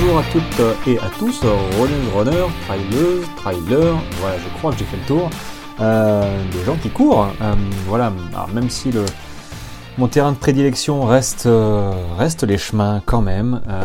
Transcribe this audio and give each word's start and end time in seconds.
Bonjour 0.00 0.18
à 0.18 0.22
toutes 0.32 0.86
et 0.86 0.98
à 0.98 1.10
tous, 1.18 1.42
runners, 1.42 2.10
runners, 2.14 2.48
trailers, 2.66 3.34
trailers, 3.36 4.02
voilà, 4.18 4.38
je 4.38 4.58
crois 4.58 4.72
que 4.72 4.78
j'ai 4.78 4.86
fait 4.86 4.96
le 4.96 5.02
tour, 5.02 5.28
euh, 5.80 6.42
des 6.52 6.64
gens 6.64 6.76
qui 6.76 6.88
courent, 6.88 7.28
euh, 7.42 7.54
voilà, 7.86 8.10
alors 8.32 8.48
même 8.48 8.70
si 8.70 8.90
le, 8.90 9.04
mon 9.98 10.08
terrain 10.08 10.32
de 10.32 10.38
prédilection 10.38 11.04
reste, 11.04 11.44
euh, 11.44 11.92
reste 12.16 12.44
les 12.44 12.56
chemins 12.56 13.02
quand 13.04 13.20
même, 13.20 13.60
euh, 13.68 13.82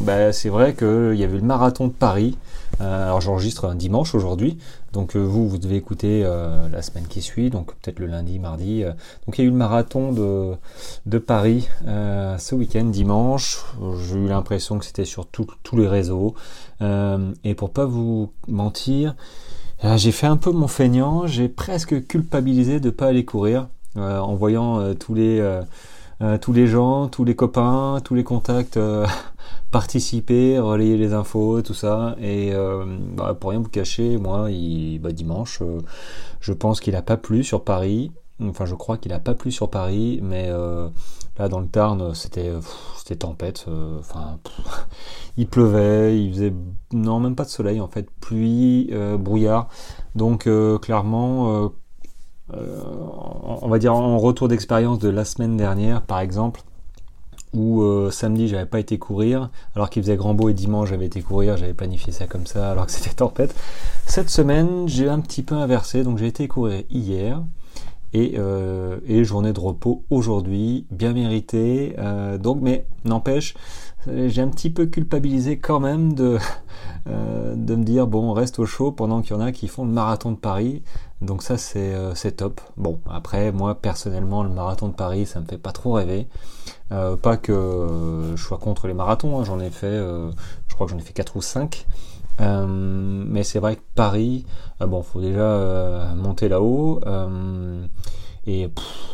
bah, 0.00 0.32
c'est 0.34 0.50
vrai 0.50 0.74
qu'il 0.74 1.14
y 1.14 1.24
avait 1.24 1.38
le 1.38 1.42
marathon 1.42 1.86
de 1.86 1.92
Paris, 1.92 2.36
euh, 2.36 2.67
alors 2.80 3.20
j'enregistre 3.20 3.64
un 3.64 3.74
dimanche 3.74 4.14
aujourd'hui, 4.14 4.58
donc 4.92 5.16
euh, 5.16 5.20
vous, 5.20 5.48
vous 5.48 5.58
devez 5.58 5.76
écouter 5.76 6.22
euh, 6.24 6.68
la 6.68 6.82
semaine 6.82 7.06
qui 7.08 7.22
suit, 7.22 7.50
donc 7.50 7.74
peut-être 7.74 7.98
le 7.98 8.06
lundi, 8.06 8.38
mardi. 8.38 8.84
euh. 8.84 8.92
donc 9.26 9.38
il 9.38 9.42
y 9.42 9.44
a 9.44 9.48
eu 9.48 9.50
le 9.50 9.56
marathon 9.56 10.12
de, 10.12 10.54
de 11.06 11.18
Paris 11.18 11.68
euh, 11.86 12.38
ce 12.38 12.54
week-end, 12.54 12.84
dimanche. 12.84 13.64
J'ai 14.08 14.16
eu 14.16 14.28
l'impression 14.28 14.78
que 14.78 14.84
c'était 14.84 15.04
sur 15.04 15.26
tous 15.26 15.76
les 15.76 15.88
réseaux. 15.88 16.34
Euh, 16.80 17.32
et 17.44 17.54
pour 17.54 17.70
pas 17.70 17.84
vous 17.84 18.30
mentir, 18.46 19.14
euh, 19.84 19.96
j'ai 19.96 20.12
fait 20.12 20.26
un 20.26 20.36
peu 20.36 20.52
mon 20.52 20.68
feignant, 20.68 21.26
j'ai 21.26 21.48
presque 21.48 22.06
culpabilisé 22.06 22.80
de 22.80 22.90
pas 22.90 23.06
aller 23.06 23.24
courir 23.24 23.68
euh, 23.96 24.18
en 24.18 24.34
voyant 24.34 24.78
euh, 24.80 24.94
tous 24.94 25.14
les... 25.14 25.40
euh, 26.20 26.36
tous 26.36 26.52
les 26.52 26.66
gens, 26.66 27.08
tous 27.08 27.24
les 27.24 27.36
copains, 27.36 28.00
tous 28.04 28.14
les 28.14 28.24
contacts 28.24 28.76
euh, 28.76 29.06
participer, 29.70 30.58
relayer 30.58 30.96
les 30.96 31.12
infos, 31.12 31.62
tout 31.62 31.74
ça. 31.74 32.16
Et 32.20 32.52
euh, 32.52 32.84
bah, 33.14 33.36
pour 33.38 33.50
rien 33.50 33.60
vous 33.60 33.68
cacher, 33.68 34.16
moi, 34.18 34.48
bah, 35.00 35.12
dimanche, 35.12 35.62
je 36.40 36.52
pense 36.52 36.80
qu'il 36.80 36.96
a 36.96 37.02
pas 37.02 37.16
plu 37.16 37.44
sur 37.44 37.62
Paris. 37.62 38.10
Enfin, 38.40 38.66
je 38.66 38.74
crois 38.74 38.98
qu'il 38.98 39.12
a 39.12 39.20
pas 39.20 39.34
plu 39.34 39.50
sur 39.50 39.68
Paris, 39.68 40.20
mais 40.22 40.48
là 41.38 41.48
dans 41.48 41.58
le 41.58 41.66
Tarn, 41.66 42.14
c'était 42.14 42.52
c'était 42.96 43.16
tempête. 43.16 43.66
il 45.36 45.48
pleuvait, 45.48 46.20
il 46.20 46.32
faisait 46.32 46.52
non 46.92 47.18
même 47.18 47.34
pas 47.34 47.44
de 47.44 47.48
soleil 47.48 47.80
en 47.80 47.88
fait, 47.88 48.08
pluie, 48.20 48.92
brouillard. 49.18 49.68
Donc 50.14 50.48
clairement. 50.80 51.72
Euh, 52.54 52.80
on 53.62 53.68
va 53.68 53.78
dire 53.78 53.94
en 53.94 54.18
retour 54.18 54.48
d'expérience 54.48 54.98
de 54.98 55.08
la 55.08 55.24
semaine 55.24 55.56
dernière, 55.56 56.02
par 56.02 56.20
exemple, 56.20 56.62
où 57.54 57.82
euh, 57.82 58.10
samedi 58.10 58.48
j'avais 58.48 58.66
pas 58.66 58.80
été 58.80 58.98
courir, 58.98 59.50
alors 59.74 59.90
qu'il 59.90 60.02
faisait 60.02 60.16
grand 60.16 60.34
beau 60.34 60.48
et 60.48 60.54
dimanche 60.54 60.90
j'avais 60.90 61.06
été 61.06 61.22
courir, 61.22 61.56
j'avais 61.56 61.74
planifié 61.74 62.12
ça 62.12 62.26
comme 62.26 62.46
ça, 62.46 62.70
alors 62.70 62.86
que 62.86 62.92
c'était 62.92 63.14
tempête. 63.14 63.54
Cette 64.06 64.30
semaine 64.30 64.88
j'ai 64.88 65.08
un 65.08 65.20
petit 65.20 65.42
peu 65.42 65.54
inversé, 65.54 66.04
donc 66.04 66.18
j'ai 66.18 66.26
été 66.26 66.48
courir 66.48 66.82
hier. 66.90 67.42
Et, 68.14 68.38
euh, 68.38 69.24
journée 69.24 69.52
de 69.52 69.60
repos 69.60 70.04
aujourd'hui, 70.08 70.86
bien 70.90 71.12
mérité. 71.12 71.94
euh, 71.98 72.38
donc, 72.38 72.58
mais 72.62 72.86
n'empêche, 73.04 73.54
j'ai 74.06 74.40
un 74.40 74.48
petit 74.48 74.70
peu 74.70 74.86
culpabilisé 74.86 75.58
quand 75.58 75.78
même 75.78 76.14
de, 76.14 76.38
de 77.06 77.74
me 77.76 77.84
dire 77.84 78.06
bon, 78.06 78.30
on 78.30 78.32
reste 78.32 78.58
au 78.60 78.64
chaud 78.64 78.92
pendant 78.92 79.20
qu'il 79.20 79.32
y 79.32 79.38
en 79.38 79.42
a 79.42 79.52
qui 79.52 79.68
font 79.68 79.84
le 79.84 79.92
marathon 79.92 80.30
de 80.32 80.36
Paris. 80.36 80.82
Donc 81.20 81.42
ça 81.42 81.58
c'est 81.58 81.94
euh, 81.94 82.30
top. 82.36 82.60
Bon 82.76 83.00
après 83.10 83.50
moi 83.52 83.74
personnellement 83.74 84.42
le 84.42 84.50
marathon 84.50 84.88
de 84.88 84.94
Paris 84.94 85.26
ça 85.26 85.40
me 85.40 85.46
fait 85.46 85.58
pas 85.58 85.72
trop 85.72 85.92
rêver. 85.92 86.28
Euh, 86.92 87.16
pas 87.16 87.36
que 87.36 87.52
euh, 87.52 88.36
je 88.36 88.42
sois 88.42 88.58
contre 88.58 88.86
les 88.86 88.94
marathons, 88.94 89.38
hein, 89.38 89.44
j'en 89.44 89.60
ai 89.60 89.70
fait, 89.70 89.86
euh, 89.86 90.30
je 90.68 90.74
crois 90.74 90.86
que 90.86 90.92
j'en 90.92 90.98
ai 90.98 91.02
fait 91.02 91.12
4 91.12 91.36
ou 91.36 91.42
5. 91.42 91.86
Euh, 92.40 92.66
mais 92.68 93.42
c'est 93.42 93.58
vrai 93.58 93.76
que 93.76 93.82
Paris, 93.94 94.46
bon 94.80 95.02
faut 95.02 95.20
déjà 95.20 96.12
monter 96.16 96.48
là-haut. 96.48 97.00
et 98.46 98.70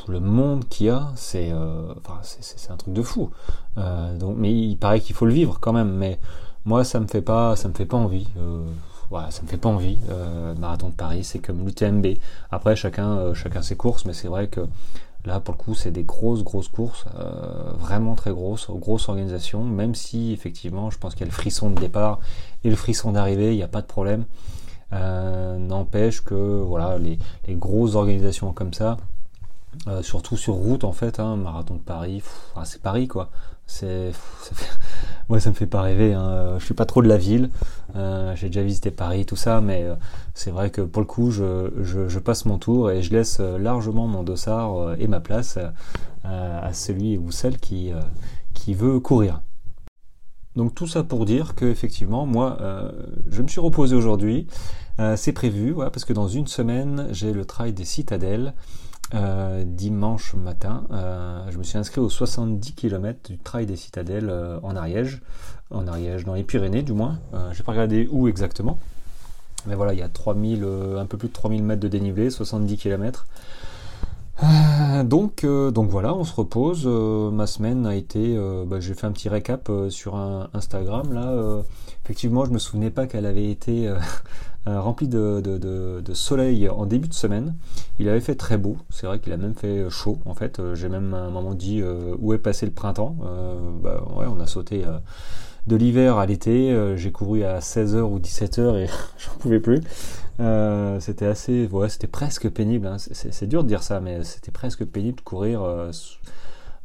le 0.07 0.21
monde 0.21 0.69
qu'il 0.69 0.87
y 0.87 0.91
a, 0.91 1.11
c'est 1.17 1.51
un 1.51 2.77
truc 2.77 2.95
de 2.95 3.03
fou. 3.03 3.31
Donc, 3.77 4.37
mais 4.39 4.53
il 4.53 4.77
paraît 4.77 5.01
qu'il 5.01 5.15
faut 5.17 5.27
le 5.27 5.33
vivre 5.33 5.59
quand 5.61 5.73
même. 5.73 5.91
Mais 5.91 6.21
moi, 6.65 6.85
ça 6.85 7.01
me 7.01 7.07
fait 7.07 7.23
pas, 7.23 7.57
ça 7.57 7.69
me 7.69 7.75
fait 7.75 7.87
pas 7.87 7.97
envie. 7.97 8.29
Voilà, 9.15 9.31
ça 9.31 9.43
me 9.43 9.47
fait 9.47 9.59
pas 9.59 9.69
envie. 9.69 9.97
Euh, 10.11 10.57
marathon 10.57 10.89
de 10.89 10.95
Paris, 10.95 11.23
c'est 11.23 11.39
comme 11.39 11.65
l'UTMB. 11.65 12.19
Après, 12.51 12.75
chacun, 12.75 13.17
euh, 13.17 13.33
chacun 13.33 13.63
ses 13.63 13.77
courses, 13.77 14.07
mais 14.07 14.13
c'est 14.13 14.27
vrai 14.27 14.49
que 14.49 14.67
là, 15.25 15.39
pour 15.39 15.55
le 15.55 15.59
coup, 15.59 15.77
c'est 15.77 15.93
des 15.93 16.03
grosses, 16.03 16.43
grosses 16.43 16.67
courses, 16.67 17.05
euh, 17.21 17.71
vraiment 17.79 18.17
très 18.17 18.33
grosses, 18.33 18.69
grosses 18.71 19.09
organisations. 19.09 19.63
Même 19.63 19.95
si, 19.95 20.33
effectivement, 20.33 20.91
je 20.91 20.99
pense 20.99 21.13
qu'il 21.13 21.21
y 21.21 21.23
a 21.23 21.31
le 21.31 21.33
frisson 21.33 21.71
de 21.71 21.79
départ 21.79 22.19
et 22.65 22.71
le 22.71 22.75
frisson 22.75 23.13
d'arrivée, 23.13 23.53
il 23.53 23.57
n'y 23.57 23.63
a 23.63 23.69
pas 23.69 23.83
de 23.83 23.87
problème. 23.87 24.25
Euh, 24.93 25.59
N'empêche 25.59 26.25
que, 26.25 26.35
voilà, 26.35 26.99
les, 26.99 27.19
grosses 27.55 27.95
organisations 27.95 28.53
comme 28.53 28.75
ça, 28.75 28.97
surtout 30.03 30.37
sur 30.37 30.55
route 30.55 30.83
en 30.83 30.93
fait, 30.93 31.21
hein, 31.21 31.37
marathon 31.37 31.75
de 31.75 31.83
Paris, 31.83 32.21
ah, 32.57 32.65
c'est 32.65 32.83
Paris 32.83 33.07
quoi. 33.07 33.31
C'est, 33.67 34.13
moi 35.29 35.41
ça 35.41 35.51
me 35.51 35.55
fait 35.55 35.67
pas 35.67 35.83
rêver. 35.83 36.15
Hein. 36.15 36.57
Je 36.59 36.65
suis 36.65 36.75
pas 36.75 36.87
trop 36.87 37.03
de 37.03 37.09
la 37.09 37.17
ville. 37.17 37.51
Euh, 37.97 38.35
J'ai 38.37 38.49
déjà 38.49 38.63
visité 38.63 38.91
Paris, 38.91 39.27
tout 39.27 39.37
ça, 39.37 39.61
mais 39.61 39.85
euh, 39.85 39.95
c'est 40.35 40.51
vrai 40.51 40.71
que 40.71 40.81
pour 40.81 41.01
le 41.01 41.07
coup, 41.07 41.31
je, 41.31 42.19
passe 42.19 42.45
mon 42.45 42.59
tour 42.59 42.91
et 42.91 43.03
je 43.03 43.13
laisse 43.13 43.39
euh, 43.41 43.59
largement 43.59 44.07
mon 44.07 44.23
dossard 44.23 44.77
euh, 44.77 44.97
et 44.99 45.07
ma 45.07 45.21
place 45.21 45.59
euh, 46.25 46.61
à 46.63 46.73
celui 46.73 47.19
ou 47.19 47.31
celle 47.31 47.59
qui 47.59 47.93
euh, 47.93 48.01
veut 48.75 49.01
courir. 49.01 49.43
Donc 50.57 50.75
tout 50.75 50.87
ça 50.87 51.03
pour 51.03 51.27
dire 51.27 51.55
que 51.55 51.65
effectivement, 51.65 52.27
moi, 52.27 52.59
euh, 52.61 52.91
je 53.29 53.43
me 53.43 53.49
suis 53.49 53.61
reposé 53.61 53.97
aujourd'hui. 53.97 54.47
Euh, 55.01 55.17
c'est 55.17 55.33
prévu, 55.33 55.75
parce 55.75 56.05
que 56.05 56.13
dans 56.13 56.29
une 56.29 56.47
semaine, 56.47 57.09
j'ai 57.11 57.33
le 57.33 57.45
trail 57.45 57.73
des 57.73 57.85
citadelles. 57.85 58.55
Euh, 59.13 59.65
dimanche 59.67 60.35
matin, 60.35 60.85
euh, 60.91 61.47
je 61.51 61.59
me 61.59 61.63
suis 61.63 61.77
inscrit 61.77 62.01
aux 62.01 62.09
70 62.09 62.73
km 62.73 63.31
du 63.31 63.39
Trail 63.39 63.67
des 63.67 63.77
Citadelles 63.77 64.31
euh, 64.31 64.59
en 64.63 64.75
Ariège, 64.77 65.21
en 65.71 65.87
Ariège, 65.87 66.25
dans 66.25 66.35
les 66.35 66.43
Pyrénées 66.43 66.83
du 66.83 66.95
moins. 66.95 67.19
Euh, 67.35 67.53
J'ai 67.53 67.63
pas 67.63 67.73
regardé 67.73 68.09
où 68.11 68.29
exactement, 68.29 68.79
mais 69.67 69.75
voilà, 69.75 69.93
il 69.93 69.99
y 69.99 70.03
a 70.03 70.09
3000, 70.09 70.65
euh, 70.65 70.99
un 70.99 71.07
peu 71.07 71.19
plus 71.19 71.29
de 71.29 71.35
3000 71.35 71.63
mètres 71.63 71.81
de 71.81 71.89
dénivelé, 71.89 72.31
70 72.31 72.77
km. 72.77 73.27
Donc, 75.05 75.47
donc 75.47 75.91
voilà, 75.91 76.13
on 76.13 76.25
se 76.25 76.35
repose. 76.35 76.87
Ma 76.87 77.47
semaine 77.47 77.87
a 77.87 77.95
été, 77.95 78.37
bah, 78.67 78.81
j'ai 78.81 78.95
fait 78.95 79.07
un 79.07 79.13
petit 79.13 79.29
récap 79.29 79.71
sur 79.91 80.17
un 80.17 80.49
Instagram 80.55 81.13
là. 81.13 81.63
effectivement, 82.05 82.45
je 82.45 82.51
me 82.51 82.59
souvenais 82.59 82.91
pas 82.91 83.07
qu'elle 83.07 83.27
avait 83.27 83.49
été 83.49 83.93
euh, 84.67 84.71
euh, 84.71 84.81
remplie 84.81 85.09
de, 85.09 86.03
soleil 86.15 86.69
en 86.69 86.87
début 86.87 87.09
de 87.09 87.15
semaine. 87.15 87.55
Il 87.99 88.09
avait 88.09 88.21
fait 88.21 88.35
très 88.35 88.57
beau. 88.59 88.77
C'est 88.91 89.07
vrai 89.07 89.19
qu'il 89.21 89.33
a 89.33 89.37
même 89.37 89.55
fait 89.55 89.89
chaud. 89.91 90.19
En 90.25 90.35
fait, 90.35 90.59
Euh, 90.61 90.75
j'ai 90.75 90.89
même 90.89 91.15
à 91.15 91.19
un 91.19 91.31
moment 91.31 91.55
dit 91.55 91.81
euh, 91.83 92.15
où 92.19 92.33
est 92.33 92.39
passé 92.39 92.67
le 92.67 92.73
printemps. 92.73 93.17
Euh, 93.25 93.57
bah 93.83 94.03
ouais, 94.17 94.27
on 94.29 94.41
a 94.41 94.47
sauté. 94.47 94.85
euh, 94.87 94.99
de 95.67 95.77
l'hiver 95.77 96.19
à 96.19 96.27
l'été, 96.27 96.73
euh, 96.73 96.97
j'ai 96.97 97.11
couru 97.13 97.43
à 97.45 97.61
16h 97.61 98.03
ou 98.03 98.19
17h 98.19 98.77
et 98.77 98.87
j'en 99.19 99.33
pouvais 99.39 99.61
plus. 99.61 99.81
Euh, 100.41 101.01
c'était 101.01 101.27
assez, 101.27 101.67
ouais, 101.69 101.89
c'était 101.89 102.07
presque 102.07 102.49
pénible. 102.51 102.87
hein. 102.87 102.97
C'est- 102.99 103.47
dur 103.47 103.63
de 103.63 103.69
dire 103.69 103.83
ça, 103.83 104.01
mais 104.01 104.25
c'était 104.25 104.51
presque 104.53 104.85
pénible 104.85 105.19
de 105.19 105.23
courir 105.23 105.63
euh, 105.63 105.91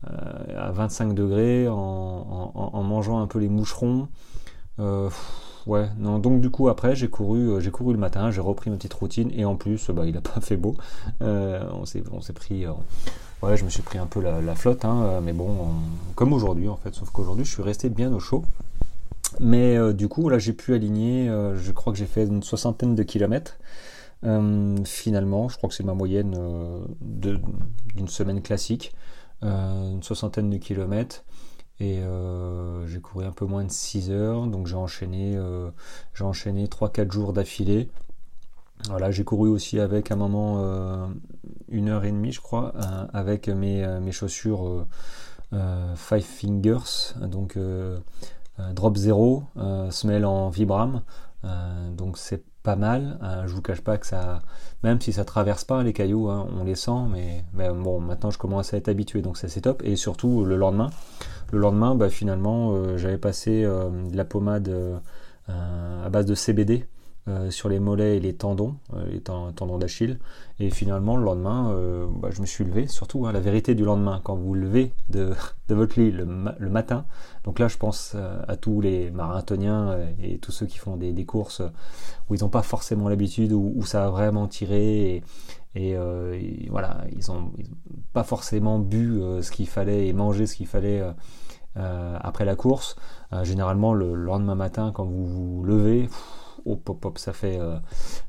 euh, 0.09 0.13
à 0.57 0.71
25 0.71 1.13
degrés 1.13 1.67
en, 1.67 2.83
mangeant 2.83 3.19
un 3.19 3.27
peu 3.27 3.39
les 3.39 3.49
moucherons. 3.49 4.07
Euh, 4.79 5.09
ouais, 5.69 5.87
non. 5.99 6.19
Donc 6.19 6.41
du 6.41 6.49
coup 6.49 6.67
après, 6.69 6.95
j'ai 6.95 7.09
couru, 7.09 7.39
euh, 7.49 7.59
j'ai 7.59 7.71
couru 7.71 7.93
le 7.93 7.99
matin, 7.99 8.31
j'ai 8.31 8.41
repris 8.41 8.69
ma 8.69 8.75
petite 8.77 8.93
routine 8.93 9.31
et 9.33 9.45
en 9.45 9.55
plus, 9.55 9.89
bah, 9.91 10.05
il 10.05 10.17
a 10.17 10.21
pas 10.33 10.41
fait 10.41 10.57
beau. 10.57 10.75
Euh, 11.21 11.63
on 11.73 11.85
s'est, 11.85 12.01
pris. 12.33 12.65
euh, 12.65 12.71
Ouais, 13.41 13.55
je 13.55 13.63
me 13.63 13.69
suis 13.69 13.81
pris 13.81 13.97
un 13.97 14.05
peu 14.05 14.21
la, 14.21 14.53
flotte, 14.55 14.83
hein, 14.83 15.21
mais 15.23 15.31
bon, 15.31 15.47
on- 15.49 16.13
comme 16.15 16.33
aujourd'hui 16.33 16.67
en 16.67 16.75
fait, 16.75 16.93
sauf 16.93 17.09
qu'aujourd'hui 17.09 17.45
je 17.45 17.51
suis 17.53 17.63
resté 17.63 17.89
bien 17.89 18.11
au 18.13 18.19
chaud. 18.19 18.43
Mais 19.39 19.77
du 19.93 20.07
coup, 20.09 20.27
là 20.27 20.39
j'ai 20.39 20.53
pu 20.53 20.73
aligner, 20.73 21.27
je 21.55 21.71
crois 21.71 21.93
que 21.93 21.99
j'ai 21.99 22.05
fait 22.07 22.25
une 22.25 22.43
soixantaine 22.43 22.95
de 22.95 23.03
kilomètres. 23.03 23.57
Finalement, 24.85 25.47
je 25.47 25.55
crois 25.55 25.69
que 25.69 25.75
c'est 25.75 25.85
ma 25.85 25.93
moyenne 25.93 26.35
d'une 27.01 28.07
semaine 28.09 28.41
classique, 28.41 28.93
une 29.41 30.03
soixantaine 30.03 30.49
de 30.49 30.57
kilomètres. 30.57 31.23
Et 31.79 31.99
euh, 31.99 32.85
j'ai 32.87 32.99
couru 32.99 33.25
un 33.25 33.31
peu 33.31 33.45
moins 33.45 33.63
de 33.63 33.71
6 33.71 34.11
heures, 34.11 34.47
donc 34.47 34.67
j'ai 34.67 34.75
enchaîné, 34.75 35.35
euh, 35.37 35.71
j'ai 36.13 36.25
enchaîné 36.25 36.67
3-4 36.67 37.11
jours 37.11 37.33
d'affilée. 37.33 37.89
Voilà, 38.89 39.11
j'ai 39.11 39.23
couru 39.23 39.49
aussi 39.49 39.79
avec 39.79 40.11
un 40.11 40.15
moment 40.15 40.57
euh, 40.59 41.07
une 41.67 41.89
heure 41.89 42.05
et 42.05 42.11
demie, 42.11 42.31
je 42.31 42.41
crois, 42.41 42.73
avec 43.13 43.49
mes, 43.49 43.85
mes 43.99 44.11
chaussures 44.11 44.85
Five 45.51 46.23
Fingers, 46.23 47.13
donc 47.27 47.57
drop 48.73 48.97
0, 48.97 49.43
euh, 49.57 49.91
semelle 49.91 50.25
en 50.25 50.49
Vibram. 50.49 51.01
Donc 51.93 52.17
c'est 52.17 52.43
pas 52.63 52.75
mal. 52.75 53.19
Euh, 53.23 53.47
je 53.47 53.53
vous 53.53 53.61
cache 53.61 53.81
pas 53.81 53.97
que 53.97 54.05
ça, 54.05 54.41
même 54.83 54.99
si 55.01 55.13
ça 55.13 55.25
traverse 55.25 55.63
pas 55.63 55.83
les 55.83 55.93
cailloux, 55.93 56.29
hein, 56.29 56.47
on 56.59 56.63
les 56.63 56.75
sent, 56.75 57.07
mais, 57.11 57.43
bon, 57.53 57.99
maintenant 57.99 58.31
je 58.31 58.37
commence 58.37 58.73
à 58.73 58.77
être 58.77 58.89
habitué, 58.89 59.21
donc 59.21 59.37
ça 59.37 59.47
c'est 59.47 59.61
top. 59.61 59.81
Et 59.85 59.95
surtout 59.95 60.45
le 60.45 60.55
lendemain, 60.55 60.89
le 61.51 61.59
lendemain, 61.59 61.95
bah, 61.95 62.09
finalement, 62.09 62.73
euh, 62.73 62.97
j'avais 62.97 63.17
passé 63.17 63.63
euh, 63.63 63.89
de 64.09 64.17
la 64.17 64.25
pommade 64.25 64.71
à 65.47 66.09
base 66.09 66.25
de 66.27 66.35
CBD 66.35 66.85
euh, 67.29 67.51
sur 67.51 67.69
les 67.69 67.79
mollets 67.79 68.17
et 68.17 68.19
les 68.19 68.33
tendons, 68.33 68.75
euh, 68.95 69.05
les 69.11 69.19
tendons 69.21 69.77
d'Achille. 69.77 70.17
Et 70.59 70.71
finalement, 70.71 71.15
le 71.15 71.23
lendemain, 71.23 71.71
euh, 71.71 72.07
bah, 72.09 72.29
je 72.31 72.41
me 72.41 72.45
suis 72.47 72.63
levé. 72.63 72.87
Surtout, 72.87 73.27
hein, 73.27 73.31
la 73.31 73.39
vérité 73.39 73.75
du 73.75 73.83
lendemain, 73.83 74.19
quand 74.23 74.35
vous 74.35 74.47
vous 74.47 74.53
levez 74.55 74.93
de, 75.09 75.33
votre 75.69 75.99
lit 75.99 76.11
le, 76.11 76.25
matin. 76.25 77.05
Donc 77.43 77.59
là, 77.59 77.67
je 77.67 77.77
pense 77.77 78.15
à 78.47 78.55
tous 78.55 78.81
les 78.81 79.11
marathoniens 79.11 79.95
et 80.21 80.39
tous 80.39 80.51
ceux 80.51 80.65
qui 80.65 80.77
font 80.77 80.97
des, 80.97 81.25
courses 81.25 81.61
où 82.29 82.35
ils 82.35 82.41
n'ont 82.41 82.49
pas 82.49 82.63
forcément 82.63 83.09
l'habitude, 83.09 83.53
où, 83.53 83.83
ça 83.85 84.05
a 84.05 84.09
vraiment 84.09 84.47
tiré. 84.47 85.23
Et, 85.75 85.95
voilà, 86.69 87.03
ils 87.11 87.31
n'ont 87.31 87.51
pas 88.13 88.23
forcément 88.23 88.79
bu 88.79 89.21
ce 89.41 89.51
qu'il 89.51 89.67
fallait 89.67 90.07
et 90.07 90.13
mangé 90.13 90.47
ce 90.47 90.55
qu'il 90.55 90.67
fallait 90.67 91.03
après 91.75 92.45
la 92.45 92.55
course. 92.55 92.95
généralement, 93.43 93.93
le 93.93 94.15
lendemain 94.15 94.55
matin, 94.55 94.91
quand 94.93 95.05
vous 95.05 95.27
vous 95.27 95.63
levez, 95.63 96.09
pop 96.75 96.99
pop, 96.99 97.17
ça 97.17 97.33
fait, 97.33 97.59
euh, 97.59 97.77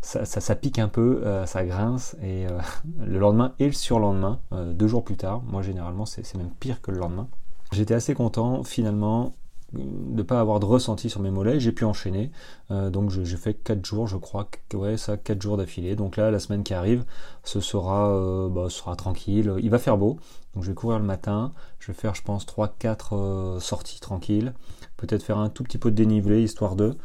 ça, 0.01 0.25
ça, 0.25 0.55
pique 0.55 0.79
un 0.79 0.89
peu, 0.89 1.23
euh, 1.25 1.47
ça 1.47 1.65
grince 1.65 2.17
et 2.23 2.47
euh, 2.47 2.59
le 3.05 3.19
lendemain 3.19 3.55
et 3.59 3.67
le 3.67 3.73
surlendemain, 3.73 4.41
deux 4.53 4.87
jours 4.87 5.05
plus 5.05 5.17
tard, 5.17 5.43
moi 5.43 5.63
généralement 5.63 6.07
c'est 6.07 6.35
même 6.35 6.51
pire 6.61 6.81
que 6.81 6.91
le 6.91 6.99
lendemain. 6.99 7.29
J'étais 7.73 7.95
assez 7.95 8.15
content 8.15 8.65
finalement 8.65 9.35
de 9.73 9.83
ne 10.17 10.23
pas 10.23 10.41
avoir 10.41 10.59
de 10.59 10.65
ressenti 10.65 11.09
sur 11.09 11.21
mes 11.21 11.31
mollets, 11.31 11.61
j'ai 11.61 11.71
pu 11.71 11.85
enchaîner. 11.85 12.33
donc 12.71 13.11
j'ai 13.11 13.37
fait 13.37 13.55
4 13.55 13.87
jours, 13.87 14.09
je 14.09 14.17
crois, 14.17 14.49
ouais, 14.75 14.97
ça, 14.97 15.17
4 15.17 15.41
jours 15.41 15.57
d'affilée. 15.57 15.95
Donc 15.95 16.17
là, 16.17 16.33
la 16.33 16.41
semaine 16.41 16.65
qui 16.65 16.75
arrive, 16.75 17.05
ce 17.45 17.61
sera, 17.61 18.49
bah, 18.49 18.67
sera 18.69 18.97
tranquille. 18.97 19.55
Il 19.63 19.71
va 19.71 19.79
faire 19.79 19.97
beau, 19.97 20.19
donc 20.55 20.65
je 20.65 20.71
vais 20.71 20.75
courir 20.75 20.99
le 20.99 21.05
matin. 21.05 21.53
Je 21.79 21.93
vais 21.93 21.97
faire, 21.97 22.17
je 22.17 22.23
pense, 22.23 22.45
3-4 22.47 23.61
sorties 23.61 24.01
tranquilles. 24.01 24.55
Peut-être 24.97 25.23
faire 25.23 25.39
un 25.39 25.51
tout 25.51 25.63
petit 25.63 25.79
peu 25.79 25.93
de 25.93 25.97
dénivelé, 25.97 26.43
histoire 26.43 26.75
de 26.75 26.97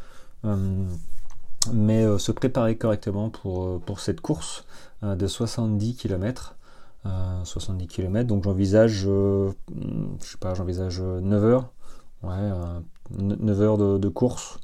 mais 1.73 2.03
euh, 2.03 2.17
se 2.17 2.31
préparer 2.31 2.77
correctement 2.77 3.29
pour, 3.29 3.63
euh, 3.63 3.81
pour 3.85 3.99
cette 3.99 4.21
course 4.21 4.65
euh, 5.03 5.15
de 5.15 5.27
70 5.27 5.95
km. 5.95 6.55
70 7.43 7.85
km, 7.85 8.27
donc 8.27 8.45
j'envisage, 8.45 8.89
je 8.89 9.51
sais 10.21 10.39
pas, 10.39 10.55
j'envisage 10.55 10.99
9 10.99 11.43
heures, 11.43 11.69
ouais, 12.23 12.49
9 13.11 13.61
heures 13.61 13.77
de, 13.77 14.07
course. 14.09 14.57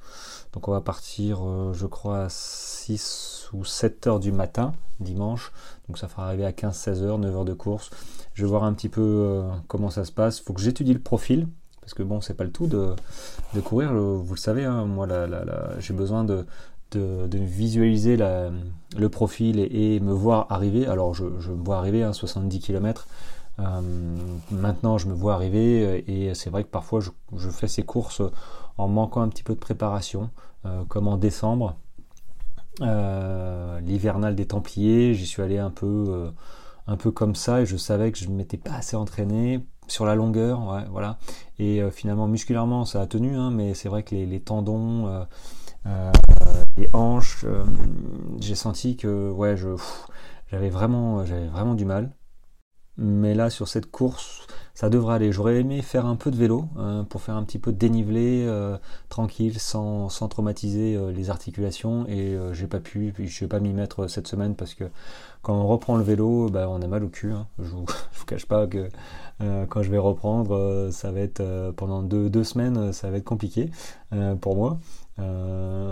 Donc 0.51 0.68
on 0.68 0.71
va 0.71 0.81
partir, 0.81 1.44
je 1.71 1.86
crois, 1.86 2.24
à 2.24 2.30
6 2.30 3.50
ou 3.54 3.63
7 3.63 4.07
heures 4.07 4.19
du 4.19 4.31
matin, 4.31 4.74
dimanche. 5.00 5.51
Donc 5.88 6.00
ça 6.00 6.07
fera 6.07 6.25
arriver 6.25 6.44
à 6.44 6.51
15-16 6.51 7.04
heures, 7.04 7.19
9 7.19 7.36
heures 7.36 7.45
de 7.45 7.54
course. 7.54 7.92
Je 8.33 8.44
vais 8.44 8.50
voir 8.50 8.63
un 8.63 8.74
petit 8.74 8.89
peu 8.89 9.44
comment 9.68 9.92
ça 9.92 10.04
se 10.04 10.12
passe. 10.12 10.39
Il 10.39 10.44
faut 10.44 10.54
que 10.54 10.62
j'étudie 10.62 10.95
le 10.95 11.00
profil. 11.00 11.47
Parce 11.81 11.94
que 11.95 12.04
bon, 12.04 12.21
c'est 12.21 12.36
pas 12.36 12.44
le 12.44 12.51
tout 12.51 12.68
de, 12.68 12.95
courir, 13.62 13.92
vous 13.94 14.33
le 14.33 14.39
savez, 14.39 14.65
hein. 14.65 14.86
moi 14.86 15.07
j'ai 15.80 15.94
besoin 15.94 16.24
de, 16.24 16.45
de, 16.97 17.38
visualiser 17.38 18.17
le 18.17 19.09
profil 19.09 19.59
et, 19.59 19.99
me 19.99 20.13
voir 20.13 20.47
arriver. 20.49 20.88
Alors 20.88 21.13
je, 21.13 21.25
me 21.25 21.63
vois 21.63 21.77
arriver 21.77 22.03
à 22.03 22.09
hein, 22.09 22.13
70 22.13 22.59
km. 22.59 23.07
Euh, 23.59 23.81
maintenant 24.49 24.97
je 24.97 25.07
me 25.07 25.13
vois 25.13 25.33
arriver 25.33 25.85
euh, 25.85 26.01
et 26.07 26.33
c'est 26.33 26.49
vrai 26.49 26.63
que 26.63 26.69
parfois 26.69 27.01
je, 27.01 27.49
fais 27.49 27.67
ces 27.67 27.83
courses 27.83 28.21
en 28.77 28.88
manquant 28.88 29.21
un 29.21 29.27
petit 29.27 29.43
peu 29.43 29.53
de 29.53 29.59
préparation, 29.59 30.29
euh, 30.65 30.83
comme 30.88 31.07
en 31.07 31.17
décembre. 31.17 31.75
L'hivernal 32.79 34.35
des 34.35 34.45
Templiers, 34.47 35.13
j'y 35.13 35.27
suis 35.27 35.41
allé 35.41 35.59
un 35.59 35.69
peu, 35.69 36.31
comme 37.13 37.35
ça 37.35 37.61
et 37.61 37.65
je 37.65 37.77
savais 37.77 38.11
que 38.11 38.17
je 38.17 38.27
ne 38.29 38.35
m'étais 38.35 38.57
pas 38.57 38.73
assez 38.73 38.95
entraîné 38.95 39.65
sur 39.87 40.05
la 40.05 40.15
longueur, 40.15 40.85
voilà. 40.89 41.17
Et 41.59 41.81
finalement 41.91 42.27
musculairement 42.27 42.85
ça 42.85 43.01
a 43.01 43.07
tenu, 43.07 43.35
hein, 43.35 43.51
mais 43.51 43.73
c'est 43.75 43.89
vrai 43.89 44.03
que 44.03 44.15
les, 44.15 44.39
tendons 44.39 45.07
euh, 45.07 45.23
les 46.78 46.89
hanches, 46.94 47.44
euh, 47.45 47.63
j'ai 48.39 48.56
senti 48.56 48.95
que 48.98 49.30
ouais, 49.31 49.57
je, 49.57 49.69
j'avais 50.51 50.69
vraiment, 50.69 51.25
j'avais 51.25 51.48
vraiment 51.48 51.75
du 51.75 51.86
mal. 51.86 52.12
Mais 52.98 53.33
là, 53.33 53.50
sur 53.50 53.68
cette 53.68 53.89
course, 53.89 54.45
ça 54.75 54.89
devrait 54.89 55.16
aller. 55.16 55.31
J'aurais 55.31 55.60
aimé 55.60 55.81
faire 55.81 56.06
un 56.06 56.16
peu 56.16 56.30
de 56.30 56.36
vélo 56.36 56.68
pour 57.10 57.22
faire 57.22 57.36
un 57.36 57.44
petit 57.44 57.57
peu 57.57 57.72
de 57.72 57.78
dénivelé 57.78 58.44
euh, 58.45 58.78
tranquille, 59.10 59.60
sans, 59.60 60.10
sans 60.10 60.28
traumatiser 60.28 61.00
les 61.12 61.30
articulations. 61.30 62.06
Et 62.07 62.38
j'ai 62.51 62.68
pas 62.68 62.80
pu. 62.80 63.12
Puis 63.16 63.28
je 63.28 63.39
vais 63.39 63.48
pas 63.48 63.60
m'y 63.60 63.74
mettre 63.74 64.07
cette 64.07 64.28
semaine 64.28 64.56
parce 64.56 64.74
que 64.75 64.83
quand 65.42 65.56
on 65.56 65.68
reprend 65.68 65.95
le 65.95 66.04
vélo, 66.04 66.50
bah, 66.50 66.68
on 66.69 66.81
a 66.81 66.88
mal 66.88 67.04
au 67.04 67.10
cul. 67.10 67.31
Hein. 67.31 67.48
Je, 67.60 67.69
vous, 67.69 67.86
vous 68.13 68.25
cache 68.25 68.45
pas 68.45 68.68
que 68.68 68.89
quand 69.39 69.81
je 69.81 69.89
vais 69.89 69.98
reprendre, 69.98 70.89
ça 70.92 71.12
va 71.12 71.22
être 71.22 71.72
pendant 71.78 72.04
deux, 72.04 72.30
deux, 72.30 72.44
semaines, 72.44 72.94
ça 72.94 73.10
va 73.10 73.18
être 73.18 73.24
compliqué 73.24 73.72
pour 74.42 74.56
moi. 74.56 74.80
Euh, 75.21 75.91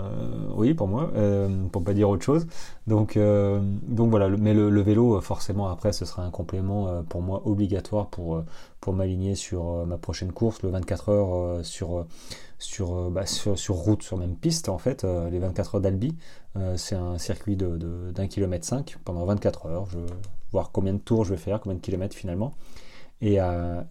oui, 0.54 0.74
pour 0.74 0.88
moi, 0.88 1.10
euh, 1.14 1.48
pour 1.68 1.84
pas 1.84 1.94
dire 1.94 2.08
autre 2.08 2.24
chose. 2.24 2.46
Donc, 2.86 3.16
euh, 3.16 3.60
donc 3.82 4.10
voilà, 4.10 4.28
mais 4.28 4.54
le, 4.54 4.80
vélo, 4.80 5.20
forcément, 5.20 5.68
après, 5.68 5.92
ce 5.92 6.04
sera 6.04 6.24
un 6.24 6.30
complément 6.30 7.02
pour 7.08 7.22
moi 7.22 7.42
obligatoire 7.46 8.08
pour, 8.08 8.42
pour 8.80 8.92
m'aligner 8.92 9.34
sur 9.34 9.86
ma 9.86 9.98
prochaine 9.98 10.32
course, 10.32 10.62
le 10.62 10.70
24 10.70 11.08
heures 11.08 11.64
sur, 11.64 12.06
bah, 13.10 13.26
sur, 13.26 13.58
sur, 13.58 13.74
route, 13.74 14.02
sur 14.02 14.16
même 14.16 14.36
piste, 14.36 14.68
en 14.68 14.78
fait, 14.78 15.04
les 15.04 15.38
24 15.38 15.76
heures 15.76 15.80
d'Albi. 15.80 16.16
c'est 16.76 16.96
un 16.96 17.18
circuit 17.18 17.56
d'un 17.56 17.76
de, 17.76 18.26
kilomètre 18.26 18.66
5 18.66 18.96
pendant 19.04 19.24
24 19.24 19.66
heures. 19.66 19.86
Je 19.86 19.98
voir 20.52 20.72
combien 20.72 20.92
de 20.92 20.98
tours 20.98 21.24
je 21.24 21.30
vais 21.30 21.40
faire, 21.40 21.60
combien 21.60 21.76
de 21.76 21.82
kilomètres 21.82 22.16
finalement. 22.16 22.54
Et, 23.22 23.38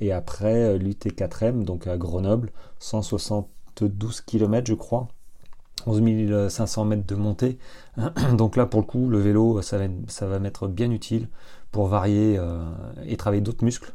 et 0.02 0.12
après, 0.12 0.78
l'UT4M, 0.78 1.64
donc 1.64 1.88
à 1.88 1.98
Grenoble, 1.98 2.52
172 2.80 4.22
km, 4.22 4.68
je 4.68 4.74
crois 4.74 5.08
11 5.88 6.50
500 6.50 6.86
mètres 6.86 7.06
de 7.08 7.16
montée. 7.16 7.58
Donc 8.38 8.56
là, 8.56 8.66
pour 8.66 8.82
le 8.82 8.86
coup, 8.86 9.10
le 9.10 9.20
vélo, 9.20 9.62
ça 9.62 9.78
va, 9.78 9.86
ça 10.08 10.28
va 10.28 10.40
m'être 10.40 10.68
bien 10.68 10.92
utile 10.92 11.28
pour 11.72 11.88
varier 11.88 12.38
euh, 12.38 12.64
et 13.06 13.18
travailler 13.18 13.42
d'autres 13.42 13.64
muscles 13.64 13.94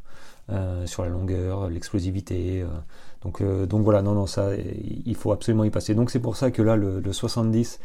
euh, 0.51 0.87
sur 0.87 1.03
la 1.03 1.09
longueur, 1.09 1.69
l'explosivité. 1.69 2.63
Euh. 2.63 2.69
Donc, 3.25 3.43
donc 3.43 3.83
voilà, 3.83 4.03
non, 4.03 4.13
non, 4.13 4.27
ça, 4.27 4.51
il 4.55 5.17
faut 5.17 5.33
absolument 5.33 5.65
y 5.65 5.71
passer. 5.71 5.95
Donc 5.95 6.11
c'est 6.11 6.21
pour 6.21 6.37
ça 6.37 6.51
que 6.51 6.63
là, 6.63 6.77
le, 6.77 7.01
le 7.01 7.13
70 7.13 7.81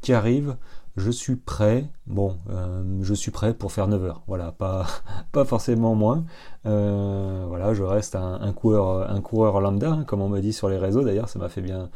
qui 0.00 0.12
arrive, 0.12 0.56
je 0.96 1.10
suis 1.10 1.34
prêt, 1.34 1.86
bon, 2.06 2.36
euh, 2.50 2.84
je 3.02 3.14
suis 3.14 3.32
prêt 3.32 3.52
pour 3.52 3.72
faire 3.72 3.88
9 3.88 4.04
heures, 4.04 4.22
voilà, 4.28 4.52
pas, 5.32 5.44
forcément 5.44 5.94
moins. 5.94 6.24
Euh, 6.66 7.44
voilà, 7.48 7.74
je 7.74 7.82
reste 7.82 8.14
un, 8.14 8.52
coureur, 8.52 9.60
lambda, 9.60 9.90
hein, 9.90 10.04
comme 10.04 10.22
on 10.22 10.28
m'a 10.28 10.40
dit 10.40 10.52
sur 10.52 10.68
les 10.68 10.78
réseaux 10.78 11.02
d'ailleurs, 11.02 11.28
ça 11.28 11.38
m'a 11.38 11.48
fait 11.48 11.62
bien 11.62 11.90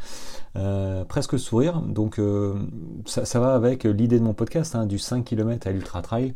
euh, 0.56 1.04
presque 1.04 1.38
sourire. 1.38 1.80
Donc 1.82 2.20
ça, 3.06 3.40
va 3.40 3.54
avec 3.54 3.84
l'idée 3.84 4.18
de 4.18 4.24
mon 4.24 4.34
podcast, 4.34 4.74
hein, 4.74 4.86
du 4.86 4.98
5 4.98 5.24
km 5.24 5.68
à 5.68 5.70
l'ultra 5.70 6.02
trail. 6.02 6.34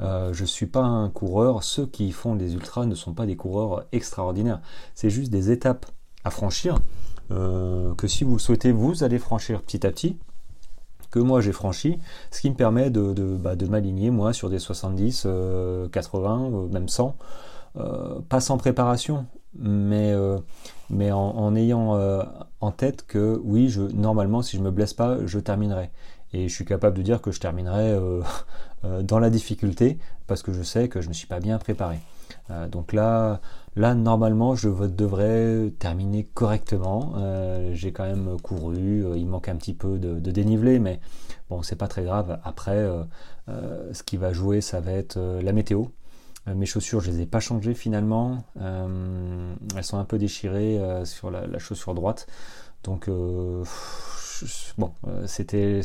je 0.00 0.40
ne 0.40 0.46
suis 0.46 0.66
pas 0.66 0.82
un 0.82 1.08
coureur, 1.08 1.62
ceux 1.62 1.86
qui 1.86 2.12
font 2.12 2.34
des 2.34 2.54
ultras 2.54 2.84
ne 2.84 2.94
sont 2.94 3.14
pas 3.14 3.24
des 3.24 3.36
coureurs 3.36 3.84
extraordinaires, 3.92 4.60
c'est 4.94 5.10
juste 5.10 5.32
des 5.32 5.50
étapes 5.50 5.86
franchir. 6.30 6.78
que 7.30 8.06
si 8.06 8.24
vous 8.24 8.38
souhaitez, 8.38 8.72
vous 8.72 9.02
allez 9.02 9.18
franchir 9.18 9.62
petit 9.62 9.86
à 9.86 9.90
petit 9.90 10.16
que 11.14 11.20
moi 11.20 11.40
j'ai 11.40 11.52
franchi, 11.52 12.00
ce 12.32 12.40
qui 12.40 12.50
me 12.50 12.56
permet 12.56 12.90
de, 12.90 13.12
de, 13.12 13.36
bah, 13.36 13.54
m'aligner 13.70 14.10
moi 14.10 14.32
sur 14.32 14.50
des 14.50 14.58
70, 14.58 15.28
80, 15.92 16.40
euh, 16.42 16.64
euh, 16.64 16.68
même 16.72 16.88
100, 16.88 17.16
euh, 17.76 18.18
pas 18.28 18.40
sans 18.40 18.58
préparation, 18.58 19.24
mais, 19.56 20.12
mais 20.90 21.12
en, 21.12 21.54
ayant 21.54 21.96
en 22.60 22.70
tête 22.72 23.06
que 23.06 23.40
oui, 23.44 23.68
je, 23.68 23.82
normalement 23.82 24.42
si 24.42 24.56
je 24.56 24.62
me 24.62 24.72
blesse 24.72 24.92
pas, 24.92 25.18
je 25.24 25.38
terminerai. 25.38 25.90
Et 26.32 26.48
je 26.48 26.52
suis 26.52 26.64
capable 26.64 26.96
de 26.96 27.02
dire 27.02 27.22
que 27.22 27.30
je 27.30 27.38
terminerai 27.38 27.96
dans 29.02 29.20
la 29.20 29.30
difficulté 29.30 29.98
parce 30.26 30.42
que 30.42 30.52
je 30.52 30.64
sais 30.64 30.88
que 30.88 31.00
je 31.00 31.06
ne 31.08 31.14
suis 31.14 31.28
pas 31.28 31.38
bien 31.38 31.58
préparé. 31.58 32.00
Donc 32.70 32.92
là, 32.92 33.40
Là, 33.76 33.94
normalement, 33.94 34.54
je 34.54 34.68
devrais 34.68 35.72
terminer 35.80 36.24
correctement. 36.32 37.14
Euh, 37.16 37.72
j'ai 37.74 37.92
quand 37.92 38.04
même 38.04 38.36
couru, 38.40 39.04
euh, 39.04 39.16
il 39.16 39.26
manque 39.26 39.48
un 39.48 39.56
petit 39.56 39.74
peu 39.74 39.98
de, 39.98 40.30
dénivelé, 40.30 40.78
mais 40.78 41.00
bon, 41.50 41.62
c'est 41.62 41.74
pas 41.74 41.88
très 41.88 42.04
grave. 42.04 42.38
Après, 42.44 42.76
euh, 42.76 43.92
ce 43.92 44.04
qui 44.04 44.16
va 44.16 44.32
jouer, 44.32 44.60
ça 44.60 44.80
va 44.80 44.92
être 44.92 45.18
la 45.18 45.52
météo. 45.52 45.86
mes 46.46 46.66
chaussures, 46.66 47.00
je 47.00 47.10
les 47.10 47.22
ai 47.22 47.26
pas 47.26 47.40
changées 47.40 47.74
finalement. 47.74 48.44
elles 48.56 49.84
sont 49.84 49.98
un 49.98 50.04
peu 50.04 50.18
déchirées 50.18 50.80
sur 51.04 51.30
la, 51.30 51.58
chaussure 51.58 51.94
droite. 51.94 52.28
Donc, 52.84 53.10
bon, 54.78 54.92
c'était 55.26 55.80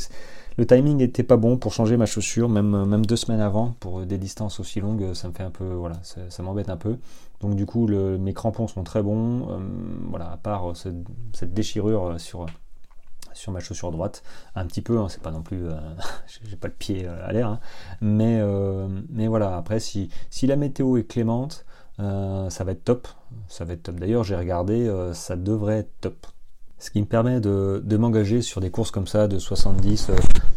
le 0.60 0.68
timing 0.68 0.98
n'était 0.98 1.24
pas 1.24 1.38
bon 1.38 1.56
pour 1.56 1.72
changer 1.72 1.96
ma 1.96 2.06
chaussure, 2.06 2.50
même, 2.50 2.86
même 2.86 3.06
deux 3.06 3.16
semaines 3.16 3.40
avant, 3.40 3.78
pour 3.80 4.06
des 4.06 4.18
distances 4.18 4.60
aussi 4.60 4.82
longues, 4.82 5.14
ça 5.14 5.30
me 5.30 5.34
fait 5.34 5.44
un 5.44 5.52
peu, 5.52 5.64
voilà, 5.64 5.96
ça, 6.04 6.44
m'embête 6.44 6.70
un 6.70 6.76
peu. 6.76 6.98
Donc 7.40 7.56
du 7.56 7.66
coup, 7.66 7.88
mes 7.88 8.34
crampons 8.34 8.68
sont 8.68 8.84
très 8.84 9.02
bons, 9.02 9.48
euh, 9.52 9.60
voilà, 10.10 10.30
à 10.30 10.36
part 10.36 10.76
cette, 10.76 11.54
déchirure 11.54 12.20
sur, 12.20 12.46
ma 13.48 13.62
chaussure 13.62 13.92
droite, 13.92 14.22
un 14.54 14.66
petit 14.66 14.82
peu, 14.82 15.00
hein, 15.00 15.08
c'est 15.08 15.22
pas 15.22 15.32
non 15.32 15.44
plus, 15.44 15.66
euh, 15.66 15.80
j'ai 16.44 16.58
pas 16.58 16.68
le 16.68 16.74
pied 16.74 17.08
euh, 17.08 17.26
à 17.26 17.32
l'air, 17.32 17.48
hein. 17.48 17.60
mais, 18.02 18.42
mais 19.08 19.28
voilà, 19.28 19.56
après, 19.56 19.80
si, 19.80 20.10
si 20.30 20.46
la 20.46 20.58
météo 20.58 20.98
est 20.98 21.06
clémente, 21.06 21.66
ça 22.00 22.64
va 22.66 22.74
être 22.74 22.84
top, 22.84 23.08
ça 23.48 23.64
va 23.64 23.72
être 23.72 23.84
top. 23.84 23.96
D'ailleurs, 23.96 24.26
j'ai 24.26 24.36
regardé, 24.36 24.92
ça 25.14 25.38
devrait 25.38 25.80
être 25.80 26.02
top 26.02 26.28
Ce 26.80 26.92
qui 26.92 27.02
me 27.02 27.06
permet 27.06 27.40
de, 27.42 27.98
m'engager 27.98 28.42
sur 28.42 28.62
des 28.62 28.72
courses 28.72 28.92
comme 28.92 29.08
ça 29.08 29.28
de 29.28 29.38
70, 29.38 30.12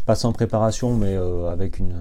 pas 0.05 0.15
sans 0.15 0.31
préparation, 0.31 0.95
mais 0.95 1.17
avec 1.51 1.79
une, 1.79 1.95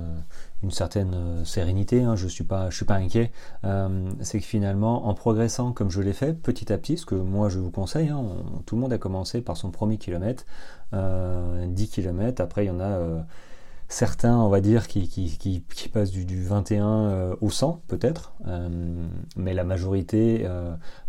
une 0.63 0.71
certaine 0.71 1.13
euh, 1.15 1.45
sérénité, 1.45 2.03
hein, 2.03 2.17
je 2.17 2.29
suis 2.29 2.45
pas, 2.45 2.71
suis 2.71 2.85
pas 2.85 2.95
inquiet. 2.95 3.33
Euh, 3.65 4.11
c'est 4.21 4.39
que 4.39 4.45
finalement, 4.45 5.07
en 5.07 5.15
progressant 5.15 5.73
comme 5.73 5.91
je 5.91 6.01
l'ai 6.01 6.13
fait, 6.13 6.35
petit 6.35 6.73
à 6.73 6.79
petit, 6.79 6.97
ce 6.97 7.07
que 7.07 7.15
moi 7.15 7.49
je 7.49 7.59
vous 7.59 7.71
conseille, 7.71 8.09
hein, 8.09 8.25
tout 8.67 8.77
le 8.77 8.81
monde 8.81 8.93
a 8.93 8.99
commencé 8.99 9.41
par 9.41 9.57
son 9.57 9.71
premier 9.71 9.99
kilomètre, 9.99 10.45
10 10.93 10.99
euh, 10.99 11.67
km, 11.91 12.41
après 12.41 12.65
il 12.65 12.69
y 12.69 12.71
en 12.71 12.81
a 12.81 12.99
certains, 13.89 14.37
on 14.37 14.49
va 14.49 14.61
dire, 14.61 14.87
qui, 14.89 15.65
passent 15.93 16.11
du, 16.13 16.43
21 16.45 17.37
au 17.41 17.51
100 17.51 17.83
peut-être, 17.89 18.33
mais 19.37 19.53
la 19.53 19.65
majorité 19.65 20.47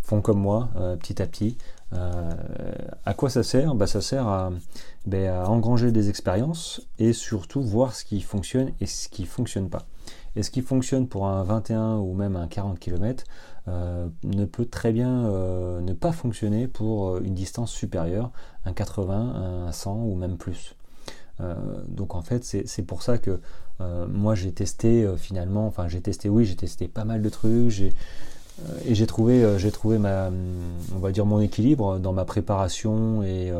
font 0.02 0.22
comme 0.22 0.40
moi, 0.40 0.70
petit 1.00 1.22
à 1.22 1.28
petit. 1.28 1.58
À 1.94 3.14
quoi 3.14 3.30
ça 3.30 3.44
sert? 3.44 3.76
Bah, 3.76 3.88
Ça 3.88 4.02
sert 4.02 4.28
à 4.28 4.52
ben, 5.06 5.30
à 5.30 5.50
engranger 5.50 5.92
des 5.92 6.10
expériences 6.10 6.82
et 6.98 7.12
surtout 7.14 7.62
voir 7.62 7.94
ce 7.94 8.06
qui 8.06 8.22
fonctionne 8.22 8.72
et 8.80 8.86
ce 8.86 9.10
qui 9.10 9.24
ne 9.24 9.28
fonctionne 9.28 9.70
pas. 9.70 9.86
Et 10.36 10.44
ce 10.44 10.50
qui 10.50 10.62
fonctionne 10.62 11.08
pour 11.08 11.28
un 11.28 11.44
21 11.44 11.98
ou 11.98 12.14
même 12.14 12.36
un 12.36 12.48
40 12.48 12.80
km 12.80 13.24
euh, 13.68 14.08
ne 14.24 14.46
peut 14.46 14.66
très 14.66 14.92
bien 14.92 15.26
euh, 15.26 15.80
ne 15.82 15.94
pas 15.94 16.12
fonctionner 16.12 16.68
pour 16.68 17.10
euh, 17.10 17.22
une 17.24 17.36
distance 17.36 17.72
supérieure, 17.72 18.32
un 18.66 18.74
80, 18.74 19.66
un 19.68 19.72
100 19.72 20.04
ou 20.04 20.16
même 20.16 20.38
plus. 20.38 20.76
donc 21.88 22.16
en 22.16 22.22
fait 22.22 22.44
c'est 22.44 22.84
pour 22.84 23.02
ça 23.02 23.18
que 23.18 23.40
moi 24.08 24.36
j'ai 24.36 24.54
testé 24.54 25.06
finalement, 25.18 25.68
enfin 25.68 25.88
j'ai 25.90 26.00
testé 26.00 26.30
oui 26.30 26.46
j'ai 26.46 26.56
testé 26.56 26.88
pas 26.88 27.04
mal 27.04 27.22
de 27.22 27.30
trucs, 27.30 27.70
et 28.86 28.96
j'ai 28.96 29.08
trouvé, 29.08 29.58
j'ai 29.58 29.72
trouvé 29.72 29.98
ma, 29.98 30.30
on 30.96 31.00
va 31.00 31.12
dire 31.12 31.26
mon 31.26 31.40
équilibre 31.40 32.00
dans 32.00 32.14
ma 32.14 32.26
préparation 32.26 33.24
et, 33.24 33.52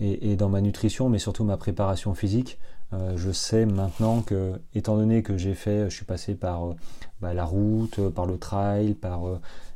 et, 0.00 0.36
dans 0.36 0.48
ma 0.48 0.60
nutrition, 0.60 1.08
mais 1.08 1.18
surtout 1.18 1.44
ma 1.44 1.56
préparation 1.56 2.14
physique. 2.14 2.58
Euh, 2.94 3.16
je 3.16 3.30
sais 3.30 3.66
maintenant 3.66 4.22
que, 4.22 4.60
étant 4.74 4.96
donné 4.96 5.22
que 5.22 5.36
j'ai 5.36 5.54
fait, 5.54 5.90
je 5.90 5.94
suis 5.94 6.06
passé 6.06 6.34
par 6.34 6.70
euh, 6.70 6.74
bah, 7.20 7.34
la 7.34 7.44
route, 7.44 7.98
euh, 7.98 8.10
par 8.10 8.24
le 8.24 8.38
trail, 8.38 8.94
par 8.94 9.24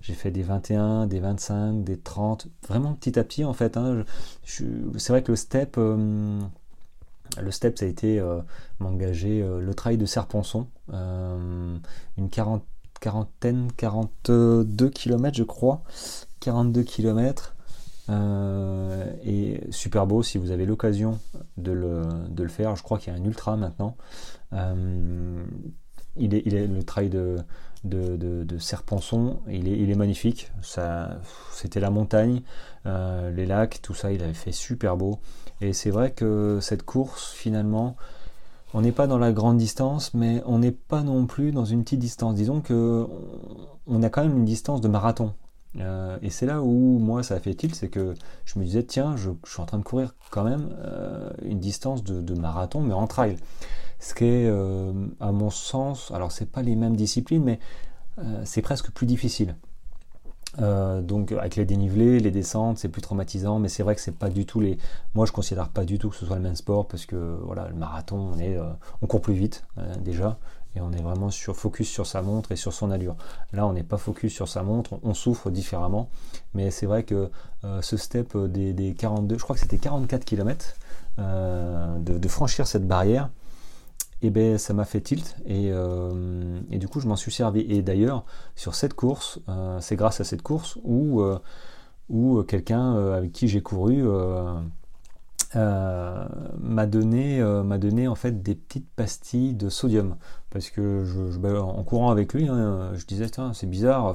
j'ai 0.01 0.15
fait 0.15 0.31
des 0.31 0.43
21, 0.43 1.07
des 1.07 1.21
25, 1.21 1.85
des 1.85 1.99
30, 1.99 2.49
vraiment 2.69 2.95
petit 2.95 3.19
à 3.19 3.25
petit 3.25 3.45
en 3.45 3.53
fait. 3.53 3.77
Hein, 3.77 4.05
c'est 4.45 5.09
vrai 5.11 5.23
que 5.23 5.33
le 5.33 5.37
step, 5.37 5.77
le 5.77 7.51
step 7.51 7.79
ça 7.79 7.85
a 7.85 7.89
été 7.89 8.21
m'engager 8.81 9.43
le 9.43 9.75
trail 9.75 9.99
de 9.99 10.07
Serponçon, 10.07 10.67
une 10.91 12.31
quarantaine, 12.31 12.67
42 13.03 14.91
km 14.91 15.37
je 15.37 15.43
crois, 15.43 15.83
42 16.41 16.83
km. 16.83 17.55
Euh, 18.11 19.13
et 19.25 19.61
super 19.71 20.07
beau 20.07 20.23
si 20.23 20.37
vous 20.37 20.51
avez 20.51 20.67
l'occasion 20.67 21.19
de 21.57 21.73
le, 21.73 22.49
faire. 22.49 22.77
Je 22.77 22.83
crois 22.83 22.99
qu'il 22.99 23.13
y 23.13 23.17
a 23.17 23.19
un 23.19 23.25
ultra 23.25 23.57
maintenant. 23.57 23.97
Euh, 24.53 25.45
il, 26.17 26.35
est, 26.35 26.43
il 26.45 26.55
est 26.55 26.67
le 26.67 26.83
trail 26.83 27.09
de, 27.09 27.39
de, 27.85 28.17
de, 28.17 28.45
il 29.51 29.69
est, 29.69 29.79
il 29.79 29.91
est 29.91 29.95
magnifique. 29.95 30.53
C'était 31.53 31.81
la 31.81 31.91
montagne, 31.91 32.43
euh, 32.87 33.31
les 33.31 33.47
lacs, 33.47 33.81
tout 33.83 33.95
ça, 33.95 34.13
il 34.13 34.23
avait 34.23 34.35
fait 34.35 34.53
super 34.53 34.97
beau. 34.97 35.19
Et 35.61 35.73
c'est 35.73 35.91
vrai 35.91 36.11
que 36.11 36.59
cette 36.61 36.83
course, 36.83 37.33
finalement, 37.33 37.97
on 38.75 38.81
n'est 38.81 38.93
pas 38.93 39.07
dans 39.07 39.19
la 39.19 39.33
grande 39.33 39.59
distance, 39.59 40.15
mais 40.15 40.43
on 40.47 40.59
n'est 40.59 40.73
pas 40.73 41.03
non 41.03 41.27
plus 41.27 41.53
dans 41.53 41.65
une 41.65 41.83
petite 41.83 42.01
distance. 42.01 42.35
Disons 42.35 42.61
que 42.61 43.07
on 43.87 44.03
a 44.03 44.09
quand 44.09 44.23
même 44.23 44.37
une 44.37 44.45
distance 44.45 44.81
de 44.81 44.89
marathon. 44.89 45.35
Euh, 45.79 46.19
et 46.21 46.31
c'est 46.31 46.47
là 46.47 46.63
où 46.63 46.99
moi 46.99 47.23
ça 47.23 47.35
a 47.35 47.41
fait 47.41 47.55
tilt, 47.55 47.75
c'est 47.75 47.89
que 47.89 48.15
je 48.45 48.59
me 48.59 48.65
disais 48.65 48.83
tiens, 48.83 49.17
je, 49.17 49.31
suis 49.47 49.61
en 49.61 49.67
train 49.67 49.79
de 49.79 49.85
courir 49.85 50.15
quand 50.31 50.45
même 50.45 50.69
euh, 50.85 51.31
une 51.43 51.61
distance 51.61 52.05
de, 52.05 52.35
marathon, 52.39 52.81
mais 52.81 52.95
en 52.95 53.07
trail. 53.07 53.37
Ce 53.99 54.15
qui 54.15 54.25
est, 54.25 54.47
euh, 54.47 54.93
à 55.21 55.33
mon 55.33 55.51
sens, 55.51 56.11
alors 56.11 56.33
c'est 56.33 56.51
pas 56.51 56.63
les 56.63 56.77
mêmes 56.77 56.97
disciplines, 56.97 57.45
mais 57.45 57.59
c'est 58.45 58.63
presque 58.63 58.91
plus 58.91 59.07
difficile. 59.07 59.57
Donc 60.59 61.33
avec 61.33 61.57
les 61.57 61.65
dénivelés, 61.65 62.21
les 62.21 62.31
descentes, 62.31 62.79
c'est 62.79 62.89
plus 62.89 63.03
traumatisant, 63.03 63.59
mais 63.59 63.69
c'est 63.69 63.83
vrai 63.83 63.95
que 63.95 64.01
c'est 64.01 64.17
pas 64.17 64.29
du 64.29 64.47
tout 64.47 64.61
les. 64.61 64.79
Moi, 65.15 65.27
je 65.27 65.33
considère 65.33 65.69
pas 65.69 65.85
du 65.85 65.99
tout 65.99 66.11
que 66.11 66.17
ce 66.17 66.27
soit 66.27 66.37
le 66.37 66.43
même 66.43 66.57
sport 66.57 66.87
parce 66.87 67.07
que 67.07 67.39
voilà, 67.43 67.69
le 67.69 67.75
marathon, 67.75 68.33
on 68.37 68.77
on 69.01 69.07
court 69.07 69.21
plus 69.21 69.35
vite 69.35 69.65
déjà, 70.01 70.39
et 70.75 70.81
on 70.81 70.93
est 70.93 71.03
vraiment 71.03 71.31
sur, 71.31 71.57
focus 71.57 71.89
sur 71.89 72.07
sa 72.07 72.23
montre 72.23 72.53
et 72.53 72.57
sur 72.57 72.73
son 72.73 72.91
allure. 72.91 73.17
Là, 73.53 73.67
on 73.67 73.73
n'est 73.73 73.83
pas 73.83 73.99
focus 73.99 74.33
sur 74.33 74.49
sa 74.49 74.63
montre, 74.63 74.99
on 75.03 75.15
souffre 75.15 75.51
différemment, 75.51 76.09
mais 76.55 76.71
c'est 76.71 76.87
vrai 76.87 77.03
que 77.03 77.31
euh, 77.65 77.83
ce 77.83 77.97
step 77.97 78.37
des, 78.37 78.95
42, 78.95 79.39
je 79.39 79.43
crois 79.43 79.55
que 79.55 79.61
c'était 79.61 79.79
44 79.79 80.25
km, 80.25 80.75
euh, 81.19 81.99
de, 81.99 82.29
franchir 82.29 82.67
cette 82.67 82.87
barrière, 82.87 83.29
eh 84.23 84.31
ben 84.31 84.59
ça 84.59 84.73
m'a 84.73 84.85
fait 84.85 85.01
tilt 85.01 85.37
euh, 85.49 86.61
et, 86.71 86.79
du 86.79 86.89
coup 86.89 87.01
je 87.01 87.09
m'en 87.09 87.17
suis 87.17 87.33
servi. 87.33 87.61
Et 87.61 87.83
d'ailleurs, 87.83 88.25
sur 88.57 88.75
cette 88.75 88.95
course, 88.95 89.41
c'est 89.81 89.97
grâce 89.97 90.21
à 90.21 90.25
cette 90.25 90.43
course 90.43 90.79
où, 90.85 91.23
où 92.09 92.43
quelqu'un 92.45 93.13
avec 93.15 93.33
qui 93.33 93.49
j'ai 93.49 93.63
couru 93.63 94.05
euh, 95.55 96.25
m'a 96.59 96.87
donné, 96.87 97.41
euh, 97.41 98.09
en 98.09 98.15
fait 98.15 98.43
des 98.43 98.55
petites 98.55 98.89
pastilles 98.97 99.53
de 99.53 99.69
sodium 99.69 100.17
parce 100.49 100.71
que 100.71 101.05
bah, 101.39 101.63
en 101.63 101.83
courant 101.83 102.11
avec 102.11 102.33
lui, 102.33 102.49
hein, 102.49 102.93
je 102.95 103.05
disais 103.05 103.27
c'est 103.53 103.69
bizarre, 103.69 104.15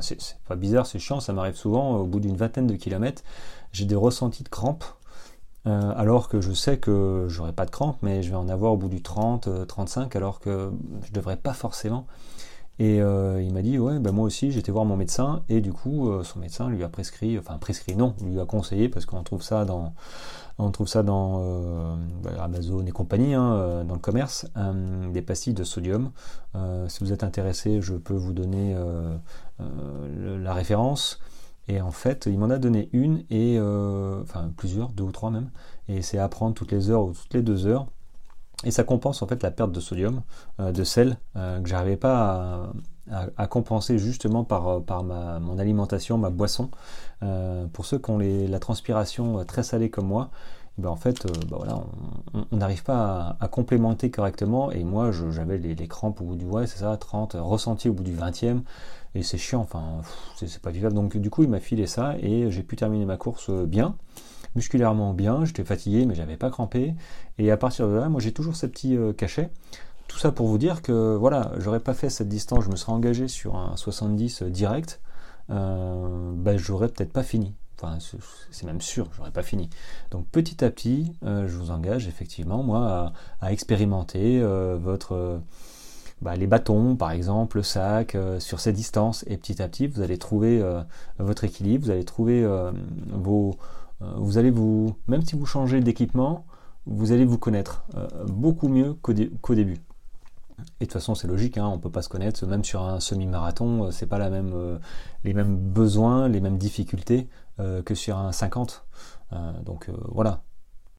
c'est, 0.00 0.28
pas 0.48 0.56
bizarre, 0.56 0.86
c'est 0.86 0.98
chiant, 0.98 1.20
ça 1.20 1.32
m'arrive 1.32 1.56
souvent 1.56 1.96
au 1.96 2.04
bout 2.04 2.20
d'une 2.20 2.36
vingtaine 2.36 2.66
de 2.66 2.74
kilomètres, 2.74 3.22
j'ai 3.72 3.84
des 3.84 3.94
ressentis 3.96 4.44
de 4.44 4.48
crampes. 4.48 4.84
Euh, 5.66 5.92
alors 5.96 6.28
que 6.28 6.40
je 6.40 6.52
sais 6.52 6.78
que 6.78 7.26
j'aurai 7.28 7.52
pas 7.52 7.66
de 7.66 7.70
crampes, 7.70 7.98
mais 8.02 8.22
je 8.22 8.30
vais 8.30 8.36
en 8.36 8.48
avoir 8.48 8.72
au 8.72 8.76
bout 8.76 8.88
du 8.88 9.02
30, 9.02 9.66
35, 9.66 10.16
alors 10.16 10.40
que 10.40 10.70
je 11.04 11.12
devrais 11.12 11.36
pas 11.36 11.52
forcément. 11.52 12.06
Et 12.78 12.96
il 12.96 13.52
m'a 13.52 13.60
dit 13.60 13.78
ouais 13.78 13.98
ben 13.98 14.10
moi 14.10 14.24
aussi 14.24 14.52
j'étais 14.52 14.72
voir 14.72 14.86
mon 14.86 14.96
médecin 14.96 15.42
et 15.50 15.60
du 15.60 15.70
coup 15.70 16.10
son 16.22 16.38
médecin 16.38 16.70
lui 16.70 16.82
a 16.82 16.88
prescrit, 16.88 17.38
enfin 17.38 17.58
prescrit 17.58 17.94
non, 17.94 18.14
lui 18.24 18.40
a 18.40 18.46
conseillé 18.46 18.88
parce 18.88 19.04
qu'on 19.04 19.22
trouve 19.22 19.42
ça 19.42 19.66
dans 19.66 19.92
euh, 20.60 21.94
bah, 22.22 22.30
Amazon 22.40 22.84
et 22.86 22.90
compagnie, 22.90 23.34
hein, 23.34 23.54
euh, 23.54 23.84
dans 23.84 23.94
le 23.94 24.00
commerce, 24.00 24.46
euh, 24.56 25.10
des 25.10 25.22
pastilles 25.22 25.54
de 25.54 25.64
sodium. 25.64 26.10
si 26.88 27.04
vous 27.04 27.12
êtes 27.12 27.24
intéressé, 27.24 27.80
je 27.80 27.94
peux 27.94 28.14
vous 28.14 28.32
donner 28.32 28.76
la 29.58 30.54
référence. 30.54 31.20
Et 31.70 31.80
en 31.80 31.92
fait, 31.92 32.26
il 32.26 32.36
m'en 32.36 32.50
a 32.50 32.58
donné 32.58 32.88
une, 32.92 33.22
et 33.30 33.60
enfin 33.60 34.50
plusieurs, 34.56 34.88
deux 34.88 35.04
ou 35.04 35.12
trois 35.12 35.30
même. 35.30 35.50
Et 35.88 36.02
c'est 36.02 36.18
à 36.18 36.28
prendre 36.28 36.52
toutes 36.54 36.72
les 36.72 36.90
heures 36.90 37.04
ou 37.04 37.12
toutes 37.12 37.32
les 37.32 37.42
deux 37.42 37.66
heures. 37.66 37.86
Et 38.64 38.72
ça 38.72 38.82
compense 38.82 39.22
en 39.22 39.26
fait 39.28 39.42
la 39.42 39.52
perte 39.52 39.70
de 39.70 39.78
sodium, 39.78 40.22
de 40.58 40.84
sel, 40.84 41.16
que 41.34 41.62
j'arrivais 41.64 41.96
pas 41.96 42.72
à, 43.36 43.46
compenser 43.46 43.98
justement 43.98 44.44
par, 44.44 44.82
par 44.82 45.04
ma, 45.04 45.38
mon 45.38 45.58
alimentation, 45.58 46.18
ma 46.18 46.30
boisson. 46.30 46.70
Euh, 47.22 47.66
pour 47.66 47.84
ceux 47.84 47.98
qui 47.98 48.10
ont 48.10 48.18
la 48.18 48.58
transpiration 48.58 49.44
très 49.44 49.62
salée 49.62 49.90
comme 49.90 50.06
moi, 50.06 50.30
ben 50.78 50.88
en 50.88 50.96
fait, 50.96 51.26
euh, 51.26 51.30
ben 51.48 51.58
voilà, 51.58 51.80
on 52.50 52.56
n'arrive 52.56 52.82
pas 52.82 53.36
à, 53.40 53.48
complémenter 53.48 54.10
correctement. 54.10 54.70
Et 54.70 54.84
moi, 54.84 55.10
j'avais 55.12 55.58
les, 55.58 55.88
crampes 55.88 56.20
au 56.20 56.24
bout 56.24 56.36
du 56.36 56.46
ouais, 56.46 56.66
c'est 56.66 56.78
ça, 56.78 56.96
30, 56.96 57.36
ressenti 57.38 57.88
au 57.88 57.92
bout 57.92 58.04
du 58.04 58.14
20e. 58.14 58.62
Et 59.14 59.22
c'est 59.22 59.38
chiant, 59.38 59.60
enfin, 59.60 60.02
c'est 60.36 60.60
pas 60.60 60.70
vivable. 60.70 60.94
Donc, 60.94 61.16
du 61.16 61.30
coup, 61.30 61.42
il 61.42 61.48
m'a 61.48 61.60
filé 61.60 61.86
ça 61.86 62.16
et 62.20 62.50
j'ai 62.50 62.62
pu 62.62 62.76
terminer 62.76 63.04
ma 63.04 63.16
course 63.16 63.50
euh, 63.50 63.66
bien, 63.66 63.96
musculairement 64.54 65.14
bien. 65.14 65.44
J'étais 65.44 65.64
fatigué, 65.64 66.06
mais 66.06 66.14
j'avais 66.14 66.36
pas 66.36 66.50
crampé. 66.50 66.94
Et 67.38 67.50
à 67.50 67.56
partir 67.56 67.88
de 67.88 67.94
là, 67.94 68.08
moi, 68.08 68.20
j'ai 68.20 68.32
toujours 68.32 68.56
ces 68.56 68.68
petits 68.68 68.96
cachets. 69.16 69.50
Tout 70.10 70.18
ça 70.18 70.32
pour 70.32 70.48
vous 70.48 70.58
dire 70.58 70.82
que 70.82 71.14
voilà, 71.14 71.52
j'aurais 71.58 71.78
pas 71.78 71.94
fait 71.94 72.10
cette 72.10 72.28
distance, 72.28 72.64
je 72.64 72.70
me 72.70 72.74
serais 72.74 72.90
engagé 72.90 73.28
sur 73.28 73.54
un 73.54 73.76
70 73.76 74.42
direct, 74.42 75.00
euh, 75.50 76.32
ben, 76.34 76.56
j'aurais 76.56 76.88
peut-être 76.88 77.12
pas 77.12 77.22
fini. 77.22 77.54
Enfin, 77.80 77.98
c'est 78.50 78.66
même 78.66 78.80
sûr, 78.80 79.08
j'aurais 79.16 79.30
pas 79.30 79.42
fini. 79.42 79.70
Donc 80.10 80.26
petit 80.26 80.64
à 80.64 80.70
petit, 80.70 81.12
euh, 81.24 81.46
je 81.48 81.56
vous 81.56 81.70
engage 81.70 82.08
effectivement, 82.08 82.62
moi, 82.62 83.12
à, 83.40 83.52
expérimenter 83.52 84.40
euh, 84.42 84.76
votre, 84.80 85.40
bah, 86.22 86.36
les 86.36 86.46
bâtons, 86.46 86.96
par 86.96 87.10
exemple, 87.10 87.58
le 87.58 87.62
sac, 87.62 88.16
sur 88.38 88.60
ces 88.60 88.72
distances, 88.72 89.24
et 89.26 89.36
petit 89.36 89.62
à 89.62 89.68
petit, 89.68 89.86
vous 89.86 90.02
allez 90.02 90.18
trouver 90.18 90.62
votre 91.18 91.44
équilibre, 91.44 91.84
vous 91.84 91.90
allez 91.90 92.04
trouver 92.04 92.46
vos, 93.12 93.56
vous 94.00 94.38
allez 94.38 94.50
vous, 94.50 94.96
même 95.08 95.22
si 95.22 95.36
vous 95.36 95.46
changez 95.46 95.80
d'équipement, 95.80 96.44
vous 96.86 97.12
allez 97.12 97.24
vous 97.24 97.38
connaître 97.38 97.84
beaucoup 98.26 98.68
mieux 98.68 98.94
qu'au 98.94 99.54
début. 99.54 99.80
Et 100.80 100.84
de 100.84 100.86
toute 100.86 100.92
façon, 100.92 101.14
c'est 101.14 101.28
logique, 101.28 101.58
hein, 101.58 101.66
on 101.66 101.76
ne 101.76 101.80
peut 101.80 101.90
pas 101.90 102.02
se 102.02 102.08
connaître, 102.08 102.44
même 102.46 102.64
sur 102.64 102.82
un 102.82 103.00
semi-marathon, 103.00 103.84
euh, 103.84 103.90
c'est 103.90 104.06
pas 104.06 104.18
la 104.18 104.30
même, 104.30 104.52
euh, 104.54 104.78
les 105.24 105.34
mêmes 105.34 105.56
besoins, 105.56 106.28
les 106.28 106.40
mêmes 106.40 106.58
difficultés 106.58 107.28
euh, 107.58 107.82
que 107.82 107.94
sur 107.94 108.16
un 108.16 108.32
50. 108.32 108.84
donc 109.64 109.90
voilà. 110.08 110.42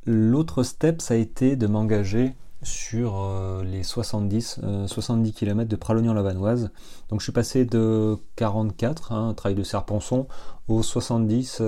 L'autre 0.06 0.63
step, 0.63 1.01
ça 1.01 1.13
a 1.13 1.18
été 1.18 1.56
de 1.56 1.68
m'engager 1.68 2.36
sur 2.63 3.63
les 3.63 3.84
70, 3.84 4.60
70 4.88 5.34
km 5.34 5.70
de 5.70 5.75
Pralognan-Lavanoise. 5.75 6.70
Donc 7.10 7.20
je 7.20 7.24
suis 7.24 7.32
passé 7.32 7.65
de 7.65 8.18
44, 8.36 9.12
hein, 9.12 9.34
trail 9.34 9.56
de 9.56 9.63
Serponçon, 9.63 10.27
au 10.68 10.84
70, 10.84 11.62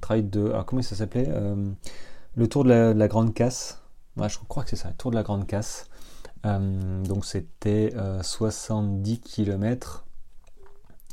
trail 0.00 0.22
de... 0.24 0.48
Alors 0.48 0.66
comment 0.66 0.82
ça 0.82 0.96
s'appelait 0.96 1.30
Le 2.34 2.48
tour 2.48 2.64
de 2.64 2.70
la, 2.70 3.08
Grande 3.08 3.32
Casse. 3.32 3.80
je 4.16 4.38
crois 4.48 4.64
que 4.64 4.70
c'est 4.70 4.76
ça, 4.76 4.88
le 4.88 4.96
tour 4.96 5.12
de 5.12 5.16
la 5.16 5.22
Grande 5.22 5.46
Casse. 5.46 5.88
donc 6.44 7.24
c'était 7.24 7.94
70 8.22 9.20
km 9.20 10.04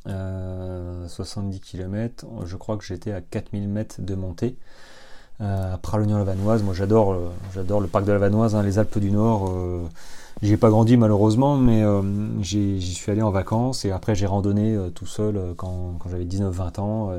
70 0.05 1.59
km, 1.61 2.25
je 2.45 2.55
crois 2.55 2.77
que 2.77 2.83
j'étais 2.83 3.11
à 3.11 3.21
4000 3.21 3.67
mètres 3.67 4.01
de 4.01 4.15
montée. 4.15 4.57
Euh, 5.41 5.73
à 5.73 5.77
Pralognan-la-Vanoise, 5.77 6.63
moi 6.63 6.73
j'adore, 6.73 7.11
euh, 7.11 7.29
j'adore 7.53 7.81
le 7.81 7.87
parc 7.87 8.05
de 8.05 8.13
la 8.13 8.19
Vanoise, 8.19 8.55
hein, 8.55 8.63
les 8.63 8.79
Alpes 8.79 8.99
du 8.99 9.11
Nord. 9.11 9.49
Euh, 9.49 9.83
j'y 10.41 10.53
ai 10.53 10.57
pas 10.57 10.69
grandi 10.69 10.95
malheureusement, 10.95 11.57
mais 11.57 11.83
j'y 12.41 12.93
suis 12.93 13.11
allé 13.11 13.21
en 13.21 13.31
vacances 13.31 13.83
et 13.83 13.91
après 13.91 14.15
j'ai 14.15 14.27
randonné 14.27 14.77
tout 14.93 15.05
seul 15.05 15.53
quand, 15.57 15.97
j'avais 16.09 16.25
19-20 16.25 16.79
ans. 16.79 17.11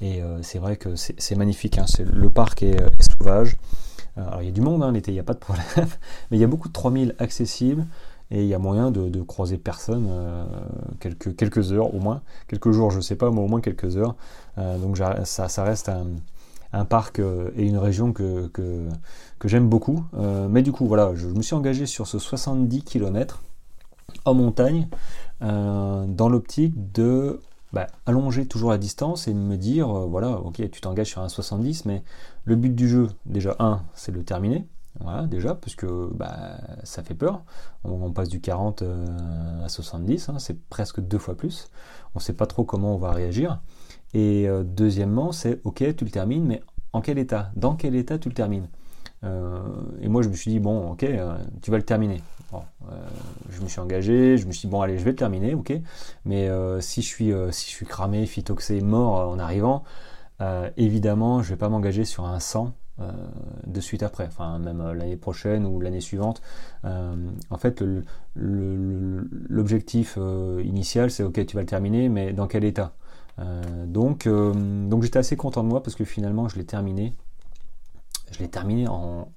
et 0.00 0.22
c'est 0.42 0.58
vrai 0.58 0.76
que 0.76 0.94
c'est 0.94 1.36
magnifique, 1.36 1.78
hein, 1.78 1.86
le 1.98 2.28
parc 2.28 2.62
est, 2.62 2.76
sauvage. 3.18 3.56
Alors 4.16 4.42
il 4.42 4.46
y 4.46 4.48
a 4.48 4.52
du 4.52 4.60
monde 4.60 4.82
hein, 4.82 4.92
l'été, 4.92 5.10
il 5.10 5.14
n'y 5.14 5.20
a 5.20 5.24
pas 5.24 5.32
de 5.32 5.38
problème, 5.38 5.64
mais 6.30 6.36
il 6.36 6.40
y 6.40 6.44
a 6.44 6.46
beaucoup 6.46 6.68
de 6.68 6.72
3000 6.74 7.14
accessibles 7.18 7.86
et 8.30 8.42
il 8.42 8.48
y 8.48 8.54
a 8.54 8.58
moyen 8.58 8.90
de, 8.90 9.22
croiser 9.22 9.56
personne 9.56 10.10
quelques, 11.00 11.72
heures 11.72 11.94
au 11.94 11.98
moins, 11.98 12.20
quelques 12.46 12.72
jours 12.72 12.90
je 12.90 13.00
sais 13.00 13.16
pas, 13.16 13.30
mais 13.30 13.40
au 13.40 13.48
moins 13.48 13.62
quelques 13.62 13.96
heures. 13.96 14.16
Donc 14.58 14.98
ça 15.24 15.64
reste 15.64 15.88
un, 15.88 16.04
parc 16.84 17.18
euh, 17.18 17.50
et 17.56 17.66
une 17.66 17.78
région 17.78 18.12
que, 18.12 18.50
j'aime 19.44 19.68
beaucoup. 19.68 20.04
mais 20.48 20.62
du 20.62 20.72
coup 20.72 20.86
voilà, 20.86 21.12
je, 21.14 21.28
me 21.28 21.42
suis 21.42 21.54
engagé 21.54 21.86
sur 21.86 22.06
ce 22.06 22.18
70 22.18 22.82
km 22.82 23.42
en 24.24 24.34
montagne 24.34 24.88
dans 25.40 26.28
l'optique 26.28 26.92
de 26.92 27.40
bah, 27.72 27.86
allonger 28.04 28.46
toujours 28.46 28.70
la 28.70 28.78
distance 28.78 29.28
et 29.28 29.34
me 29.34 29.56
dire 29.56 29.88
voilà 29.88 30.32
ok 30.40 30.68
tu 30.70 30.80
t'engages 30.80 31.06
sur 31.06 31.22
un 31.22 31.28
70 31.28 31.86
mais 31.86 32.02
le 32.44 32.56
but 32.56 32.74
du 32.74 32.88
jeu 32.88 33.08
déjà 33.24 33.56
un 33.60 33.82
c'est 33.94 34.12
de 34.12 34.18
le 34.18 34.24
terminer 34.24 34.66
voilà, 34.98 35.26
déjà, 35.26 35.54
parce 35.54 35.76
que 35.76 36.10
bah, 36.12 36.58
ça 36.82 37.02
fait 37.02 37.14
peur. 37.14 37.42
On, 37.84 38.10
passe 38.12 38.28
du 38.28 38.40
40 38.40 38.82
euh, 38.82 39.64
à 39.64 39.68
70, 39.68 40.28
hein, 40.28 40.38
c'est 40.38 40.60
presque 40.68 41.00
deux 41.00 41.18
fois 41.18 41.36
plus. 41.36 41.70
On 42.14 42.18
ne 42.18 42.22
sait 42.22 42.32
pas 42.32 42.46
trop 42.46 42.64
comment 42.64 42.94
on 42.94 42.98
va 42.98 43.12
réagir. 43.12 43.60
Et 44.14 44.48
euh, 44.48 44.62
deuxièmement, 44.64 45.32
c'est 45.32 45.60
ok, 45.64 45.96
tu 45.96 46.04
le 46.04 46.10
termines, 46.10 46.44
mais 46.44 46.62
en 46.92 47.00
quel 47.00 47.18
état? 47.18 47.50
Dans 47.56 47.74
quel 47.76 47.94
état 47.94 48.18
tu 48.18 48.28
le 48.28 48.34
termines? 48.34 48.68
Euh, 49.24 49.60
Et 50.00 50.08
moi, 50.08 50.22
je 50.22 50.28
me 50.28 50.34
suis 50.34 50.50
dit, 50.50 50.60
bon, 50.60 50.92
ok, 50.92 51.06
tu 51.62 51.70
vas 51.70 51.76
le 51.76 51.82
terminer. 51.84 52.20
je 53.50 53.60
me 53.60 53.68
suis 53.68 53.80
engagé, 53.80 54.38
je 54.38 54.46
me 54.46 54.52
suis 54.52 54.66
dit, 54.68 54.72
bon, 54.72 54.80
allez, 54.80 54.98
je 54.98 55.04
vais 55.04 55.10
le 55.10 55.16
terminer, 55.16 55.54
ok. 55.54 55.72
Mais 56.24 56.48
si, 56.80 57.02
je 57.02 57.06
suis, 57.06 57.32
si 57.50 57.70
je 57.70 57.74
suis 57.76 57.86
cramé, 57.86 58.26
phytoxé, 58.26 58.80
mort 58.80 59.30
en 59.30 59.38
arrivant, 59.38 59.84
évidemment, 60.76 61.42
je 61.42 61.48
ne 61.48 61.54
vais 61.54 61.58
pas 61.58 61.68
m'engager 61.68 62.04
sur 62.04 62.24
un 62.24 62.40
100 62.40 62.72
euh, 63.00 63.12
de 63.66 63.80
suite 63.80 64.02
après, 64.02 64.26
enfin 64.26 64.58
même 64.58 64.80
euh, 64.80 64.92
l'année 64.94 65.16
prochaine 65.16 65.64
ou 65.64 65.80
l'année 65.80 66.00
suivante. 66.00 66.42
Euh, 66.84 67.14
en 67.48 67.56
fait, 67.56 67.82
l'objectif 68.36 70.18
initial, 70.62 71.10
c'est 71.10 71.22
ok, 71.22 71.46
tu 71.46 71.56
vas 71.56 71.62
le 71.62 71.66
terminer, 71.66 72.08
mais 72.08 72.32
dans 72.32 72.46
quel 72.46 72.64
état? 72.64 72.92
Donc, 73.86 74.28
donc 74.28 75.02
j'étais 75.02 75.18
assez 75.18 75.36
content 75.36 75.62
de 75.62 75.68
moi 75.68 75.82
parce 75.82 75.96
que 75.96 76.04
finalement, 76.04 76.48
je 76.48 76.56
l'ai 76.56 76.64
terminé. 76.64 77.14
Je 78.32 78.38
l'ai 78.38 78.48
terminé 78.48 78.86
en, 78.86 79.28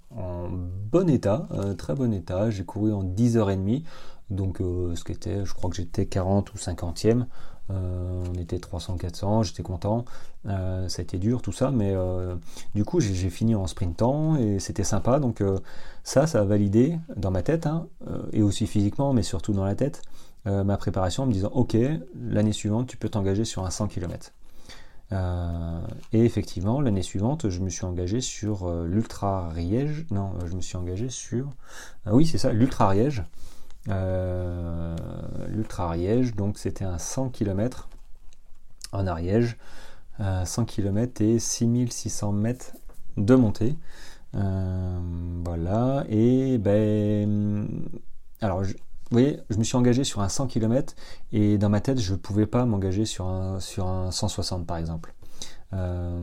bon 0.92 1.10
état, 1.10 1.48
très 1.78 1.96
bon 1.96 2.14
état. 2.14 2.50
J'ai 2.50 2.66
couru 2.66 2.94
en 2.94 3.04
10h30, 3.04 3.84
donc 4.30 4.58
ce 4.60 5.04
qui 5.04 5.14
était, 5.14 5.46
je 5.46 5.54
crois 5.54 5.70
que 5.70 5.76
j'étais 5.76 6.06
40 6.06 6.54
ou 6.54 6.58
50e. 6.58 7.26
Euh, 7.72 8.24
on 8.30 8.40
était 8.40 8.58
300-400, 8.58 9.44
j'étais 9.44 9.64
content. 9.64 10.06
Euh, 10.48 10.90
ça 10.90 11.02
a 11.02 11.04
été 11.04 11.18
dur 11.18 11.42
tout 11.42 11.54
ça, 11.54 11.72
mais 11.72 11.94
euh, 11.96 12.36
du 12.76 12.84
coup 12.84 13.00
j'ai 13.00 13.30
fini 13.30 13.56
en 13.56 13.68
sprintant 13.68 14.36
et 14.36 14.60
c'était 14.60 14.84
sympa. 14.84 15.20
Donc 15.20 15.42
ça, 16.04 16.28
ça 16.28 16.42
a 16.42 16.44
validé 16.44 16.98
dans 17.16 17.32
ma 17.32 17.42
tête 17.42 17.66
hein, 17.66 17.88
et 18.34 18.42
aussi 18.42 18.68
physiquement, 18.68 19.14
mais 19.14 19.24
surtout 19.24 19.54
dans 19.54 19.66
la 19.66 19.76
tête, 19.76 20.02
ma 20.46 20.78
préparation 20.78 21.24
en 21.24 21.26
me 21.26 21.34
disant 21.34 21.52
ok, 21.54 21.78
l'année 22.16 22.52
suivante 22.52 22.88
tu 22.88 22.98
peux 22.98 23.10
t'engager 23.10 23.46
sur 23.46 23.66
un 23.66 23.70
100 23.70 23.88
km. 23.88 24.34
et 25.12 26.26
effectivement, 26.26 26.82
l'année 26.82 27.02
suivante, 27.02 27.50
je 27.50 27.60
me 27.62 27.70
suis 27.70 27.86
engagé 27.86 28.20
sur 28.20 28.70
l'Ultra 28.84 29.50
Riège. 29.50 30.06
Non, 30.12 30.32
je 30.46 30.56
me 30.56 30.62
suis 30.62 30.76
engagé 30.76 31.10
sur. 31.10 31.50
oui, 32.08 32.26
c'est 32.26 32.38
ça, 32.38 32.52
l'Ultra 32.52 32.90
Riège. 32.90 33.24
Euh, 33.90 34.96
l'Ultra 35.50 35.88
Ariège, 35.88 36.36
donc 36.36 36.58
c'était 36.58 36.86
un 36.86 36.98
100 36.98 37.30
km 37.30 37.90
en 38.94 39.08
Ariège, 39.08 39.58
100 40.20 40.66
km 40.66 41.22
et 41.22 41.40
6600 41.40 42.32
mètres 42.32 42.74
de 43.18 43.36
montée. 43.36 43.76
Euh, 44.36 45.00
voilà, 45.44 46.06
et 46.10 46.58
ben. 46.58 47.68
Alors, 48.42 48.64
je, 48.64 48.74
vous 49.14 49.20
voyez, 49.20 49.40
je 49.52 49.58
me 49.58 49.64
suis 49.64 49.78
engagé 49.78 50.04
sur 50.04 50.22
un 50.22 50.30
100 50.30 50.48
km 50.48 50.96
et 51.32 51.60
dans 51.60 51.70
ma 51.70 51.82
tête, 51.82 52.00
je 52.00 52.14
ne 52.14 52.18
pouvais 52.18 52.48
pas 52.48 52.66
m'engager 52.66 53.06
sur 53.06 53.28
un, 53.28 53.60
sur 53.60 53.88
un 53.88 54.10
160 54.10 54.66
par 54.66 54.78
exemple. 54.78 55.14
Euh, 55.74 56.20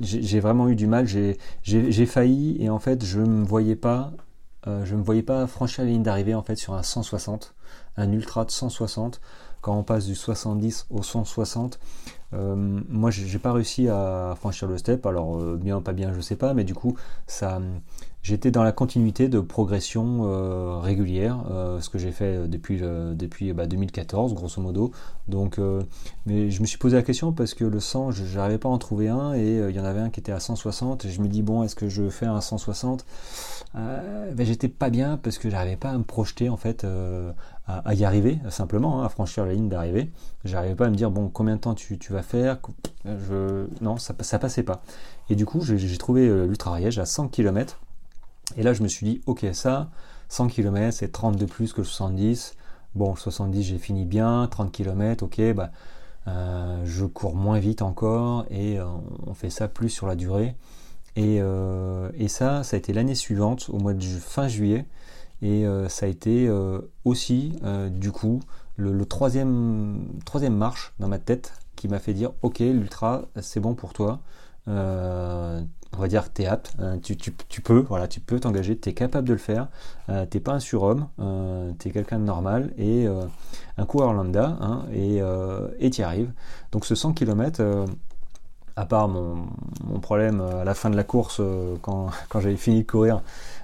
j'ai 0.00 0.38
vraiment 0.38 0.68
eu 0.68 0.76
du 0.76 0.86
mal, 0.86 1.06
j'ai 1.06 2.06
failli 2.06 2.62
et 2.62 2.70
en 2.70 2.78
fait, 2.78 3.04
je 3.04 3.18
ne 3.18 3.26
me 3.26 3.44
voyais 3.44 3.74
pas 3.74 4.12
euh, 4.66 4.84
ne 4.84 4.96
me 4.96 5.02
voyais 5.02 5.22
pas 5.22 5.46
franchir 5.46 5.84
la 5.84 5.90
ligne 5.90 6.02
d'arrivée 6.02 6.34
en 6.34 6.42
fait 6.42 6.56
sur 6.56 6.74
un 6.74 6.82
160, 6.82 7.54
un 7.96 8.12
ultra 8.12 8.44
de 8.44 8.50
160. 8.50 9.20
Quand 9.62 9.76
on 9.76 9.82
passe 9.82 10.06
du 10.06 10.14
70 10.14 10.86
au 10.90 11.02
160, 11.02 11.78
euh, 12.32 12.54
moi 12.88 13.10
j'ai 13.10 13.38
pas 13.38 13.52
réussi 13.52 13.88
à 13.88 14.34
franchir 14.36 14.68
le 14.68 14.78
step. 14.78 15.04
Alors 15.06 15.38
euh, 15.38 15.56
bien 15.56 15.78
ou 15.78 15.80
pas 15.80 15.92
bien, 15.92 16.12
je 16.14 16.20
sais 16.20 16.36
pas, 16.36 16.54
mais 16.54 16.64
du 16.64 16.74
coup 16.74 16.96
ça, 17.26 17.60
j'étais 18.22 18.50
dans 18.50 18.62
la 18.62 18.72
continuité 18.72 19.28
de 19.28 19.40
progression 19.40 20.22
euh, 20.24 20.78
régulière, 20.78 21.38
ce 21.80 21.88
que 21.88 21.98
j'ai 21.98 22.12
fait 22.12 22.48
depuis, 22.48 22.80
depuis 22.80 23.52
2014 23.52 24.32
bah, 24.32 24.40
grosso 24.40 24.60
modo. 24.60 24.92
Donc, 25.28 25.58
mais 26.26 26.50
je 26.50 26.60
me 26.60 26.66
suis 26.66 26.78
posé 26.78 26.96
la 26.96 27.02
question 27.02 27.32
parce 27.32 27.54
que 27.54 27.64
le 27.64 27.80
100, 27.80 28.10
je 28.10 28.36
n'arrivais 28.36 28.58
pas 28.58 28.68
à 28.68 28.72
en 28.72 28.78
trouver 28.78 29.08
un 29.08 29.34
et 29.34 29.58
il 29.68 29.74
y 29.74 29.80
en 29.80 29.84
avait 29.84 30.00
un 30.00 30.10
qui 30.10 30.20
était 30.20 30.32
à 30.32 30.40
160. 30.40 31.04
Et 31.04 31.10
je 31.10 31.20
me 31.20 31.28
dis 31.28 31.42
bon, 31.42 31.62
est-ce 31.62 31.76
que 31.76 31.88
je 31.88 32.08
fais 32.08 32.26
un 32.26 32.40
160 32.40 33.04
ben, 33.74 34.34
J'étais 34.38 34.68
pas 34.68 34.90
bien 34.90 35.16
parce 35.16 35.38
que 35.38 35.48
j'arrivais 35.48 35.76
pas 35.76 35.90
à 35.90 35.98
me 35.98 36.04
projeter 36.04 36.48
en 36.48 36.56
fait 36.56 36.86
à, 37.66 37.94
y 37.94 38.04
arriver 38.04 38.38
simplement, 38.50 39.00
hein, 39.00 39.06
à 39.06 39.08
franchir 39.08 39.46
la 39.46 39.52
ligne 39.54 39.68
d'arrivée. 39.68 40.10
J'arrivais 40.44 40.74
pas 40.74 40.86
à 40.86 40.90
me 40.90 40.96
dire 40.96 41.10
bon 41.10 41.28
combien 41.28 41.56
de 41.56 41.60
temps 41.60 41.74
tu, 41.74 41.98
vas 42.10 42.22
faire? 42.22 42.58
Non, 43.80 43.96
ça, 43.96 44.14
ça 44.20 44.38
passait 44.38 44.62
pas. 44.62 44.82
Et 45.30 45.36
du 45.36 45.46
coup, 45.46 45.60
j'ai 45.62 45.98
trouvé 45.98 46.28
l'ultra 46.46 46.72
Ariège 46.72 46.98
à 46.98 47.06
100 47.06 47.28
km 47.28 47.78
et 48.56 48.62
là, 48.62 48.72
je 48.72 48.82
me 48.82 48.88
suis 48.88 49.06
dit, 49.06 49.20
ok, 49.26 49.46
ça, 49.52 49.90
100 50.28 50.48
km, 50.48 50.92
c'est 50.92 51.12
30 51.12 51.36
de 51.36 51.46
plus 51.46 51.72
que 51.72 51.80
le 51.80 51.86
70. 51.86 52.54
Bon, 52.94 53.14
70, 53.14 53.62
j'ai 53.62 53.78
fini 53.78 54.04
bien. 54.04 54.46
30 54.48 54.72
km, 54.72 55.24
ok, 55.24 55.40
bah, 55.54 55.70
euh, 56.28 56.82
je 56.84 57.04
cours 57.04 57.34
moins 57.34 57.58
vite 57.58 57.82
encore 57.82 58.44
et 58.50 58.78
euh, 58.78 58.84
on 59.26 59.34
fait 59.34 59.50
ça 59.50 59.68
plus 59.68 59.88
sur 59.88 60.06
la 60.06 60.16
durée. 60.16 60.54
Euh, 61.18 62.10
et, 62.16 62.28
ça, 62.28 62.62
ça 62.62 62.76
a 62.76 62.78
été 62.78 62.92
l'année 62.92 63.14
suivante, 63.14 63.68
au 63.70 63.78
mois 63.78 63.94
de 63.94 64.02
fin 64.02 64.48
juillet. 64.48 64.86
Et 65.42 65.64
ça 65.88 66.04
a 66.04 66.08
été 66.10 66.50
aussi, 67.06 67.54
du 67.90 68.12
coup, 68.12 68.40
le, 68.76 69.06
troisième, 69.06 70.06
troisième 70.26 70.54
marche 70.54 70.92
dans 70.98 71.08
ma 71.08 71.18
tête 71.18 71.54
qui 71.76 71.88
m'a 71.88 71.98
fait 71.98 72.12
dire, 72.12 72.32
ok, 72.42 72.58
l'ultra, 72.58 73.22
c'est 73.40 73.58
bon 73.58 73.74
pour 73.74 73.94
toi 73.94 74.20
on 75.96 76.00
va 76.00 76.08
dire 76.08 76.30
t'es 76.32 76.46
apte, 76.46 76.72
hein, 76.78 76.98
tu, 77.02 77.14
peux, 77.62 77.84
voilà, 77.88 78.06
tu 78.06 78.20
peux 78.20 78.38
t'engager, 78.38 78.78
tu 78.78 78.88
es 78.88 78.94
capable 78.94 79.26
de 79.26 79.32
le 79.32 79.38
faire, 79.38 79.68
euh, 80.08 80.24
t'es 80.24 80.40
pas 80.40 80.52
un 80.52 80.60
surhomme, 80.60 81.08
euh, 81.18 81.72
tu 81.78 81.88
es 81.88 81.90
quelqu'un 81.90 82.18
de 82.18 82.24
normal 82.24 82.72
et 82.78 83.06
euh, 83.06 83.24
un 83.76 83.84
coureur 83.86 84.12
lambda 84.12 84.56
hein, 84.60 84.84
et 84.92 85.20
tu 85.90 86.00
y 86.00 86.04
arrives. 86.04 86.32
Donc 86.72 86.84
ce 86.84 86.94
100 86.94 87.12
km, 87.14 87.86
à 88.76 88.86
part 88.86 89.08
mon, 89.08 89.48
problème 90.00 90.40
à 90.40 90.64
la 90.64 90.74
fin 90.74 90.90
de 90.90 90.96
la 90.96 91.04
course 91.04 91.42
quand, 91.82 92.10
j'avais 92.34 92.56
fini 92.56 92.82
de 92.82 92.86
courir, 92.86 93.22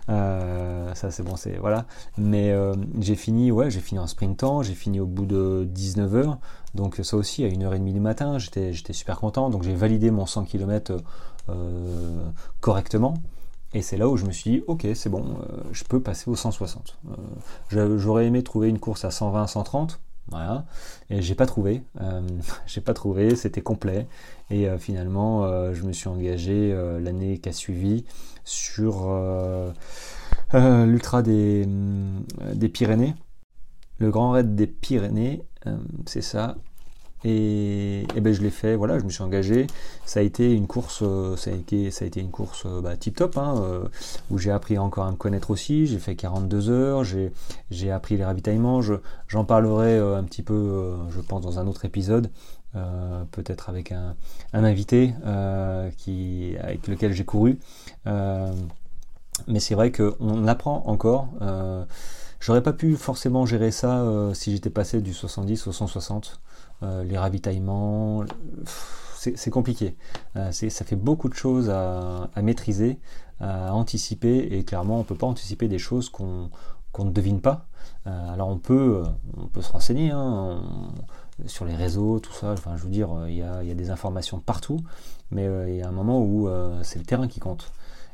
ça 0.09 1.11
c'est 1.11 1.23
bon, 1.23 1.37
c'est 1.37 1.57
voilà. 1.59 1.85
Mais 2.19 2.53
j'ai 2.99 3.15
fini, 3.15 3.53
ouais, 3.53 3.71
j'ai 3.71 3.81
fini 3.81 4.01
en 4.01 4.09
sprintant, 4.09 4.63
j'ai 4.63 4.75
fini 4.75 4.99
au 4.99 5.07
bout 5.07 5.27
de 5.27 5.67
19 5.71 6.15
heures. 6.17 6.39
Donc 6.75 7.01
ça 7.03 7.17
aussi 7.17 7.45
à 7.45 7.49
1h30 7.49 7.93
du 7.93 8.01
matin, 8.01 8.39
j'étais 8.39 8.93
super 8.93 9.21
content. 9.21 9.49
Donc 9.49 9.63
j'ai 9.63 9.75
validé 9.75 10.11
mon 10.11 10.27
100 10.27 10.45
km 10.45 10.97
euh, 11.49 12.29
correctement. 12.61 13.15
Et 13.75 13.83
c'est 13.83 13.97
là 13.97 14.09
où 14.09 14.17
je 14.17 14.25
me 14.25 14.33
suis 14.33 14.51
dit, 14.51 14.65
ok, 14.67 14.87
c'est 14.95 15.11
bon, 15.11 15.39
euh, 15.41 15.59
je 15.73 15.85
peux 15.85 16.01
passer 16.01 16.31
au 16.31 16.37
160. 16.37 16.99
Euh, 17.73 17.99
j'aurais 17.99 18.27
aimé 18.27 18.43
trouver 18.43 18.69
une 18.69 18.79
course 18.79 19.05
à 19.05 19.11
120, 19.11 19.47
130, 19.47 20.01
voilà, 20.29 20.65
et 21.11 21.23
j'ai 21.23 21.35
pas 21.35 21.47
trouvé. 21.47 21.83
j'ai 22.67 22.81
pas 22.81 22.95
trouvé, 22.95 23.37
c'était 23.37 23.61
complet. 23.61 24.09
Et 24.51 24.67
finalement, 24.79 25.73
je 25.73 25.83
me 25.83 25.93
suis 25.93 26.09
engagé 26.09 26.73
l'année 27.01 27.39
qui 27.39 27.49
a 27.49 27.53
suivi 27.53 28.05
sur 28.45 29.09
l'ultra 30.53 31.23
des, 31.23 31.69
des 32.55 32.69
Pyrénées. 32.69 33.15
Le 33.99 34.11
grand 34.11 34.31
raid 34.33 34.55
des 34.55 34.67
Pyrénées, 34.67 35.43
c'est 36.07 36.23
ça. 36.23 36.57
Et, 37.29 38.07
ben 38.21 38.33
je 38.33 38.41
l'ai 38.41 38.51
fait, 38.51 38.77
voilà, 38.77 39.01
je 39.01 39.05
me 39.05 39.11
suis 39.11 39.25
engagé. 39.25 39.67
Ça 40.05 40.21
a 40.21 40.23
été 40.23 40.53
une 40.53 40.69
course, 40.69 41.01
euh, 41.03 41.37
ça 41.37 41.51
a 41.51 41.55
été, 41.55 41.91
ça 41.91 42.05
a 42.05 42.09
été 42.09 42.21
une 42.21 42.31
course 42.31 42.63
euh, 42.67 42.81
bah, 42.81 42.97
tip 42.97 43.17
top, 43.17 43.37
hein, 43.37 43.57
euh, 43.59 43.89
où 44.31 44.39
j'ai 44.39 44.53
appris 44.53 44.79
encore 44.79 45.07
à 45.07 45.11
me 45.11 45.17
connaître 45.17 45.51
aussi. 45.51 45.89
J'ai 45.89 45.99
fait 45.99 46.15
42 46.15 46.71
heures, 46.71 47.03
j'ai 47.03 47.91
appris 47.91 48.17
les 48.17 48.25
ravitaillements. 48.25 48.81
J'en 49.27 49.45
parlerai 49.45 49.99
un 49.99 50.23
petit 50.23 50.43
peu, 50.43 50.95
je 51.11 51.21
pense, 51.21 51.43
dans 51.43 51.59
un 51.59 51.67
autre 51.67 51.85
épisode. 51.85 52.31
peut-être 53.33 53.71
avec 53.71 53.91
un, 53.91 54.15
invité 54.53 55.15
avec 55.25 56.87
lequel 56.87 57.13
j'ai 57.13 57.25
couru. 57.25 57.59
mais 58.05 59.59
c'est 59.59 59.75
vrai 59.75 59.91
qu'on 59.91 60.47
apprend 60.47 60.85
encore. 60.87 61.29
J'aurais 62.39 62.63
pas 62.63 62.73
pu 62.73 62.95
forcément 62.95 63.47
gérer 63.47 63.73
ça 63.73 64.05
si 64.35 64.53
j'étais 64.53 64.71
passé 64.71 65.01
du 65.01 65.13
70 65.13 65.67
au 65.67 65.73
160. 65.73 66.41
Euh, 66.83 67.05
les 67.05 67.17
ravitaillements, 67.17 68.25
c'est 69.15 69.51
compliqué. 69.51 69.97
Euh, 70.37 70.53
ça 70.53 70.85
fait 70.85 70.97
beaucoup 70.97 71.29
de 71.29 71.35
choses 71.35 71.71
à, 71.71 72.29
maîtriser, 72.43 72.99
à 73.41 73.75
anticiper, 73.75 74.49
et 74.53 74.65
clairement, 74.65 74.97
on 74.97 75.01
ne 75.01 75.05
peut 75.05 75.15
pas 75.15 75.27
anticiper 75.27 75.69
des 75.69 75.79
choses 75.79 76.09
qu'on 76.11 76.51
ne 76.99 77.11
devine 77.11 77.41
pas. 77.41 77.67
Euh, 78.07 78.33
alors 78.33 78.49
on 78.49 78.59
peut, 78.59 79.05
on 79.37 79.47
peut 79.47 79.63
se 79.63 79.73
renseigner 79.73 80.11
hein, 80.11 80.63
sur 81.47 81.65
les 81.65 81.75
réseaux, 81.75 82.21
tout 82.21 82.33
ça. 82.33 82.53
Enfin, 82.53 82.77
je 82.77 82.83
veux 82.83 82.91
dire, 82.91 83.09
il 83.29 83.37
y 83.37 83.43
a, 83.43 83.63
des 83.63 83.91
informations 83.91 84.39
partout, 84.39 84.81
mais 85.31 85.49
il 85.69 85.77
y 85.77 85.83
a 85.83 85.89
un 85.89 85.93
moment 85.93 86.21
où 86.21 86.49
c'est 86.83 86.99
le 86.99 87.05
terrain 87.05 87.29
qui 87.29 87.41
compte. 87.41 87.73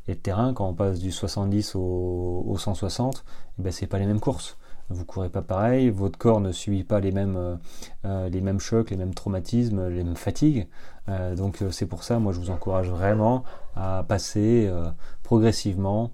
Et 0.09 0.13
le 0.13 0.19
terrain, 0.19 0.53
quand 0.53 0.69
on 0.69 0.75
passe 0.75 0.99
du 0.99 1.13
70 1.13 1.77
au, 1.77 2.57
160, 2.59 3.25
eh 3.59 3.63
ben, 3.63 3.73
c'est 3.73 3.87
pas 3.87 3.99
les 3.99 4.07
mêmes 4.07 4.21
courses 4.21 4.57
vous 4.91 5.05
courez 5.05 5.29
pas 5.29 5.43
pareil, 5.43 5.91
votre 5.91 6.19
corps 6.19 6.41
ne 6.41 6.53
subit 6.53 6.85
pas 6.85 7.01
les 7.01 7.13
mêmes, 7.13 7.37
euh, 7.37 7.57
euh, 8.05 8.29
les 8.29 8.41
mêmes 8.41 8.61
chocs, 8.61 8.91
les 8.91 8.97
mêmes 8.97 9.15
traumatismes, 9.15 9.89
les 9.89 10.05
mêmes 10.05 10.17
fatigues. 10.17 10.69
Euh, 11.09 11.35
donc 11.35 11.63
c'est 11.71 11.87
pour 11.87 12.05
ça, 12.05 12.19
moi 12.19 12.33
je 12.33 12.41
vous 12.41 12.51
encourage 12.51 12.91
vraiment 12.91 13.45
à 13.75 14.05
passer 14.07 14.71
progressivement 15.23 16.11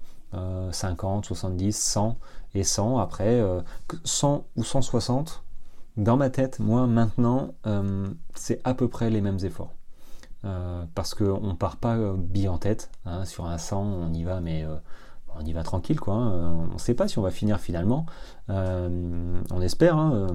50, 0.71 1.25
70, 1.25 1.75
100 1.77 2.17
et 2.55 2.63
100. 2.63 2.97
Après 2.99 3.41
100 4.03 4.45
ou 4.55 4.63
160, 4.63 5.43
dans 5.97 6.17
ma 6.17 6.29
tête, 6.29 6.59
moi 6.59 6.87
maintenant, 6.87 7.53
c'est 8.35 8.61
à 8.63 8.73
peu 8.73 8.87
près 8.87 9.09
les 9.09 9.21
mêmes 9.21 9.39
efforts. 9.43 9.73
parce 10.95 11.13
qu'on 11.13 11.55
part 11.55 11.77
pas 11.77 11.97
bille 12.13 12.47
en 12.47 12.57
tête, 12.57 12.89
hein, 13.05 13.25
sur 13.25 13.45
un 13.45 13.57
100 13.57 13.81
on 13.81 14.13
y 14.13 14.23
va 14.23 14.39
mais 14.39 14.65
on 15.39 15.45
y 15.45 15.53
va 15.53 15.63
tranquille, 15.63 15.99
quoi. 15.99 16.15
Hein. 16.15 16.67
On 16.69 16.73
ne 16.73 16.79
sait 16.79 16.93
pas 16.93 17.07
si 17.07 17.17
on 17.17 17.21
va 17.21 17.31
finir 17.31 17.59
finalement. 17.59 18.05
Euh, 18.49 19.41
on 19.51 19.61
espère, 19.61 19.97
hein. 19.97 20.27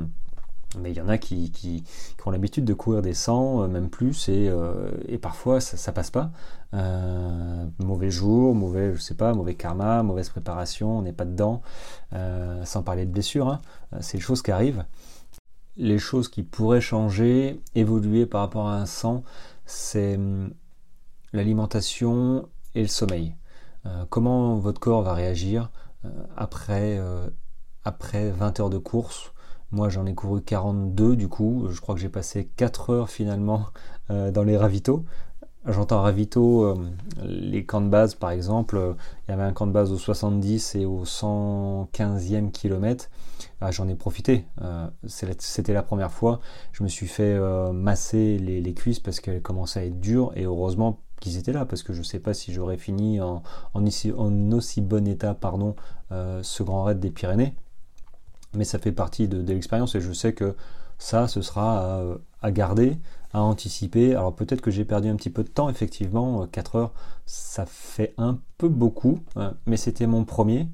mais 0.81 0.93
il 0.93 0.97
y 0.97 1.01
en 1.01 1.09
a 1.09 1.19
qui, 1.19 1.85
ont 2.25 2.31
l'habitude 2.31 2.65
de 2.65 2.73
courir 2.73 3.03
des 3.03 3.13
100, 3.13 3.63
euh, 3.63 3.69
même 3.69 3.91
plus, 3.91 4.29
et, 4.29 4.49
euh, 4.49 4.91
parfois 5.21 5.61
ça, 5.61 5.93
passe 5.93 6.11
pas. 6.11 6.31
mauvais 7.79 8.11
jour, 8.11 8.55
mauvais, 8.55 8.95
je 8.95 9.01
sais 9.01 9.15
pas, 9.15 9.35
mauvais 9.35 9.55
karma, 9.55 10.03
mauvaise 10.03 10.31
préparation, 10.31 10.99
on 10.99 11.03
n'est 11.03 11.13
pas 11.13 11.27
dedans, 11.27 11.63
sans 12.65 12.83
parler 12.83 13.05
de 13.05 13.13
blessures. 13.13 13.49
Hein. 13.49 13.61
C'est 14.01 14.17
les 14.17 14.23
choses 14.23 14.43
qui 14.43 14.51
arrivent. 14.51 14.85
Les 15.77 15.99
choses 15.99 16.29
qui 16.29 16.45
pourraient 16.45 16.81
changer, 16.81 17.61
évoluer 17.75 18.27
par 18.27 18.43
rapport 18.43 18.69
à 18.69 18.77
un 18.77 18.87
100, 18.87 19.25
c'est 19.67 20.15
hum, 20.15 20.55
l'alimentation 21.33 22.49
et 22.77 22.83
le 22.83 22.89
sommeil. 22.89 23.35
Euh, 23.87 24.05
comment 24.09 24.57
votre 24.57 24.81
corps 24.81 25.03
va 25.03 25.15
réagir 25.15 25.71
euh, 26.05 26.09
après, 26.37 26.99
euh, 26.99 27.29
après 27.85 28.31
20 28.31 28.61
heures 28.61 28.71
de 28.71 28.79
course? 28.79 29.33
Moi 29.73 29.89
j'en 29.89 30.07
ai 30.07 30.15
couru 30.15 30.41
42 30.41 31.17
du 31.17 31.29
coup, 31.29 31.67
je 31.71 31.81
crois 31.81 31.95
que 31.95 32.01
j'ai 32.01 32.09
passé 32.09 32.49
4 32.57 32.91
heures 32.91 33.11
finalement 33.11 33.67
dans 34.09 34.45
les 34.45 34.57
ravitaux. 34.57 35.05
J'entends 35.67 36.03
ravito, 36.03 36.79
les 37.25 37.65
camps 37.65 37.81
de 37.81 37.89
base 37.89 38.15
par 38.15 38.31
exemple, 38.31 38.95
il 39.27 39.31
y 39.31 39.35
avait 39.35 39.43
un 39.43 39.53
camp 39.53 39.67
de 39.67 39.73
base 39.73 39.91
au 39.91 39.97
70 39.97 40.75
et 40.77 40.85
au 40.85 41.05
115e 41.05 42.51
kilomètre. 42.51 43.09
Ah, 43.63 43.71
j'en 43.71 43.89
ai 43.89 43.95
profité. 43.95 44.47
C'était 45.07 45.73
la 45.73 45.83
première 45.83 46.13
fois. 46.13 46.41
Je 46.73 46.85
me 46.85 46.89
suis 46.89 47.09
fait 47.09 47.37
masser 47.73 48.39
les, 48.39 48.61
les 48.61 48.75
cuisses 48.75 49.01
parce 49.01 49.21
qu'elles 49.21 49.43
commençaient 49.43 49.81
à 49.81 49.85
être 49.87 49.99
dures 49.99 50.33
et 50.37 50.45
heureusement 50.45 51.01
qu'ils 51.25 51.39
étaient 51.39 51.53
là, 51.53 51.65
parce 51.65 51.83
que 51.83 51.93
je 51.93 52.01
ne 52.01 52.05
sais 52.05 52.21
pas 52.21 52.35
si 52.35 52.53
j'aurais 52.53 52.77
fini 52.77 53.21
en, 53.21 53.43
aussi 53.75 54.81
bon 54.81 55.09
état 55.09 55.35
pardon, 55.35 55.75
euh, 56.13 56.43
ce 56.43 56.63
grand 56.63 56.85
raid 56.85 57.01
des 57.01 57.11
Pyrénées. 57.11 57.55
Mais 58.55 58.65
ça 58.65 58.79
fait 58.79 58.93
partie 58.93 59.27
de, 59.27 59.41
l'expérience 59.53 59.95
et 59.95 60.01
je 60.01 60.13
sais 60.13 60.35
que 60.35 60.55
ça, 60.99 61.27
ce 61.27 61.43
sera 61.43 62.05
à, 62.41 62.51
garder, 62.53 62.99
à 63.33 63.43
anticiper. 63.43 64.15
Alors 64.15 64.35
peut-être 64.35 64.61
que 64.61 64.71
j'ai 64.71 64.85
perdu 64.85 65.09
un 65.09 65.17
petit 65.17 65.31
peu 65.31 65.43
de 65.43 65.49
temps, 65.49 65.69
effectivement, 65.69 66.47
4 66.47 66.77
heures, 66.77 66.93
ça 67.27 67.67
fait 67.67 68.15
un 68.17 68.39
peu 68.59 68.69
beaucoup, 68.69 69.19
hein, 69.35 69.55
mais 69.67 69.77
c'était 69.77 70.07
mon 70.07 70.25
premier. 70.25 70.69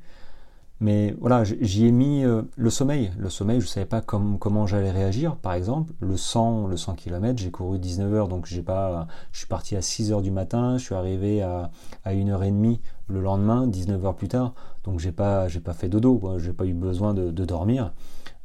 Mais 0.80 1.14
voilà, 1.20 1.44
j'y 1.44 1.86
ai 1.86 1.92
mis 1.92 2.24
euh, 2.24 2.40
le 2.56 2.70
sommeil. 2.70 3.12
Le 3.18 3.28
sommeil, 3.28 3.60
je 3.60 3.66
ne 3.66 3.68
savais 3.68 3.86
pas 3.86 4.00
comment 4.00 4.66
j'allais 4.66 4.90
réagir. 4.90 5.36
Par 5.36 5.52
exemple, 5.52 5.92
le 6.00 6.16
100, 6.16 6.68
le 6.68 6.78
100 6.78 6.94
km, 6.94 7.38
j'ai 7.38 7.50
couru 7.50 7.78
19 7.78 8.14
heures, 8.14 8.28
donc 8.28 8.46
j'ai 8.46 8.62
pas, 8.62 9.06
je 9.30 9.38
suis 9.38 9.46
parti 9.46 9.76
à 9.76 9.82
6 9.82 10.10
heures 10.10 10.22
du 10.22 10.30
matin, 10.30 10.78
je 10.78 10.84
suis 10.84 10.94
arrivé 10.94 11.42
à, 11.42 11.70
à 12.04 12.14
1h30 12.14 12.80
le 13.08 13.20
lendemain, 13.20 13.66
19 13.66 14.06
heures 14.06 14.16
plus 14.16 14.28
tard. 14.28 14.54
Donc 14.84 15.00
j'ai 15.00 15.12
pas, 15.12 15.48
pas 15.62 15.74
fait 15.74 15.90
dodo, 15.90 16.18
j'ai 16.38 16.54
pas 16.54 16.64
eu 16.64 16.72
besoin 16.72 17.12
de, 17.12 17.30
dormir. 17.44 17.92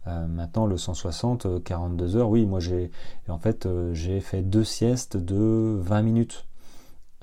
Euh, 0.07 0.27
maintenant, 0.27 0.65
le 0.65 0.77
160, 0.77 1.63
42 1.63 2.17
heures, 2.17 2.29
oui, 2.29 2.45
moi 2.45 2.59
j'ai, 2.59 2.91
en 3.29 3.39
fait, 3.39 3.65
euh, 3.65 3.93
j'ai 3.93 4.19
fait 4.19 4.41
deux 4.41 4.65
siestes 4.65 5.15
de 5.15 5.77
20 5.79 6.01
minutes. 6.01 6.45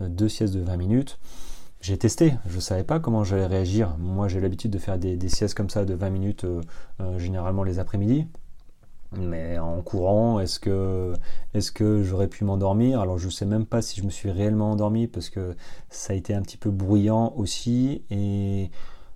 deux 0.00 0.28
siestes 0.28 0.54
de 0.54 0.62
20 0.62 0.76
minutes 0.78 1.18
j'ai 1.82 1.98
testé, 1.98 2.34
je 2.46 2.54
ne 2.54 2.60
savais 2.60 2.84
pas 2.84 3.00
comment 3.00 3.24
j'allais 3.24 3.46
réagir. 3.46 3.96
Moi 3.98 4.28
j'ai 4.28 4.40
l'habitude 4.40 4.70
de 4.70 4.78
faire 4.78 4.98
des, 4.98 5.28
siestes 5.28 5.54
comme 5.56 5.68
ça 5.68 5.84
de 5.84 5.94
20 5.94 6.10
minutes, 6.10 6.44
euh, 6.44 6.60
euh, 7.00 7.18
généralement 7.18 7.64
les 7.64 7.80
après-midi. 7.80 8.28
Mais 9.16 9.58
en 9.58 9.82
courant, 9.82 10.38
est-ce 10.38 10.60
que, 10.60 11.12
est 11.54 11.72
que 11.74 12.04
j'aurais 12.04 12.28
pu 12.28 12.44
m'endormir? 12.44 13.00
Alors 13.00 13.18
je 13.18 13.26
ne 13.26 13.32
sais 13.32 13.44
même 13.46 13.66
pas 13.66 13.82
si 13.82 14.00
je 14.00 14.06
me 14.06 14.10
suis 14.10 14.30
réellement 14.30 14.70
endormi 14.70 15.08
parce 15.08 15.28
que 15.28 15.56
ça 15.90 16.12
a 16.12 16.16
été 16.16 16.34
un 16.34 16.42
petit 16.42 16.56
peu 16.56 16.70
bruyant 16.70 17.34
aussi. 17.36 18.04
Et 18.10 18.70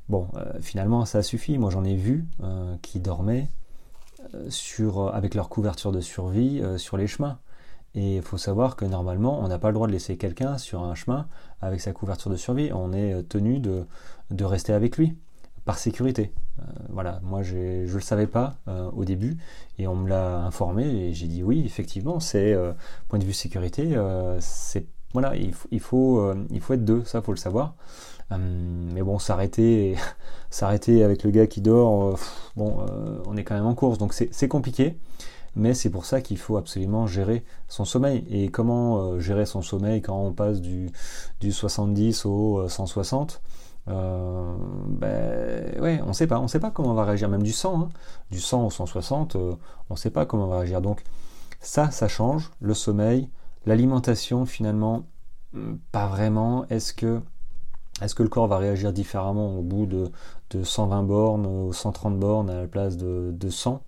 bon, 0.09 0.27
euh, 0.35 0.61
finalement 0.61 1.05
ça 1.05 1.19
a 1.19 1.23
suffi. 1.23 1.59
Moi 1.59 1.71
j'en 1.71 1.85
ai 1.85 1.95
vu 1.95 2.27
qui 2.83 2.99
dormaient 2.99 3.49
sur, 4.49 5.15
avec 5.15 5.37
leur 5.37 5.49
couverture 5.49 5.93
de 5.93 6.01
survie 6.01 6.61
sur 6.79 6.97
les 6.97 7.07
chemins. 7.07 7.39
Et 7.97 8.17
il 8.17 8.23
faut 8.23 8.37
savoir 8.37 8.77
que 8.77 8.85
normalement, 8.85 9.41
on 9.43 9.49
n'a 9.49 9.59
pas 9.59 9.69
le 9.69 9.75
droit 9.75 9.87
de 9.87 9.93
laisser 9.93 10.19
quelqu'un 10.19 10.59
sur 10.59 10.83
un 10.83 10.95
chemin 10.95 11.27
avec 11.63 11.81
sa 11.81 11.93
couverture 11.93 12.31
de 12.31 12.37
survie. 12.37 12.71
On 12.73 12.93
est 12.93 13.15
euh, 13.15 13.23
tenu 13.23 13.59
de, 13.59 13.87
de 14.31 14.45
rester 14.45 14.75
avec 14.75 14.99
lui, 14.99 15.17
par 15.65 15.79
sécurité. 15.79 16.31
Euh, 16.59 16.63
voilà, 16.91 17.21
moi 17.23 17.43
je 17.43 17.57
ne 17.57 17.93
le 17.93 18.01
savais 18.01 18.27
pas 18.27 18.57
euh, 18.69 18.91
au 18.91 19.07
début, 19.07 19.39
et 19.79 19.89
on 19.89 19.97
me 19.97 20.11
l'a 20.11 20.41
informé, 20.41 20.85
et 20.85 21.15
j'ai 21.15 21.27
dit 21.27 21.43
oui, 21.43 21.63
effectivement, 21.65 22.21
c'est, 22.21 22.55
point 23.09 23.19
de 23.19 23.25
vue 23.25 23.33
sécurité, 23.33 23.97
voilà, 25.13 25.35
il, 25.35 25.55
il, 25.71 25.81
faut, 25.81 26.35
il 26.51 26.61
faut 26.61 26.75
être 26.75 26.85
deux, 26.85 27.03
ça 27.05 27.23
faut 27.23 27.33
le 27.33 27.39
savoir. 27.39 27.75
mais 28.31 29.03
bon, 29.03 29.19
s'arrêter, 29.19 29.97
s'arrêter 30.51 31.03
avec 31.03 31.23
le 31.23 31.31
gars 31.31 31.47
qui 31.47 31.63
dort, 31.63 32.19
bon, 32.57 32.85
on 33.27 33.37
est 33.39 33.45
quand 33.45 33.55
même 33.55 33.67
en 33.67 33.75
course, 33.75 33.97
donc 33.97 34.13
c'est 34.13 34.49
compliqué 34.49 34.99
mais 35.57 35.73
c'est 35.75 35.91
pour 35.91 36.05
ça 36.05 36.21
qu'il 36.21 36.39
faut 36.39 36.59
absolument 36.59 37.07
gérer 37.07 37.45
son 37.67 37.85
sommeil. 37.85 38.25
Et 38.31 38.51
comment 38.51 38.99
euh, 38.99 39.19
gérer 39.19 39.47
son 39.47 39.63
sommeil 39.63 40.03
quand 40.03 40.17
on 40.17 40.33
passe 40.33 40.61
du, 40.61 40.91
du 41.41 41.51
70 41.51 42.27
au 42.27 42.69
160 42.69 43.41
euh, 43.89 43.93
euh, 43.93 44.57
ben 44.89 45.81
ouais, 45.81 46.01
on 46.05 46.13
sait 46.13 46.27
pas, 46.27 46.41
on 46.41 46.49
sait 46.49 46.61
pas 46.61 46.71
comment 46.71 46.91
on 46.91 46.95
va 46.95 47.05
réagir, 47.05 47.29
même 47.29 47.43
du 47.43 47.53
100, 47.53 47.83
hein. 47.83 47.89
du 48.31 48.41
100 48.41 48.67
au 48.67 48.71
160, 48.71 49.37
on 49.37 49.59
on 49.91 49.97
sait 49.97 50.11
pas 50.11 50.27
comment 50.27 50.45
on 50.45 50.49
va 50.49 50.59
réagir. 50.59 50.83
Donc 50.83 51.03
ça, 51.61 51.91
ça 51.91 52.09
change, 52.09 52.51
le 52.61 52.75
sommeil, 52.75 53.31
l'alimentation 53.65 54.45
finalement, 54.45 55.05
hmm, 55.55 55.77
pas 55.93 56.09
vraiment. 56.09 56.67
Est-ce 56.69 56.93
que 56.93 57.21
est-ce 58.03 58.15
que 58.15 58.23
le 58.23 58.29
corps 58.29 58.47
va 58.47 58.59
réagir 58.59 58.93
différemment 58.93 59.57
au 59.57 59.63
bout 59.63 59.87
de, 59.87 60.11
de 60.51 60.63
120 60.63 61.03
bornes 61.05 61.47
ou 61.47 61.73
130 61.73 62.19
bornes 62.19 62.51
à 62.51 62.61
la 62.61 62.67
place 62.67 62.99
de, 62.99 63.31
de 63.33 63.49
100 63.49 63.83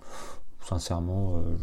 Sincèrement, 0.69 1.37
euh, 1.37 1.57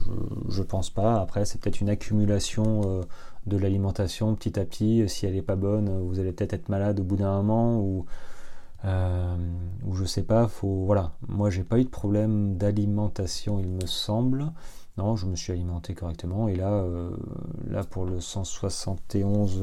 je, 0.49 0.61
ne 0.61 0.65
pense 0.65 0.89
pas. 0.89 1.21
Après, 1.21 1.45
c'est 1.45 1.61
peut-être 1.61 1.79
une 1.79 1.89
accumulation 1.89 2.81
euh, 2.85 3.03
de 3.45 3.55
l'alimentation 3.55 4.33
petit 4.33 4.59
à 4.59 4.65
petit. 4.65 5.07
Si 5.07 5.27
elle 5.27 5.35
n'est 5.35 5.43
pas 5.43 5.55
bonne, 5.55 5.99
vous 6.07 6.19
allez 6.19 6.31
peut-être 6.31 6.53
être 6.53 6.69
malade 6.69 6.99
au 6.99 7.03
bout 7.03 7.15
d'un 7.15 7.35
moment 7.43 7.79
ou 7.79 8.07
euh, 8.83 9.37
ou 9.85 9.93
je 9.93 10.05
sais 10.05 10.23
pas. 10.23 10.47
Faut 10.47 10.85
voilà. 10.85 11.11
Moi, 11.27 11.51
j'ai 11.51 11.61
pas 11.61 11.77
eu 11.77 11.83
de 11.83 11.89
problème 11.89 12.57
d'alimentation, 12.57 13.59
il 13.59 13.67
me 13.67 13.85
semble. 13.85 14.51
Non, 14.97 15.15
je 15.15 15.27
me 15.27 15.35
suis 15.35 15.53
alimenté 15.53 15.93
correctement. 15.93 16.47
Et 16.47 16.55
là, 16.55 16.83
là 17.69 17.83
pour 17.83 18.05
le 18.05 18.19
171 18.19 19.61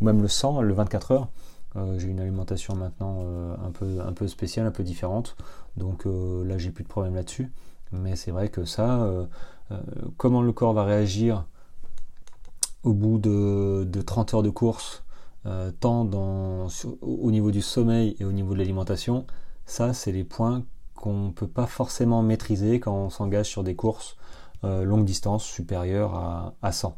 ou 0.00 0.04
même 0.04 0.22
le 0.22 0.28
100, 0.28 0.62
le 0.62 0.74
24 0.74 1.10
heures, 1.10 1.28
j'ai 1.96 2.06
une 2.06 2.20
alimentation 2.20 2.76
maintenant 2.76 3.24
un, 3.64 3.70
peu, 3.72 4.00
un 4.00 4.12
peu 4.12 4.28
spéciale, 4.28 4.64
un 4.66 4.70
peu 4.70 4.84
différente. 4.84 5.34
Donc 5.76 6.04
là, 6.04 6.56
j'ai 6.56 6.70
plus 6.70 6.84
de 6.84 6.88
problème 6.88 7.16
là-dessus. 7.16 7.50
Mais 7.92 8.16
c'est 8.16 8.30
vrai 8.30 8.48
que 8.48 8.64
ça, 8.64 9.08
comment 10.16 10.42
le 10.42 10.52
corps 10.52 10.72
va 10.72 10.84
réagir 10.84 11.44
au 12.82 12.92
bout 12.92 13.18
de, 13.18 14.02
30 14.04 14.34
heures 14.34 14.42
de 14.42 14.50
course, 14.50 15.04
tant 15.80 16.04
dans, 16.04 16.66
au 17.00 17.30
niveau 17.30 17.50
du 17.50 17.62
sommeil 17.62 18.16
et 18.18 18.24
au 18.24 18.32
niveau 18.32 18.54
de 18.54 18.58
l'alimentation, 18.58 19.24
ça, 19.66 19.92
c'est 19.92 20.12
les 20.12 20.24
points 20.24 20.64
qu'on 20.94 21.26
ne 21.26 21.30
peut 21.30 21.48
pas 21.48 21.66
forcément 21.66 22.22
maîtriser 22.22 22.80
quand 22.80 22.94
on 22.94 23.10
s'engage 23.10 23.46
sur 23.46 23.62
des 23.62 23.74
courses 23.74 24.16
euh, 24.64 24.84
longue 24.84 25.04
distance 25.04 25.44
supérieures 25.44 26.14
à, 26.14 26.54
à 26.62 26.72
100. 26.72 26.96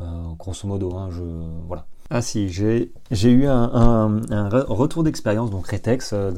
Euh, 0.00 0.04
grosso 0.38 0.68
modo, 0.68 0.94
hein, 0.94 1.08
je, 1.10 1.22
voilà. 1.66 1.86
Ah 2.10 2.20
si, 2.20 2.48
j'ai 2.50 2.90
eu 3.10 3.46
un, 3.46 4.20
retour 4.68 5.02
d'expérience, 5.02 5.50
donc 5.50 5.66
Retex, 5.66 6.12
euh, 6.12 6.32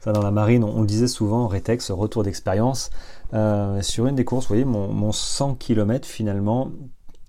ça 0.00 0.12
dans 0.12 0.22
la 0.22 0.32
marine, 0.32 0.64
on, 0.64 0.80
le 0.80 0.86
disait 0.86 1.06
souvent, 1.06 1.46
Retex, 1.46 1.90
retour 1.92 2.24
d'expérience, 2.24 2.90
sur 3.32 4.06
une 4.06 4.14
des 4.14 4.24
courses, 4.24 4.44
vous 4.44 4.54
voyez, 4.54 4.64
mon, 4.64 5.12
100 5.12 5.54
km 5.54 6.06
finalement, 6.06 6.70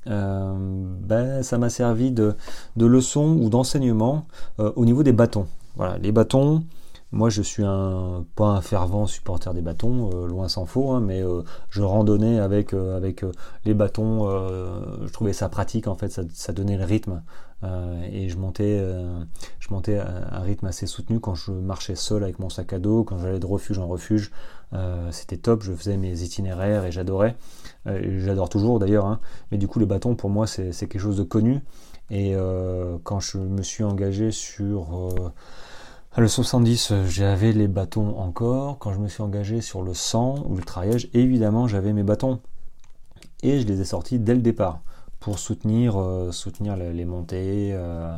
ben, 0.05 1.43
ça 1.43 1.57
m'a 1.57 1.69
servi 1.69 2.11
de, 2.11 2.35
leçon 2.77 3.37
ou 3.41 3.49
d'enseignement 3.49 4.25
au 4.57 4.85
niveau 4.85 5.03
des 5.03 5.13
bâtons. 5.13 5.47
Voilà, 5.75 5.97
les 5.97 6.11
bâtons, 6.11 6.63
moi, 7.13 7.29
je 7.29 7.41
suis 7.41 7.63
un 7.63 8.25
pas 8.35 8.45
un 8.45 8.61
fervent 8.61 9.05
supporter 9.05 9.53
des 9.53 9.61
bâtons, 9.61 10.09
euh, 10.13 10.27
loin 10.27 10.47
s'en 10.47 10.65
faut, 10.65 10.91
hein, 10.91 11.01
mais 11.01 11.21
euh, 11.21 11.41
je 11.69 11.81
randonnais 11.81 12.39
euh, 12.39 12.95
avec 12.95 13.25
les 13.65 13.73
bâtons. 13.73 14.29
je 15.05 15.11
trouvais 15.11 15.33
ça 15.33 15.49
pratique 15.49 15.87
en 15.87 15.95
fait, 15.95 16.09
ça, 16.09 16.53
donnait 16.53 16.77
le 16.77 16.85
rythme 16.85 17.21
et 18.11 18.29
je 18.29 18.37
montais 18.37 18.83
je 19.59 19.73
montais 19.73 19.97
à 19.97 20.37
un 20.37 20.39
rythme 20.39 20.65
assez 20.65 20.87
soutenu 20.87 21.19
quand 21.19 21.35
je 21.35 21.51
marchais 21.51 21.95
seul 21.95 22.23
avec 22.23 22.39
mon 22.39 22.49
sac 22.49 22.73
à 22.73 22.79
dos, 22.79 23.03
quand 23.03 23.17
j'allais 23.19 23.39
de 23.39 23.45
refuge 23.45 23.77
en 23.77 23.87
refuge. 23.87 24.31
C'était 25.11 25.37
top, 25.37 25.63
je 25.63 25.73
faisais 25.73 25.97
mes 25.97 26.23
itinéraires 26.23 26.85
et 26.85 26.91
j'adorais. 26.91 27.35
J'adore 27.85 28.49
toujours 28.49 28.79
d'ailleurs, 28.79 29.05
hein. 29.05 29.19
mais 29.51 29.57
du 29.57 29.67
coup 29.67 29.79
les 29.79 29.85
bâtons 29.85 30.15
pour 30.15 30.29
moi 30.29 30.47
c'est 30.47 30.71
quelque 30.71 30.99
chose 30.99 31.17
de 31.17 31.23
connu. 31.23 31.61
Et 32.09 32.35
quand 33.03 33.19
je 33.19 33.37
me 33.37 33.61
suis 33.61 33.83
engagé 33.83 34.31
sur 34.31 35.33
le 36.17 36.27
70, 36.27 36.91
euh, 36.91 37.05
j'avais 37.07 37.53
les 37.53 37.69
bâtons 37.69 38.17
encore. 38.19 38.79
Quand 38.79 38.91
je 38.91 38.99
me 38.99 39.07
suis 39.07 39.23
engagé 39.23 39.61
sur 39.61 39.81
le 39.81 39.93
100 39.93 40.45
ou 40.45 40.57
le 40.57 40.63
traillages, 40.63 41.07
évidemment, 41.13 41.67
j'avais 41.67 41.93
mes 41.93 42.03
bâtons. 42.03 42.41
Et 43.43 43.61
je 43.61 43.65
les 43.65 43.79
ai 43.79 43.85
sortis 43.85 44.19
dès 44.19 44.35
le 44.35 44.41
départ 44.41 44.81
pour 45.21 45.39
soutenir, 45.39 45.97
euh, 45.97 46.33
soutenir 46.33 46.75
les, 46.75 47.05
montées 47.05 47.71
euh, 47.73 48.17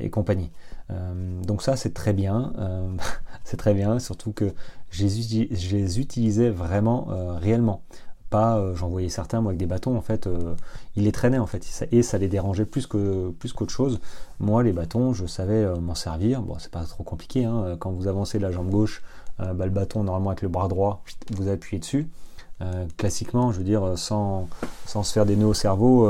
et, 0.00 0.10
compagnie. 0.10 0.50
donc 0.90 1.62
ça, 1.62 1.76
c'est 1.76 1.94
très 1.94 2.12
bien. 2.12 2.52
c'est 3.44 3.56
très 3.56 3.74
bien, 3.74 4.00
surtout 4.00 4.32
que 4.32 4.52
je 4.90 5.04
les 5.04 6.00
utilisais 6.00 6.50
vraiment 6.50 7.08
réellement. 7.38 7.82
Euh, 8.34 8.74
j'en 8.74 8.88
voyais 8.88 9.08
certains 9.08 9.40
moi 9.40 9.50
avec 9.50 9.58
des 9.58 9.66
bâtons 9.66 9.96
en 9.96 10.00
fait, 10.00 10.26
euh, 10.26 10.54
ils 10.96 11.04
les 11.04 11.12
traînaient 11.12 11.38
en 11.38 11.46
fait 11.46 11.86
et 11.92 12.02
ça 12.02 12.18
les 12.18 12.28
dérangeait 12.28 12.64
plus 12.64 12.86
que 12.86 13.30
plus 13.30 13.52
qu'autre 13.52 13.72
chose. 13.72 14.00
Moi 14.40 14.62
les 14.62 14.72
bâtons, 14.72 15.12
je 15.12 15.26
savais 15.26 15.64
euh, 15.64 15.76
m'en 15.76 15.94
servir. 15.94 16.42
Bon 16.42 16.56
c'est 16.58 16.70
pas 16.70 16.84
trop 16.84 17.04
compliqué 17.04 17.44
hein. 17.44 17.76
quand 17.78 17.90
vous 17.90 18.08
avancez 18.08 18.38
la 18.38 18.50
jambe 18.50 18.70
gauche, 18.70 19.02
bah, 19.38 19.64
le 19.64 19.70
bâton 19.70 20.04
normalement 20.04 20.30
avec 20.30 20.42
le 20.42 20.48
bras 20.48 20.68
droit, 20.68 21.02
vous 21.32 21.48
appuyez 21.48 21.80
dessus. 21.80 22.08
Classiquement, 22.96 23.52
je 23.52 23.58
veux 23.58 23.64
dire 23.64 23.96
sans, 23.96 24.48
sans 24.86 25.02
se 25.02 25.12
faire 25.12 25.26
des 25.26 25.36
nœuds 25.36 25.46
au 25.46 25.54
cerveau, 25.54 26.08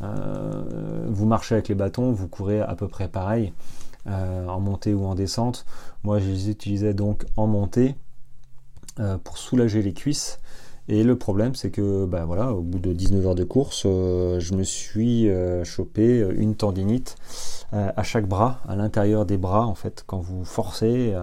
vous 0.00 1.26
marchez 1.26 1.54
avec 1.54 1.68
les 1.68 1.74
bâtons, 1.74 2.12
vous 2.12 2.28
courez 2.28 2.60
à 2.60 2.74
peu 2.74 2.88
près 2.88 3.08
pareil 3.08 3.52
en 4.06 4.60
montée 4.60 4.94
ou 4.94 5.04
en 5.06 5.14
descente. 5.14 5.64
Moi 6.02 6.18
je 6.18 6.26
les 6.26 6.50
utilisais 6.50 6.94
donc 6.94 7.24
en 7.36 7.46
montée 7.46 7.94
pour 9.24 9.38
soulager 9.38 9.82
les 9.82 9.92
cuisses 9.92 10.38
et 10.88 11.04
le 11.04 11.16
problème, 11.16 11.54
c'est 11.54 11.70
que 11.70 12.06
bah, 12.06 12.24
voilà, 12.24 12.52
au 12.52 12.60
bout 12.60 12.80
de 12.80 12.92
19 12.92 13.26
heures 13.26 13.34
de 13.34 13.44
course, 13.44 13.84
euh, 13.86 14.40
je 14.40 14.54
me 14.54 14.64
suis 14.64 15.28
euh, 15.28 15.62
chopé 15.64 16.26
une 16.36 16.56
tendinite 16.56 17.16
euh, 17.72 17.90
à 17.96 18.02
chaque 18.02 18.26
bras, 18.26 18.60
à 18.68 18.74
l'intérieur 18.74 19.24
des 19.24 19.36
bras, 19.36 19.64
en 19.66 19.76
fait, 19.76 20.02
quand 20.06 20.18
vous 20.18 20.44
forcez 20.44 21.14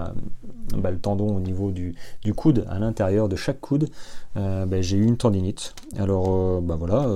bah, 0.78 0.92
le 0.92 1.00
tendon 1.00 1.36
au 1.36 1.42
niveau 1.42 1.72
du, 1.72 1.94
coude, 2.36 2.66
à 2.70 2.80
l'intérieur 2.80 3.28
de 3.28 3.36
chaque 3.36 3.60
coude, 3.60 3.90
bah, 4.36 4.82
j'ai 4.82 4.98
eu 4.98 5.06
une 5.06 5.18
tendinite. 5.18 5.74
Alors 5.98 6.62
bah, 6.62 6.76
voilà, 6.78 7.08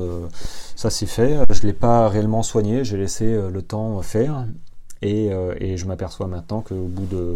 ça 0.75 0.89
c'est 0.89 1.05
fait. 1.05 1.37
Je 1.49 1.61
ne 1.61 1.67
l'ai 1.67 1.73
pas 1.73 2.09
réellement 2.09 2.43
soigné, 2.43 2.83
j'ai 2.83 2.97
laissé 2.97 3.25
le 3.25 3.61
temps 3.61 4.01
faire. 4.01 4.45
Et, 5.01 5.29
je 5.77 5.85
m'aperçois 5.85 6.27
maintenant 6.27 6.61
qu'au 6.61 6.75
bout 6.75 7.05
de, 7.05 7.35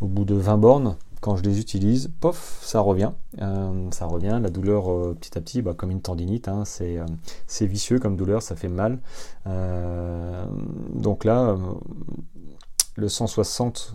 bout 0.00 0.24
de 0.24 0.34
20 0.34 0.58
bornes, 0.58 0.96
quand 1.20 1.36
je 1.36 1.42
les 1.42 1.58
utilise, 1.60 2.10
pof, 2.20 2.60
ça 2.62 2.80
revient. 2.80 3.10
Euh, 3.40 3.90
ça 3.90 4.06
revient, 4.06 4.38
la 4.40 4.50
douleur 4.50 4.92
euh, 4.92 5.16
petit 5.18 5.36
à 5.36 5.40
petit, 5.40 5.62
bah, 5.62 5.74
comme 5.74 5.90
une 5.90 6.00
tendinite, 6.00 6.48
hein, 6.48 6.62
euh, 6.82 7.06
c'est 7.46 7.66
vicieux 7.66 7.98
comme 7.98 8.16
douleur, 8.16 8.42
ça 8.42 8.54
fait 8.54 8.68
mal. 8.68 8.98
donc 10.94 11.24
là, 11.24 11.56
le 12.96 13.08
160 13.08 13.94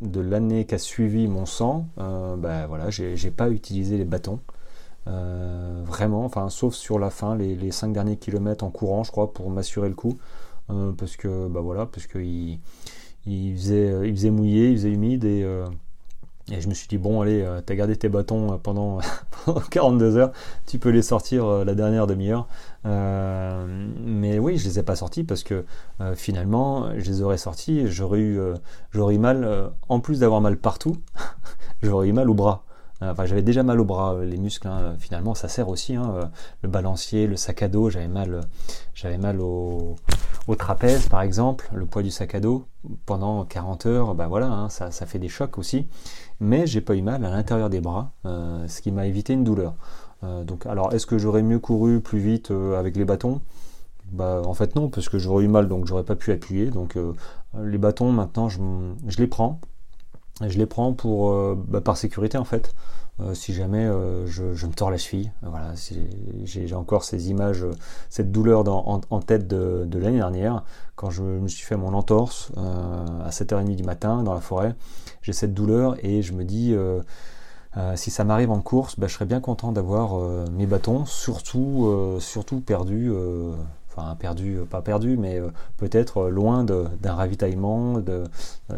de 0.00 0.20
l'année 0.20 0.64
qui 0.64 0.74
a 0.74 0.78
suivi 0.78 1.28
mon 1.28 1.46
sang, 1.46 1.86
bah, 1.96 2.66
voilà, 2.66 2.90
j'ai 2.90 3.30
pas 3.30 3.50
utilisé 3.50 3.96
les 3.96 4.04
bâtons. 4.04 4.40
vraiment, 5.06 6.24
enfin, 6.24 6.48
sauf 6.48 6.74
sur 6.74 6.98
la 6.98 7.10
fin, 7.10 7.36
les, 7.36 7.54
les 7.54 7.70
5 7.70 7.92
derniers 7.92 8.16
kilomètres 8.16 8.64
en 8.64 8.70
courant, 8.70 9.04
je 9.04 9.10
crois, 9.10 9.32
pour 9.32 9.50
m'assurer 9.50 9.88
le 9.88 9.94
coup. 9.94 10.18
parce 10.98 11.16
que, 11.16 11.48
bah 11.48 11.60
voilà, 11.60 11.86
parce 11.86 12.06
que 12.06 12.18
il, 12.18 12.58
il, 13.26 13.56
faisait, 13.56 14.08
il 14.08 14.14
faisait 14.14 14.30
mouillé, 14.30 14.70
il 14.70 14.76
faisait 14.76 14.92
humide 14.92 15.24
et 15.24 15.44
et 16.52 16.60
je 16.60 16.68
me 16.68 16.74
suis 16.74 16.86
dit, 16.88 16.98
bon, 16.98 17.22
allez, 17.22 17.40
euh, 17.40 17.62
t'as 17.64 17.74
gardé 17.74 17.96
tes 17.96 18.10
bâtons 18.10 18.52
euh, 18.52 18.56
pendant, 18.62 18.98
42 19.70 20.16
heures, 20.18 20.32
tu 20.66 20.78
peux 20.78 20.90
les 20.90 21.00
sortir 21.00 21.46
euh, 21.46 21.64
la 21.64 21.74
dernière 21.74 22.06
demi-heure. 22.06 22.48
Oui, 24.54 24.58
je 24.58 24.68
les 24.68 24.78
ai 24.78 24.82
pas 24.82 24.96
sortis 24.96 25.24
parce 25.24 25.42
que 25.42 25.64
finalement, 26.14 26.90
je 26.98 27.04
les 27.10 27.22
aurais 27.22 27.38
sortis 27.38 27.86
j'aurais 27.86 28.20
eu, 28.20 28.40
j'aurais 28.92 29.14
eu 29.14 29.18
mal, 29.18 29.72
en 29.88 30.00
plus 30.00 30.20
d'avoir 30.20 30.40
mal 30.40 30.56
partout, 30.56 30.96
j'aurais 31.82 32.08
eu 32.08 32.12
mal 32.12 32.30
au 32.30 32.34
bras. 32.34 32.64
Enfin, 33.00 33.26
j'avais 33.26 33.42
déjà 33.42 33.62
mal 33.62 33.80
au 33.80 33.84
bras, 33.84 34.16
les 34.24 34.38
muscles, 34.38 34.66
hein, 34.66 34.94
finalement, 34.98 35.34
ça 35.34 35.48
sert 35.48 35.68
aussi. 35.68 35.94
Hein, 35.94 36.30
le 36.62 36.68
balancier, 36.68 37.26
le 37.26 37.36
sac 37.36 37.62
à 37.62 37.68
dos, 37.68 37.90
j'avais 37.90 38.08
mal, 38.08 38.40
j'avais 38.94 39.18
mal 39.18 39.40
au, 39.40 39.96
trapèze, 40.56 41.08
par 41.08 41.20
exemple, 41.20 41.68
le 41.74 41.84
poids 41.84 42.02
du 42.02 42.10
sac 42.10 42.34
à 42.34 42.40
dos. 42.40 42.64
Pendant 43.04 43.44
40 43.44 43.86
heures, 43.86 44.14
bah 44.14 44.26
voilà, 44.28 44.46
hein, 44.46 44.68
ça, 44.68 44.90
ça 44.90 45.06
fait 45.06 45.18
des 45.18 45.28
chocs 45.28 45.58
aussi 45.58 45.88
mais 46.40 46.66
j'ai 46.66 46.80
pas 46.80 46.94
eu 46.94 47.02
mal 47.02 47.24
à 47.24 47.30
l'intérieur 47.30 47.70
des 47.70 47.80
bras, 47.80 48.12
euh, 48.26 48.66
ce 48.68 48.80
qui 48.80 48.90
m'a 48.90 49.06
évité 49.06 49.32
une 49.32 49.44
douleur. 49.44 49.74
Euh, 50.22 50.44
donc, 50.44 50.66
alors, 50.66 50.92
est-ce 50.92 51.06
que 51.06 51.18
j'aurais 51.18 51.42
mieux 51.42 51.58
couru 51.58 52.00
plus 52.00 52.18
vite 52.18 52.50
euh, 52.50 52.78
avec 52.78 52.96
les 52.96 53.04
bâtons? 53.04 53.40
Bah, 54.14 54.42
en 54.44 54.54
fait 54.54 54.74
non, 54.76 54.88
parce 54.88 55.08
que 55.08 55.18
j'aurais 55.18 55.44
eu 55.44 55.48
mal, 55.48 55.68
donc 55.68 55.86
j'aurais 55.86 56.04
pas 56.04 56.16
pu 56.16 56.32
appuyer. 56.32 56.70
Donc 56.70 56.96
les 57.58 57.78
bâtons 57.78 58.12
maintenant, 58.12 58.48
je, 58.48 58.58
les 59.18 59.26
prends. 59.26 59.60
Je 60.40 60.58
les 60.58 60.66
prends 60.66 60.92
pour 60.92 61.54
bah, 61.54 61.80
par 61.80 61.96
sécurité 61.96 62.38
en 62.38 62.44
fait. 62.44 62.74
si 63.34 63.54
jamais 63.54 63.86
je, 64.26 64.66
me 64.66 64.72
tords 64.72 64.90
la 64.90 64.98
cheville, 64.98 65.32
voilà, 65.42 65.72
j'ai 66.44 66.74
encore 66.74 67.04
ces 67.04 67.30
images, 67.30 67.64
cette 68.08 68.32
douleur 68.32 68.66
en, 68.68 69.20
tête 69.20 69.46
de, 69.46 69.98
l'année 69.98 70.18
dernière, 70.18 70.64
quand 70.96 71.10
je 71.10 71.22
me 71.22 71.48
suis 71.48 71.64
fait 71.64 71.76
mon 71.76 71.94
entorse 71.94 72.52
à 72.56 73.30
7h30 73.30 73.76
du 73.76 73.84
matin 73.84 74.22
dans 74.22 74.34
la 74.34 74.40
forêt 74.40 74.74
j'ai 75.24 75.32
cette 75.32 75.54
douleur 75.54 75.96
et 76.04 76.22
je 76.22 76.34
me 76.34 76.44
dis 76.44 76.74
euh, 76.74 77.00
euh, 77.78 77.96
si 77.96 78.10
ça 78.10 78.24
m'arrive 78.24 78.50
en 78.50 78.60
course, 78.60 79.00
bah, 79.00 79.06
je 79.08 79.14
serais 79.14 79.24
bien 79.24 79.40
content 79.40 79.72
d'avoir 79.72 80.18
euh, 80.18 80.44
mes 80.52 80.66
bâtons, 80.66 81.06
surtout, 81.06 81.90
surtout 82.20 82.60
perdus, 82.60 83.10
enfin 83.96 84.14
perdu, 84.16 84.60
pas 84.68 84.82
perdu, 84.82 85.16
mais 85.16 85.40
peut-être 85.76 86.28
loin 86.28 86.64
d'un 86.64 87.14
ravitaillement, 87.14 88.00
de, 88.00 88.24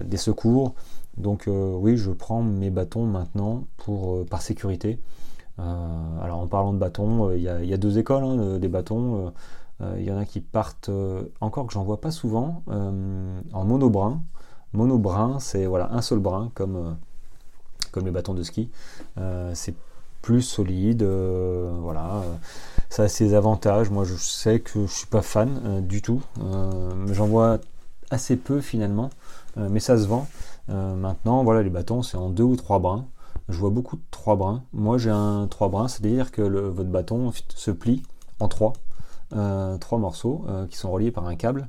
des 0.03 0.17
secours. 0.17 0.75
Donc 1.17 1.49
oui, 1.49 1.97
je 1.97 2.11
prends 2.11 2.43
mes 2.43 2.71
bâtons 2.71 3.07
maintenant 3.07 3.65
pour 3.79 4.27
par 4.27 4.43
sécurité. 4.43 4.99
alors 5.59 6.41
en 6.41 6.47
parlant 6.47 6.73
de 6.73 6.79
bâtons, 6.79 7.33
il 7.33 7.43
y, 7.43 7.49
a 7.49 7.77
deux 7.77 7.99
écoles 7.99 8.25
hein, 8.25 8.59
des 8.59 8.69
bâtons. 8.69 9.33
Il 9.97 10.05
y 10.05 10.11
en 10.11 10.19
a 10.19 10.25
qui 10.25 10.41
partent, 10.41 10.91
encore 11.41 11.67
que 11.67 11.73
j'en 11.73 11.85
vois 11.85 12.01
pas 12.01 12.11
souvent, 12.11 12.63
en 12.67 13.65
monobrun 13.65 14.21
mono 14.77 15.01
c'est 15.41 15.67
voilà, 15.67 15.93
un 15.93 16.03
seul 16.03 16.19
brin 16.19 16.51
comme, 16.55 16.77
euh, 16.77 16.91
comme 17.93 18.05
les 18.05 18.11
bâtons 18.11 18.35
de 18.35 18.43
ski. 18.43 18.71
Euh, 19.19 19.53
c'est 19.55 19.75
plus 20.23 20.43
solide, 20.43 21.03
euh, 21.03 21.73
voilà. 21.81 22.23
Ça 22.97 23.03
a 23.03 23.09
ses 23.09 23.35
avantages. 23.35 23.91
Moi, 23.91 24.05
je 24.05 24.15
sais 24.15 24.61
que 24.61 24.87
je 24.87 24.91
suis 24.91 25.07
pas 25.07 25.21
fan 25.21 25.87
du 25.87 26.01
tout. 26.01 26.23
J'en 27.13 27.27
vois 27.27 27.59
assez 28.11 28.37
peu 28.37 28.63
finalement, 28.63 29.11
mais 29.57 29.81
ça 29.81 29.99
se 29.99 30.07
vend. 30.07 30.27
maintenant, 30.69 31.45
voilà, 31.45 31.63
les 31.63 31.69
bâtons, 31.69 32.03
c'est 32.03 32.17
en 32.17 32.31
deux 32.31 32.43
ou 32.43 32.57
trois 32.57 32.79
brins. 32.79 33.05
Je 33.51 33.59
vois 33.59 33.69
beaucoup 33.69 33.97
de 33.97 34.03
trois 34.11 34.37
brins. 34.37 34.63
Moi, 34.73 34.97
j'ai 34.97 35.11
un 35.11 35.47
trois 35.47 35.69
brins, 35.69 35.89
c'est-à-dire 35.89 36.31
que 36.31 36.41
votre 36.41 36.89
bâton 36.89 37.33
se 37.55 37.71
plie 37.71 38.03
en 38.41 38.49
trois, 38.49 38.73
trois 39.79 39.99
morceaux 39.99 40.47
qui 40.71 40.79
sont 40.79 40.91
reliés 40.91 41.11
par 41.11 41.27
un 41.27 41.37
câble. 41.37 41.69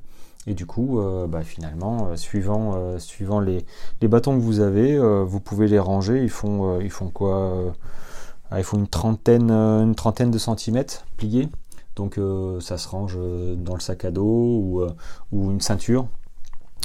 Et 0.50 0.54
du 0.54 0.66
coup, 0.66 1.02
bah, 1.28 1.44
finalement, 1.44 2.16
suivant, 2.16 2.98
suivant 3.00 3.42
les, 3.42 3.66
les, 4.02 4.08
bâtons 4.08 4.34
que 4.38 4.42
vous 4.42 4.62
avez, 4.62 4.98
vous 5.26 5.42
pouvez 5.42 5.68
les 5.68 5.80
ranger. 5.80 6.24
Ils 6.24 6.30
font, 6.30 6.80
ils 6.80 6.92
font 6.92 7.10
quoi 7.10 7.74
Il 8.56 8.64
faut 8.64 8.78
une 8.78 8.88
trentaine, 8.88 9.52
une 9.52 9.96
trentaine 9.96 10.32
de 10.32 10.38
centimètres 10.38 11.06
pliés. 11.18 11.50
Donc 11.96 12.20
ça 12.62 12.78
se 12.78 12.88
range 12.88 13.18
dans 13.58 13.74
le 13.74 13.80
sac 13.80 14.06
à 14.06 14.12
dos 14.12 14.88
ou, 15.32 15.52
une 15.52 15.62
ceinture. 15.62 16.08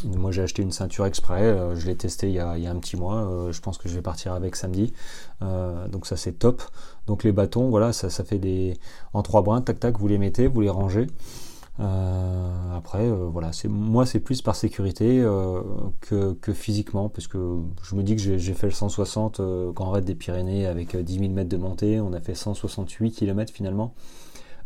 Moi 0.05 0.33
j'ai 0.33 0.42
acheté 0.42 0.62
une 0.62 0.72
ceinture 0.72 1.07
exprès, 1.07 1.42
euh, 1.42 1.77
je 1.77 1.87
l'ai 1.87 1.94
testé 1.94 2.29
il 2.29 2.35
y, 2.35 2.40
a, 2.40 2.51
un 2.51 2.77
petit 2.77 2.96
mois, 2.96 3.22
euh, 3.22 3.53
je 3.53 3.61
pense 3.61 3.79
que 3.79 3.88
je 3.88 3.94
vais 3.94 4.03
partir 4.03 4.33
avec 4.33 4.57
samedi. 4.57 4.92
Euh, 5.42 5.87
donc 5.88 6.07
ça 6.07 6.16
c'est 6.16 6.33
top. 6.33 6.62
Donc 7.07 7.22
les 7.25 7.33
bâtons, 7.33 7.68
voilà, 7.68 7.92
ça, 7.92 8.11
ça 8.11 8.25
fait 8.25 8.38
des. 8.38 8.77
En 9.12 9.22
trois 9.22 9.42
brins, 9.42 9.61
tac 9.61 9.79
tac, 9.79 9.98
vous 9.98 10.09
les 10.09 10.18
mettez, 10.18 10.48
vous 10.48 10.61
les 10.61 10.70
rangez. 10.70 11.07
Après, 12.77 13.11
voilà, 13.11 13.53
c'est 13.53 13.68
moi 13.68 14.07
c'est 14.07 14.21
plus 14.21 14.42
par 14.42 14.55
sécurité 14.57 15.25
que, 16.01 16.53
physiquement, 16.53 17.09
parce 17.09 17.27
que 17.27 17.59
je 17.83 17.95
me 17.95 18.03
dis 18.03 18.16
que 18.16 18.23
j'ai 18.23 18.55
fait 18.55 18.66
le 18.66 18.73
160 18.73 19.40
quand 19.75 19.90
raid 19.90 20.05
des 20.05 20.14
Pyrénées 20.14 20.66
avec 20.66 20.97
10 20.97 21.18
000 21.18 21.33
mètres 21.33 21.49
de 21.49 21.57
montée, 21.57 22.01
on 22.01 22.12
a 22.12 22.21
fait 22.21 22.35
168 22.35 23.12
km 23.12 23.53
finalement. 23.53 23.95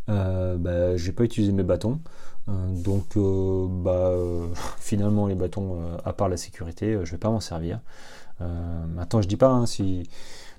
bah, 0.07 0.95
j'ai 0.95 1.11
pas 1.11 1.23
utilisé 1.23 1.51
mes 1.51 1.63
bâtons. 1.63 1.99
Euh, 2.49 2.53
donc 2.83 3.17
euh, 3.17 3.67
bah, 3.69 4.11
euh, 4.11 4.47
finalement 4.79 5.27
les 5.27 5.35
bâtons, 5.35 5.77
à 6.05 6.13
part 6.13 6.29
la 6.29 6.37
sécurité, 6.37 6.97
je 7.03 7.11
vais 7.11 7.17
pas 7.17 7.29
m'en 7.29 7.39
servir. 7.39 7.79
maintenant 8.39 9.21
je 9.21 9.27
dis 9.27 9.37
pas 9.37 9.49
hein, 9.49 9.65
si 9.65 10.09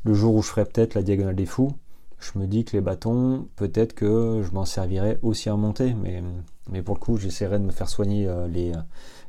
le 0.04 0.14
jour 0.14 0.34
où 0.34 0.42
je 0.42 0.48
ferai 0.48 0.64
peut-être 0.64 0.94
la 0.94 1.02
diagonale 1.02 1.36
des 1.36 1.46
fous, 1.46 1.72
je 2.20 2.38
me 2.38 2.46
dis 2.46 2.64
que 2.64 2.76
les 2.76 2.80
bâtons, 2.80 3.48
peut-être 3.56 3.94
que 3.94 4.42
je 4.42 4.52
m'en 4.52 4.64
servirai 4.64 5.18
aussi 5.22 5.48
à 5.48 5.56
monter, 5.56 5.94
mais, 5.94 6.82
pour 6.82 6.94
le 6.94 7.00
coup 7.00 7.16
j'essaierai 7.16 7.58
de 7.58 7.64
me 7.64 7.70
faire 7.70 7.88
soigner 7.88 8.28
les, 8.50 8.72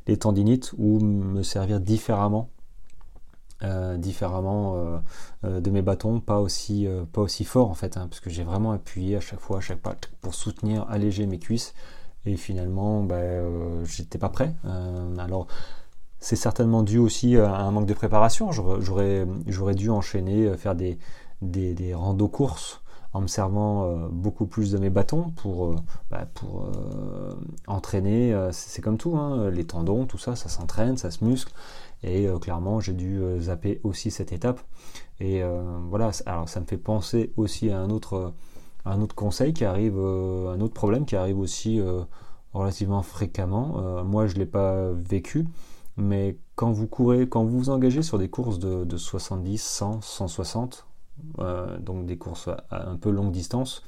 les 0.06 0.16
tendinites 0.16 0.72
ou 0.78 1.00
me 1.00 1.42
servir 1.42 1.80
différemment 1.80 2.50
différemment 3.98 5.02
de 5.42 5.70
mes 5.70 5.82
bâtons, 5.82 6.20
pas 6.20 6.40
aussi, 6.40 6.86
fort 7.44 7.70
en 7.70 7.74
fait, 7.74 7.96
hein, 7.96 8.06
parce 8.08 8.20
que 8.20 8.30
j'ai 8.30 8.42
vraiment 8.42 8.72
appuyé 8.72 9.16
à 9.16 9.20
chaque 9.20 9.40
fois, 9.40 9.58
à 9.58 9.60
chaque 9.60 9.80
pas, 9.80 9.96
pour 10.22 10.34
soutenir, 10.34 10.86
alléger 10.88 11.26
mes 11.26 11.38
cuisses. 11.38 11.74
Et 12.26 12.36
finalement, 12.36 13.02
ben, 13.02 13.16
euh, 13.16 13.84
j'étais 13.84 14.18
pas 14.18 14.28
prêt. 14.28 14.54
Euh, 14.66 15.16
alors, 15.16 15.46
c'est 16.18 16.36
certainement 16.36 16.82
dû 16.82 16.98
aussi 16.98 17.36
à 17.36 17.56
un 17.56 17.70
manque 17.70 17.86
de 17.86 17.94
préparation. 17.94 18.52
J'aurais, 18.52 19.24
dû 19.74 19.90
enchaîner, 19.90 20.46
euh, 20.46 20.56
faire 20.56 20.74
des, 20.74 20.98
des, 21.42 21.74
des 21.74 21.94
randos 21.94 22.28
courses 22.28 22.82
en 23.12 23.22
me 23.22 23.26
servant 23.26 24.08
beaucoup 24.12 24.46
plus 24.46 24.70
de 24.70 24.78
mes 24.78 24.88
bâtons 24.88 25.30
pour, 25.30 25.74
bah, 26.12 26.28
pour 26.32 26.70
entraîner. 27.66 28.32
c'est 28.52 28.82
comme 28.82 28.98
tout, 28.98 29.16
hein, 29.16 29.50
les 29.50 29.64
tendons, 29.64 30.06
tout 30.06 30.16
ça, 30.16 30.36
ça 30.36 30.48
s'entraîne, 30.48 30.96
ça 30.96 31.10
se 31.10 31.24
muscle. 31.24 31.52
Et 32.04 32.28
clairement, 32.40 32.78
j'ai 32.78 32.92
dû 32.92 33.20
zapper 33.40 33.80
aussi 33.82 34.12
cette 34.12 34.30
étape. 34.30 34.60
Et 35.18 35.42
voilà, 35.88 36.12
alors 36.24 36.48
ça 36.48 36.60
me 36.60 36.66
fait 36.66 36.76
penser 36.76 37.32
aussi 37.36 37.70
à 37.70 37.80
un 37.80 37.90
autre 37.90 38.32
conseil 39.14 39.52
qui 39.52 39.64
arrive, 39.64 39.98
euh, 39.98 40.52
un 40.52 40.60
autre 40.60 40.74
problème 40.74 41.04
qui 41.04 41.16
arrive 41.16 41.38
aussi 41.38 41.80
euh, 41.80 42.02
relativement 42.52 43.02
fréquemment. 43.02 43.74
Euh, 43.78 44.04
moi, 44.04 44.26
je 44.26 44.34
ne 44.34 44.40
l'ai 44.40 44.46
pas 44.46 44.90
vécu, 44.92 45.46
mais 45.96 46.38
quand 46.56 46.72
vous 46.72 46.86
courez, 46.86 47.28
quand 47.28 47.44
vous 47.44 47.58
vous 47.58 47.70
engagez 47.70 48.02
sur 48.02 48.18
des 48.18 48.28
courses 48.28 48.58
de, 48.58 48.96
70, 48.96 49.60
100, 49.62 50.00
160, 50.00 50.86
donc 51.80 52.06
des 52.06 52.16
courses 52.16 52.48
à 52.70 52.88
un 52.88 52.96
peu 52.96 53.10
longue 53.10 53.32
distance, 53.32 53.82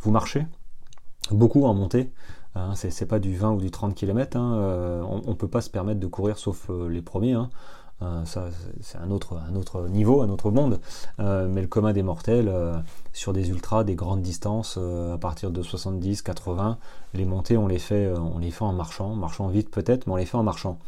vous 0.00 0.10
marchez 0.10 0.46
beaucoup 1.30 1.64
en 1.64 1.74
montée. 1.74 2.12
Hein, 2.54 2.74
c'est 2.74 3.06
pas 3.06 3.18
du 3.18 3.36
20 3.36 3.52
ou 3.52 3.60
du 3.60 3.70
30 3.70 3.94
km. 3.94 4.36
Hein, 4.36 5.02
on 5.04 5.30
ne 5.30 5.34
peut 5.34 5.48
pas 5.48 5.60
se 5.60 5.70
permettre 5.70 6.00
de 6.00 6.06
courir 6.06 6.38
sauf 6.38 6.70
les 6.88 7.02
premiers. 7.02 7.34
Hein. 7.34 7.50
Euh, 8.02 8.24
ça, 8.26 8.48
c'est 8.82 8.98
un 8.98 9.10
autre, 9.10 9.38
un 9.48 9.54
autre 9.56 9.88
niveau, 9.88 10.20
un 10.20 10.28
autre 10.28 10.50
monde. 10.50 10.80
Euh, 11.18 11.48
mais 11.48 11.62
le 11.62 11.66
commun 11.66 11.92
des 11.92 12.02
mortels, 12.02 12.48
euh, 12.48 12.78
sur 13.12 13.32
des 13.32 13.48
ultras, 13.48 13.84
des 13.84 13.94
grandes 13.94 14.22
distances, 14.22 14.78
à 14.78 15.18
partir 15.18 15.50
de 15.50 15.62
70, 15.62 16.22
80, 16.22 16.78
les 17.14 17.24
montées, 17.24 17.56
on 17.56 17.66
les 17.66 17.78
fait, 17.78 18.12
on 18.12 18.38
les 18.38 18.50
fait 18.50 18.64
en 18.64 18.72
marchant, 18.72 19.14
marchant 19.14 19.48
vite 19.48 19.70
peut-être, 19.70 20.06
mais 20.06 20.14
on 20.14 20.16
les 20.16 20.26
fait 20.26 20.36
en 20.36 20.42
marchant. 20.42 20.78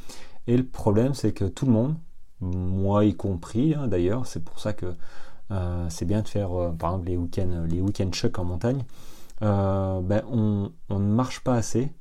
Et 0.47 0.57
le 0.57 0.65
problème, 0.65 1.15
c'est 1.15 1.33
que 1.33 1.45
tout 1.45 1.67
le 1.67 1.73
monde, 1.73 1.95
moi 2.41 3.05
y 3.05 3.15
compris 3.15 3.75
hein, 3.75 3.89
d'ailleurs, 3.89 4.27
c'est 4.27 4.45
pour 4.45 4.61
ça 4.61 4.73
que 4.73 4.95
c'est 5.89 6.05
bien 6.05 6.23
de 6.23 6.29
faire, 6.29 6.51
par 6.79 6.91
exemple, 6.91 7.09
les 7.09 7.17
week-ends, 7.17 7.65
les 7.69 7.81
week-end 7.81 8.11
chocs 8.13 8.39
en 8.39 8.45
montagne. 8.45 8.85
Ben, 9.41 10.23
on, 10.31 10.71
on, 10.91 10.99
ne 10.99 11.13
marche 11.13 11.41
pas 11.41 11.55
assez, 11.55 11.93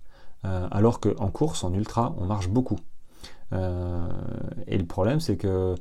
alors 0.43 0.99
qu'en 0.99 1.29
course, 1.29 1.63
en 1.63 1.73
ultra, 1.73 2.15
on 2.19 2.25
marche 2.25 2.49
beaucoup. 2.49 2.79
Euh, 3.53 4.07
et 4.67 4.77
le 4.77 4.85
problème, 4.85 5.19
c'est 5.19 5.37
que 5.37 5.47
euh, 5.47 5.75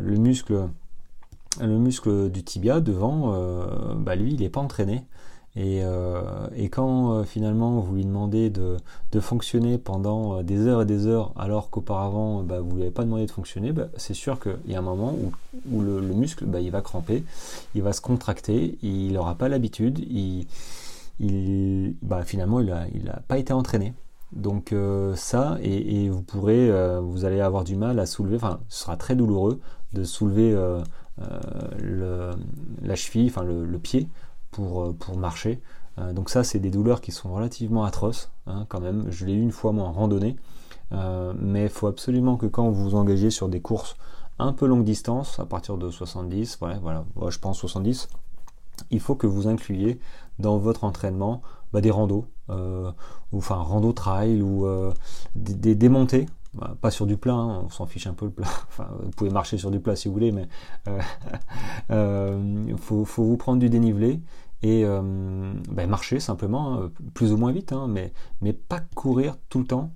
le 0.00 0.16
muscle, 0.16 0.68
le 1.60 1.78
muscle 1.78 2.30
du 2.30 2.42
tibia 2.42 2.80
devant, 2.80 3.34
euh, 3.34 3.94
bah, 3.94 4.16
lui, 4.16 4.32
il 4.34 4.40
n'est 4.40 4.48
pas 4.48 4.60
entraîné. 4.60 5.04
Et, 5.56 5.82
quand 6.70 7.24
finalement 7.24 7.80
vous 7.80 7.96
lui 7.96 8.04
demandez 8.04 8.50
de, 8.50 8.76
fonctionner 9.20 9.78
pendant 9.78 10.42
des 10.42 10.66
heures 10.66 10.82
et 10.82 10.86
des 10.86 11.06
heures 11.06 11.32
alors 11.36 11.70
qu'auparavant 11.70 12.42
bah, 12.42 12.60
vous 12.60 12.70
ne 12.70 12.74
lui 12.76 12.82
avez 12.82 12.90
pas 12.90 13.04
demandé 13.04 13.26
de 13.26 13.30
fonctionner, 13.30 13.72
bah, 13.72 13.88
c'est 13.96 14.14
sûr 14.14 14.38
qu'il 14.38 14.58
y 14.68 14.74
a 14.74 14.78
un 14.78 14.82
moment 14.82 15.16
où, 15.72 15.80
le, 15.80 16.00
muscle 16.00 16.46
il 16.60 16.70
va 16.70 16.80
cramper, 16.82 17.24
il 17.74 17.82
va 17.82 17.92
se 17.92 18.00
contracter, 18.00 18.78
il 18.82 19.12
n'aura 19.12 19.34
pas 19.34 19.48
l'habitude, 19.48 19.98
il, 19.98 20.46
finalement 22.24 22.60
il 22.60 23.04
n'a 23.04 23.20
pas 23.26 23.38
été 23.38 23.52
entraîné. 23.52 23.92
Donc 24.32 24.72
euh, 24.72 25.14
ça, 25.16 25.58
et, 25.60 26.08
vous 26.08 26.22
pourrez, 26.22 26.70
euh, 26.70 27.00
vous 27.00 27.24
allez 27.24 27.40
avoir 27.40 27.64
du 27.64 27.74
mal 27.74 27.98
à 27.98 28.06
soulever, 28.06 28.36
enfin 28.36 28.60
ce 28.68 28.82
sera 28.82 28.96
très 28.96 29.16
douloureux 29.16 29.60
de 29.92 30.04
soulever 30.04 30.52
euh, 30.54 30.82
la 32.82 32.94
cheville, 32.94 33.26
enfin 33.28 33.42
le, 33.42 33.78
pied 33.78 34.08
pour, 34.50 34.94
pour 34.96 35.16
marcher. 35.16 35.60
donc 36.12 36.30
ça, 36.30 36.44
c'est 36.44 36.58
des 36.58 36.70
douleurs 36.70 37.00
qui 37.00 37.12
sont 37.12 37.32
relativement 37.32 37.84
atroces 37.84 38.30
hein, 38.46 38.66
quand 38.68 38.80
même. 38.80 39.06
Je 39.10 39.26
l'ai 39.26 39.32
eu 39.32 39.42
une 39.42 39.52
fois 39.52 39.72
moi 39.72 39.84
en 39.84 39.92
randonnée, 39.92 40.36
mais 40.90 41.64
il 41.64 41.68
faut 41.68 41.86
absolument 41.86 42.36
que 42.36 42.46
quand 42.46 42.70
vous 42.70 42.90
vous 42.90 42.94
engagez 42.94 43.30
sur 43.30 43.48
des 43.48 43.60
courses 43.60 43.96
un 44.38 44.52
peu 44.52 44.66
longue 44.66 44.84
distance, 44.84 45.38
à 45.38 45.44
partir 45.44 45.76
de 45.76 45.90
70, 45.90 46.58
voilà, 46.60 46.78
voilà 46.78 47.04
je 47.28 47.38
pense 47.38 47.58
70, 47.58 48.08
il 48.90 49.00
faut 49.00 49.14
que 49.14 49.26
vous 49.26 49.48
incluiez 49.48 50.00
dans 50.38 50.58
votre 50.58 50.84
entraînement 50.84 51.42
bah, 51.72 51.80
des 51.80 51.90
randos, 51.90 52.26
euh, 52.48 52.90
ou 53.32 53.38
enfin 53.38 53.56
rando 53.56 53.92
trail 53.92 54.42
ou 54.42 54.66
euh, 54.66 54.92
des, 55.34 55.74
démontées. 55.74 56.26
Bah, 56.52 56.76
pas 56.80 56.90
sur 56.90 57.06
du 57.06 57.16
plat, 57.16 57.34
hein, 57.34 57.62
on 57.64 57.68
s'en 57.68 57.86
fiche 57.86 58.06
un 58.06 58.14
peu 58.14 58.26
le 58.26 58.32
plat. 58.32 58.48
Enfin, 58.68 58.88
vous 59.02 59.10
pouvez 59.10 59.30
marcher 59.30 59.56
sur 59.58 59.70
du 59.70 59.80
plat 59.80 59.94
si 59.96 60.08
vous 60.08 60.14
voulez, 60.14 60.32
mais 60.32 60.48
il 60.86 60.92
euh, 61.92 62.76
faut, 62.76 63.04
vous 63.04 63.36
prendre 63.36 63.58
du 63.60 63.68
dénivelé 63.68 64.20
et 64.62 64.84
bah, 65.70 65.86
marcher 65.86 66.20
simplement, 66.20 66.74
hein, 66.74 66.90
plus 67.14 67.32
ou 67.32 67.38
moins 67.38 67.52
vite, 67.52 67.72
hein, 67.72 67.88
mais, 67.88 68.12
pas 68.52 68.80
courir 68.94 69.36
tout 69.48 69.60
le 69.60 69.66
temps, 69.66 69.94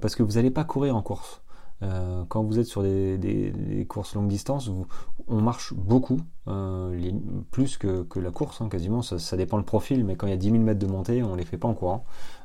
parce 0.00 0.14
que 0.14 0.22
vous 0.22 0.32
n'allez 0.32 0.50
pas 0.50 0.64
courir 0.64 0.94
en 0.94 1.02
course. 1.02 1.42
Euh, 1.82 2.24
quand 2.28 2.42
vous 2.42 2.58
êtes 2.58 2.66
sur 2.66 2.82
des, 2.82 3.86
courses 3.88 4.14
longue 4.14 4.28
distance, 4.28 4.70
on 5.28 5.40
marche 5.40 5.74
beaucoup, 5.74 6.18
euh, 6.48 7.12
plus 7.50 7.76
que, 7.76 8.06
la 8.18 8.30
course, 8.30 8.62
quasiment. 8.70 9.02
Ça, 9.02 9.36
dépend 9.36 9.58
le 9.58 9.64
profil, 9.64 10.04
mais 10.04 10.16
quand 10.16 10.26
il 10.26 10.30
y 10.30 10.32
a 10.32 10.38
10 10.38 10.50
000 10.52 10.62
mètres 10.62 10.80
de 10.80 10.86
montée, 10.86 11.22
on 11.22 11.32
ne 11.32 11.36
les 11.36 11.44
fait 11.44 11.58
pas 11.58 11.68
en 11.68 11.74
courant. 11.74 12.04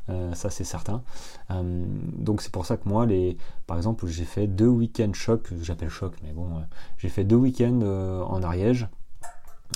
Euh, 0.09 0.33
ça, 0.33 0.49
c'est 0.49 0.63
certain. 0.63 1.03
donc, 1.49 2.41
c'est 2.41 2.51
pour 2.51 2.65
ça 2.65 2.77
que 2.77 2.87
moi, 2.87 3.05
les, 3.05 3.37
par 3.67 3.77
exemple, 3.77 4.07
j'ai 4.07 4.25
fait 4.25 4.47
deux 4.47 4.67
week-ends 4.67 5.13
choc, 5.13 5.49
j'appelle 5.61 5.89
choc, 5.89 6.13
mais 6.23 6.33
bon, 6.33 6.49
j'ai 6.97 7.09
fait 7.09 7.23
deux 7.23 7.35
week-ends 7.35 7.81
en 8.27 8.43
Ariège, 8.43 8.87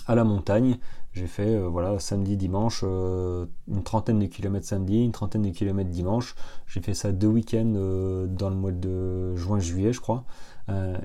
à 0.08 0.16
la 0.16 0.24
montagne. 0.24 0.78
J'ai 1.14 1.28
fait 1.28 1.56
euh, 1.56 1.68
voilà 1.68 1.98
samedi, 2.00 2.36
dimanche, 2.36 2.82
euh, 2.84 3.46
une 3.70 3.84
trentaine 3.84 4.20
de 4.20 4.26
kilomètres 4.26 4.66
samedi, 4.68 5.02
une 5.02 5.14
trentaine 5.14 5.44
de 5.44 5.50
kilomètres 5.50 5.90
dimanche. 5.90 6.36
J'ai 6.68 6.82
fait 6.82 6.94
ça 6.94 7.14
deux 7.14 7.28
week-ends 7.28 7.74
euh, 7.76 8.28
dans 8.28 8.50
le 8.50 8.56
mois 8.56 8.74
de 8.74 9.36
juin-juillet, 9.36 9.94
je 9.94 10.02
crois. 10.02 10.26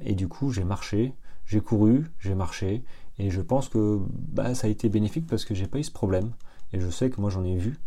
et 0.05 0.15
du 0.15 0.27
coup, 0.27 0.51
j'ai 0.51 0.65
marché, 0.65 1.15
j'ai 1.47 1.61
couru, 1.61 2.07
j'ai 2.19 2.35
marché. 2.35 2.83
Et 3.19 3.31
je 3.31 3.41
pense 3.41 3.69
que 3.69 4.01
bah, 4.11 4.55
ça 4.55 4.67
a 4.67 4.71
été 4.71 4.89
bénéfique 4.89 5.27
parce 5.27 5.45
que 5.45 5.55
j'ai 5.55 5.67
pas 5.67 5.79
eu 5.79 5.85
ce 5.85 5.93
problème. 5.93 6.33
Et 6.73 6.81
je 6.81 6.89
sais 6.89 7.11
que 7.11 7.21
moi 7.21 7.31
j'en 7.31 7.45
ai 7.45 7.57
vu, 7.57 7.79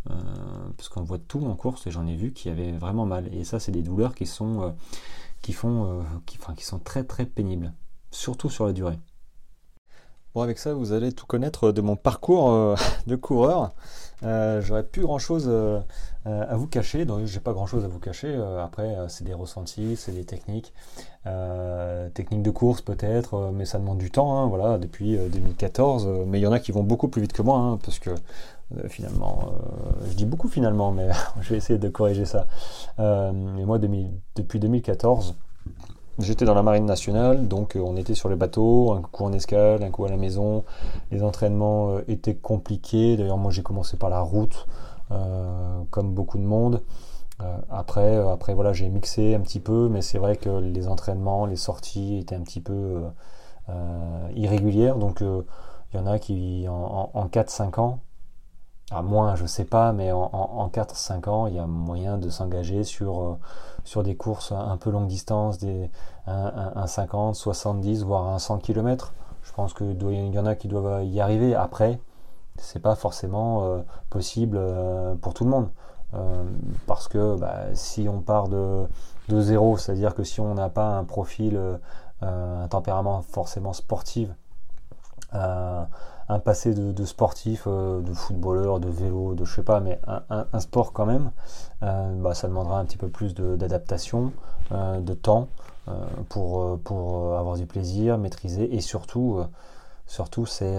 parce 0.76 0.88
qu'on 0.88 1.02
voit 1.02 1.18
tout 1.18 1.44
en 1.46 1.54
course, 1.54 1.86
et 1.86 1.90
j'en 1.90 2.06
ai 2.06 2.16
vu 2.16 2.32
qui 2.32 2.50
avaient 2.50 2.72
vraiment 2.72 3.06
mal. 3.06 3.32
Et 3.34 3.44
ça, 3.44 3.58
c'est 3.58 3.72
des 3.72 3.82
douleurs 3.82 4.14
qui 4.14 4.26
sont, 4.26 4.74
qui 5.40 5.54
font, 5.54 6.04
qui, 6.26 6.38
enfin, 6.40 6.54
qui 6.54 6.64
sont 6.64 6.78
très 6.78 7.04
très 7.04 7.24
pénibles, 7.24 7.72
surtout 8.10 8.50
sur 8.50 8.66
la 8.66 8.72
durée. 8.72 8.98
Bon, 10.34 10.42
avec 10.42 10.58
ça, 10.58 10.74
vous 10.74 10.92
allez 10.92 11.12
tout 11.12 11.26
connaître 11.26 11.70
de 11.70 11.80
mon 11.80 11.94
parcours 11.94 12.50
euh, 12.50 12.74
de 13.06 13.14
coureur. 13.14 13.72
Euh, 14.24 14.60
J'aurais 14.60 14.82
plus 14.82 15.02
grand 15.02 15.18
chose 15.18 15.44
euh, 15.48 15.80
à 16.24 16.56
vous 16.56 16.66
cacher, 16.66 17.04
donc 17.04 17.26
j'ai 17.26 17.38
pas 17.38 17.52
grand 17.52 17.66
chose 17.66 17.84
à 17.84 17.88
vous 17.88 18.00
cacher. 18.00 18.34
Euh, 18.34 18.64
après, 18.64 18.96
c'est 19.08 19.22
des 19.22 19.34
ressentis, 19.34 19.94
c'est 19.96 20.10
des 20.10 20.24
techniques, 20.24 20.72
techniques 22.14 22.42
de 22.42 22.50
course 22.50 22.80
peut-être, 22.80 23.52
mais 23.54 23.64
ça 23.64 23.78
demande 23.78 23.98
du 23.98 24.10
temps. 24.10 24.36
Hein, 24.36 24.48
voilà, 24.48 24.78
depuis 24.78 25.16
2014. 25.16 26.08
mais 26.26 26.40
il 26.40 26.42
y 26.42 26.46
en 26.48 26.52
a 26.52 26.58
qui 26.58 26.72
vont 26.72 26.82
beaucoup 26.82 27.06
plus 27.06 27.22
vite 27.22 27.32
que 27.32 27.42
moi, 27.42 27.58
hein, 27.58 27.78
parce 27.84 28.00
que 28.00 28.10
finalement. 28.88 29.52
je 30.08 30.14
dis 30.14 30.26
beaucoup 30.26 30.48
finalement, 30.48 30.90
mais 30.90 31.08
je 31.40 31.50
vais 31.50 31.56
essayer 31.56 31.78
de 31.78 31.88
corriger 31.88 32.24
ça. 32.24 32.46
mais 32.98 33.64
moi, 33.64 33.78
depuis 33.78 34.58
2014, 34.58 35.34
J'étais 36.20 36.44
dans 36.44 36.54
la 36.54 36.62
marine 36.62 36.86
nationale, 36.86 37.48
donc 37.48 37.76
on 37.76 37.96
était 37.96 38.14
sur 38.14 38.28
les 38.28 38.36
bateaux, 38.36 38.92
un 38.92 39.02
coup 39.02 39.24
en 39.24 39.32
escale, 39.32 39.82
un 39.82 39.90
coup 39.90 40.04
à 40.04 40.08
la 40.08 40.16
maison. 40.16 40.62
Les 41.10 41.24
entraînements 41.24 41.98
étaient 42.06 42.36
compliqués. 42.36 43.16
D'ailleurs, 43.16 43.36
moi 43.36 43.50
j'ai 43.50 43.64
commencé 43.64 43.96
par 43.96 44.10
la 44.10 44.20
route, 44.20 44.68
comme 45.90 46.14
beaucoup 46.14 46.38
de 46.38 46.44
monde. 46.44 46.82
Euh, 47.42 47.58
après, 47.70 48.16
euh, 48.16 48.30
après 48.30 48.54
voilà, 48.54 48.72
j'ai 48.72 48.88
mixé 48.88 49.34
un 49.34 49.40
petit 49.40 49.60
peu, 49.60 49.88
mais 49.88 50.02
c'est 50.02 50.18
vrai 50.18 50.36
que 50.36 50.50
les 50.50 50.88
entraînements, 50.88 51.46
les 51.46 51.56
sorties 51.56 52.18
étaient 52.18 52.36
un 52.36 52.42
petit 52.42 52.60
peu 52.60 53.02
euh, 53.68 54.28
irrégulières. 54.36 54.96
Donc 54.96 55.20
il 55.20 55.96
y 55.96 55.98
en 55.98 56.06
a 56.06 56.18
qui 56.18 56.66
en, 56.68 57.28
4-5 57.28 57.80
ans, 57.80 58.00
moins 59.02 59.36
je 59.36 59.46
sais 59.46 59.64
pas, 59.64 59.92
mais 59.92 60.12
en, 60.12 60.68
4-5 60.72 61.28
ans, 61.28 61.46
il 61.46 61.54
y 61.54 61.58
a 61.58 61.66
moyen 61.66 62.18
de 62.18 62.30
s'engager 62.30 62.84
sur, 62.84 63.38
sur 63.84 64.02
des 64.02 64.16
courses 64.16 64.52
un 64.52 64.76
peu 64.76 64.90
longue 64.90 65.06
distance, 65.08 65.58
des, 65.58 65.90
un, 66.26 66.86
50, 66.86 67.34
70, 67.34 68.04
voire 68.04 68.28
un 68.28 68.38
100 68.38 68.58
km. 68.58 69.12
Je 69.42 69.52
pense 69.52 69.74
qu'il 69.74 70.02
y 70.02 70.38
en 70.38 70.46
a 70.46 70.54
qui 70.54 70.68
doivent 70.68 71.04
y 71.04 71.20
arriver. 71.20 71.54
Après, 71.54 71.98
c'est 72.56 72.80
pas 72.80 72.94
forcément 72.94 73.82
possible 74.10 74.60
pour 75.20 75.34
tout 75.34 75.44
le 75.44 75.50
monde. 75.50 75.68
Euh, 76.14 76.44
parce 76.86 77.08
que 77.08 77.36
bah, 77.36 77.74
si 77.74 78.08
on 78.08 78.20
part 78.20 78.48
de, 78.48 78.86
de 79.28 79.40
zéro, 79.40 79.76
c'est-à-dire 79.76 80.14
que 80.14 80.22
si 80.22 80.40
on 80.40 80.54
n'a 80.54 80.68
pas 80.68 80.96
un 80.96 81.04
profil, 81.04 81.56
euh, 81.56 81.78
un 82.22 82.68
tempérament 82.68 83.22
forcément 83.22 83.72
sportif, 83.72 84.28
euh, 85.34 85.84
un 86.28 86.38
passé 86.38 86.74
de, 86.74 87.04
sportif, 87.04 87.66
de 87.68 88.12
footballeur, 88.12 88.80
de 88.80 88.88
vélo, 88.88 89.34
de 89.34 89.44
je 89.44 89.54
sais 89.54 89.62
pas, 89.62 89.80
mais 89.80 90.00
un, 90.06 90.60
sport 90.60 90.92
quand 90.92 91.06
même, 91.06 91.30
bah, 91.80 92.34
ça 92.34 92.48
demandera 92.48 92.78
un 92.78 92.84
petit 92.84 92.96
peu 92.96 93.08
plus 93.08 93.34
d'adaptation, 93.34 94.32
de, 94.70 95.14
temps 95.14 95.48
pour, 96.28 97.36
avoir 97.38 97.56
du 97.56 97.66
plaisir, 97.66 98.18
maîtriser 98.18 98.74
et 98.74 98.80
surtout, 98.80 99.44
c'est 100.06 100.78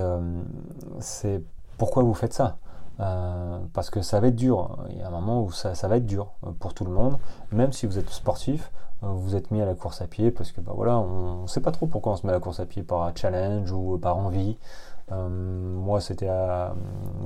pourquoi 1.78 2.04
vous 2.04 2.14
faites 2.14 2.34
ça. 2.34 2.58
Euh, 3.02 3.60
parce 3.74 3.90
que 3.90 4.02
ça 4.02 4.20
va 4.20 4.28
être 4.28 4.36
dur. 4.36 4.78
Il 4.90 4.98
y 4.98 5.02
a 5.02 5.08
un 5.08 5.12
moment 5.12 5.44
où 5.44 5.52
ça, 5.52 5.74
va 5.88 5.98
être 5.98 6.06
dur 6.06 6.32
euh, 6.46 6.52
pour 6.60 6.74
tout 6.74 6.86
le 6.86 6.92
monde, 6.92 7.18
même 7.52 7.74
si 7.74 7.86
vous 7.86 7.98
êtes 8.00 8.10
sportif, 8.10 8.72
euh, 9.04 9.08
vous 9.08 9.36
êtes 9.36 9.52
mis 9.52 9.62
à 9.62 9.66
la 9.66 9.76
course 9.76 10.02
à 10.02 10.08
pied 10.08 10.32
parce 10.32 10.52
que 10.52 10.62
bah 10.62 10.72
voilà, 10.74 10.98
on 10.98 11.44
ne 11.44 11.48
sait 11.48 11.60
pas 11.60 11.72
trop 11.72 11.88
pourquoi 11.88 12.14
on 12.14 12.16
se 12.16 12.26
met 12.26 12.32
à 12.32 12.36
la 12.36 12.40
course 12.40 12.62
à 12.62 12.66
pied 12.66 12.84
par 12.84 13.12
challenge 13.16 13.72
ou 13.72 13.98
par 13.98 14.18
envie. 14.18 14.58
Moi, 15.12 16.02
c'était 16.02 16.30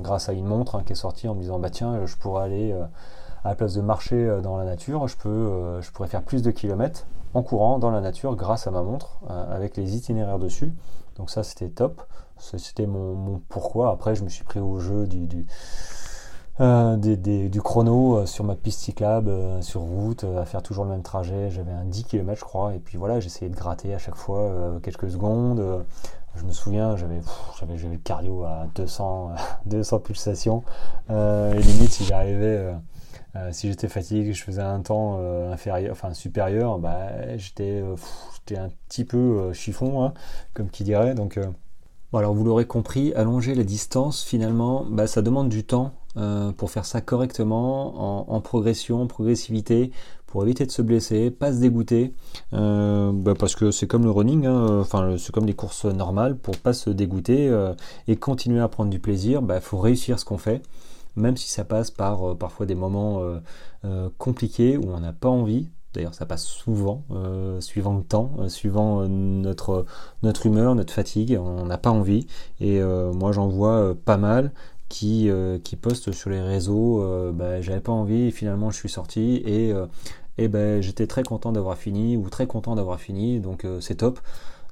grâce 0.02 0.28
à 0.28 0.32
une 0.32 0.46
montre 0.46 0.76
hein, 0.76 0.82
qui 0.84 0.92
est 0.92 0.96
sortie 0.96 1.28
en 1.28 1.34
me 1.34 1.40
disant 1.40 1.58
bah 1.58 1.70
tiens, 1.70 2.04
je 2.06 2.16
pourrais 2.16 2.44
aller 2.44 2.72
à 3.44 3.48
la 3.48 3.54
place 3.54 3.74
de 3.74 3.80
marcher 3.80 4.40
dans 4.42 4.56
la 4.56 4.64
nature, 4.64 5.08
je 5.08 5.16
peux, 5.16 5.80
je 5.80 5.90
pourrais 5.90 6.08
faire 6.08 6.22
plus 6.22 6.42
de 6.42 6.50
kilomètres 6.50 7.06
en 7.32 7.42
courant 7.42 7.78
dans 7.78 7.90
la 7.90 8.00
nature 8.00 8.36
grâce 8.36 8.66
à 8.66 8.70
ma 8.70 8.82
montre 8.82 9.20
avec 9.28 9.76
les 9.76 9.96
itinéraires 9.96 10.38
dessus. 10.38 10.72
Donc 11.16 11.30
ça, 11.30 11.42
c'était 11.42 11.68
top. 11.68 12.02
C'était 12.38 12.86
mon, 12.86 13.42
pourquoi. 13.48 13.90
Après, 13.90 14.14
je 14.14 14.24
me 14.24 14.30
suis 14.30 14.44
pris 14.44 14.60
au 14.60 14.78
jeu 14.78 15.06
du, 15.06 15.46
euh, 16.60 16.96
chrono 17.62 18.16
euh, 18.16 18.26
sur 18.26 18.44
ma 18.44 18.54
piste 18.54 18.80
cyclable, 18.80 19.28
euh, 19.28 19.60
sur 19.60 19.82
route, 19.82 20.24
à 20.24 20.46
faire 20.46 20.62
toujours 20.62 20.84
le 20.84 20.90
même 20.90 21.02
trajet. 21.02 21.50
J'avais 21.50 21.72
un 21.72 21.84
10 21.84 22.04
km, 22.04 22.40
je 22.40 22.44
crois. 22.44 22.74
Et 22.74 22.78
puis 22.78 22.96
voilà, 22.96 23.20
j'essayais 23.20 23.50
de 23.50 23.56
gratter 23.56 23.94
à 23.94 23.98
chaque 23.98 24.14
fois 24.14 24.80
quelques 24.82 25.10
secondes. 25.10 25.84
Je 26.36 26.44
me 26.44 26.52
souviens, 26.52 26.96
j'avais 26.96 27.20
le 27.76 27.98
cardio 27.98 28.44
à 28.44 28.66
200, 28.74 29.34
200 29.66 29.98
pulsations. 30.04 30.62
et 31.08 31.62
limite, 31.62 31.90
si 31.90 32.04
j'arrivais. 32.04 32.72
si 33.52 33.68
j'étais 33.68 33.88
fatigué, 33.88 34.32
je 34.32 34.42
faisais 34.42 34.62
un 34.62 34.80
temps 34.80 35.18
inférieur, 35.50 35.92
enfin 35.92 36.14
supérieur, 36.14 36.78
bah, 36.78 37.36
j'étais 37.36 37.82
un 38.56 38.68
petit 38.88 39.04
peu 39.04 39.52
chiffon, 39.52 40.04
hein, 40.04 40.14
comme 40.54 40.70
qui 40.70 40.84
dirait. 40.84 41.14
Donc, 41.14 41.38
Bon, 42.12 42.18
alors 42.18 42.34
vous 42.34 42.42
l'aurez 42.42 42.66
compris, 42.66 43.14
allonger 43.14 43.54
la 43.54 43.62
distance, 43.62 44.24
finalement, 44.24 44.84
bah, 44.84 45.06
ça 45.06 45.22
demande 45.22 45.48
du 45.48 45.62
temps 45.62 45.92
euh, 46.16 46.50
pour 46.50 46.72
faire 46.72 46.84
ça 46.84 47.00
correctement, 47.00 48.32
en, 48.32 48.40
progression, 48.40 49.02
en 49.02 49.06
progressivité, 49.06 49.92
pour 50.30 50.42
éviter 50.44 50.64
de 50.64 50.70
se 50.70 50.82
blesser, 50.82 51.30
pas 51.30 51.52
se 51.52 51.58
dégoûter, 51.58 52.14
euh, 52.52 53.12
bah, 53.12 53.34
parce 53.38 53.54
que 53.54 53.70
c'est 53.70 53.86
comme 53.86 54.04
le 54.04 54.10
running, 54.10 54.46
hein, 54.46 54.80
enfin 54.80 55.16
c'est 55.18 55.32
comme 55.32 55.46
les 55.46 55.54
courses 55.54 55.84
normales, 55.84 56.36
pour 56.36 56.56
pas 56.56 56.72
se 56.72 56.90
dégoûter 56.90 57.48
euh, 57.48 57.74
et 58.08 58.16
continuer 58.16 58.60
à 58.60 58.68
prendre 58.68 58.90
du 58.90 58.98
plaisir, 58.98 59.40
il 59.42 59.46
bah, 59.46 59.60
faut 59.60 59.78
réussir 59.78 60.18
ce 60.18 60.24
qu'on 60.24 60.38
fait, 60.38 60.62
même 61.16 61.36
si 61.36 61.50
ça 61.50 61.64
passe 61.64 61.90
par 61.90 62.36
parfois 62.36 62.66
des 62.66 62.74
moments 62.76 63.22
compliqués 64.18 64.76
où 64.76 64.90
on 64.92 65.00
n'a 65.00 65.12
pas 65.12 65.28
envie, 65.28 65.68
D'ailleurs, 65.92 66.14
ça 66.14 66.24
passe 66.24 66.44
souvent, 66.44 67.04
euh, 67.10 67.60
suivant 67.60 67.96
le 67.96 68.04
temps, 68.04 68.30
euh, 68.38 68.48
suivant 68.48 69.02
euh, 69.02 69.08
notre, 69.08 69.86
notre 70.22 70.46
humeur, 70.46 70.76
notre 70.76 70.92
fatigue, 70.92 71.36
on 71.40 71.66
n'a 71.66 71.78
pas 71.78 71.90
envie. 71.90 72.28
Et 72.60 72.80
moi, 72.80 73.32
j'en 73.32 73.48
vois 73.48 73.94
pas 74.04 74.16
mal 74.16 74.52
qui, 74.88 75.30
qui 75.64 75.76
postent 75.76 76.12
sur 76.12 76.30
les 76.30 76.40
réseaux, 76.40 77.04
bah, 77.32 77.60
j'avais 77.60 77.80
pas 77.80 77.92
envie, 77.92 78.30
finalement 78.32 78.70
je 78.70 78.76
suis 78.76 78.88
sorti, 78.88 79.36
et, 79.46 79.72
et 80.38 80.48
ben, 80.48 80.80
j'étais 80.80 81.06
très 81.06 81.22
content 81.22 81.52
d'avoir 81.52 81.76
fini, 81.76 82.16
ou 82.16 82.28
très 82.28 82.46
content 82.46 82.74
d'avoir 82.74 83.00
fini, 83.00 83.40
donc 83.40 83.66
c'est 83.80 83.96
top. 83.96 84.20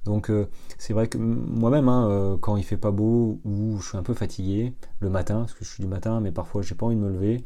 Donc 0.05 0.31
c'est 0.79 0.93
vrai 0.95 1.09
que 1.09 1.19
moi-même, 1.19 1.89
hein, 1.89 2.39
quand 2.41 2.57
il 2.57 2.65
fait 2.65 2.77
pas 2.77 2.91
beau, 2.91 3.41
ou 3.45 3.79
je 3.81 3.89
suis 3.89 3.99
un 3.99 4.03
peu 4.03 4.15
fatigué 4.15 4.73
le 5.01 5.11
matin, 5.11 5.41
parce 5.41 5.55
que 5.55 5.65
je 5.65 5.71
suis 5.71 5.83
du 5.83 5.89
matin, 5.89 6.21
mais 6.21 6.33
parfois 6.33 6.63
j'ai 6.63 6.75
pas 6.75 6.87
envie 6.87 6.97
de 6.97 7.01
me 7.01 7.11
lever, 7.11 7.45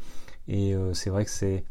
et 0.49 0.75
c'est 0.93 1.11
vrai 1.11 1.25
que 1.25 1.31
c'est 1.31 1.65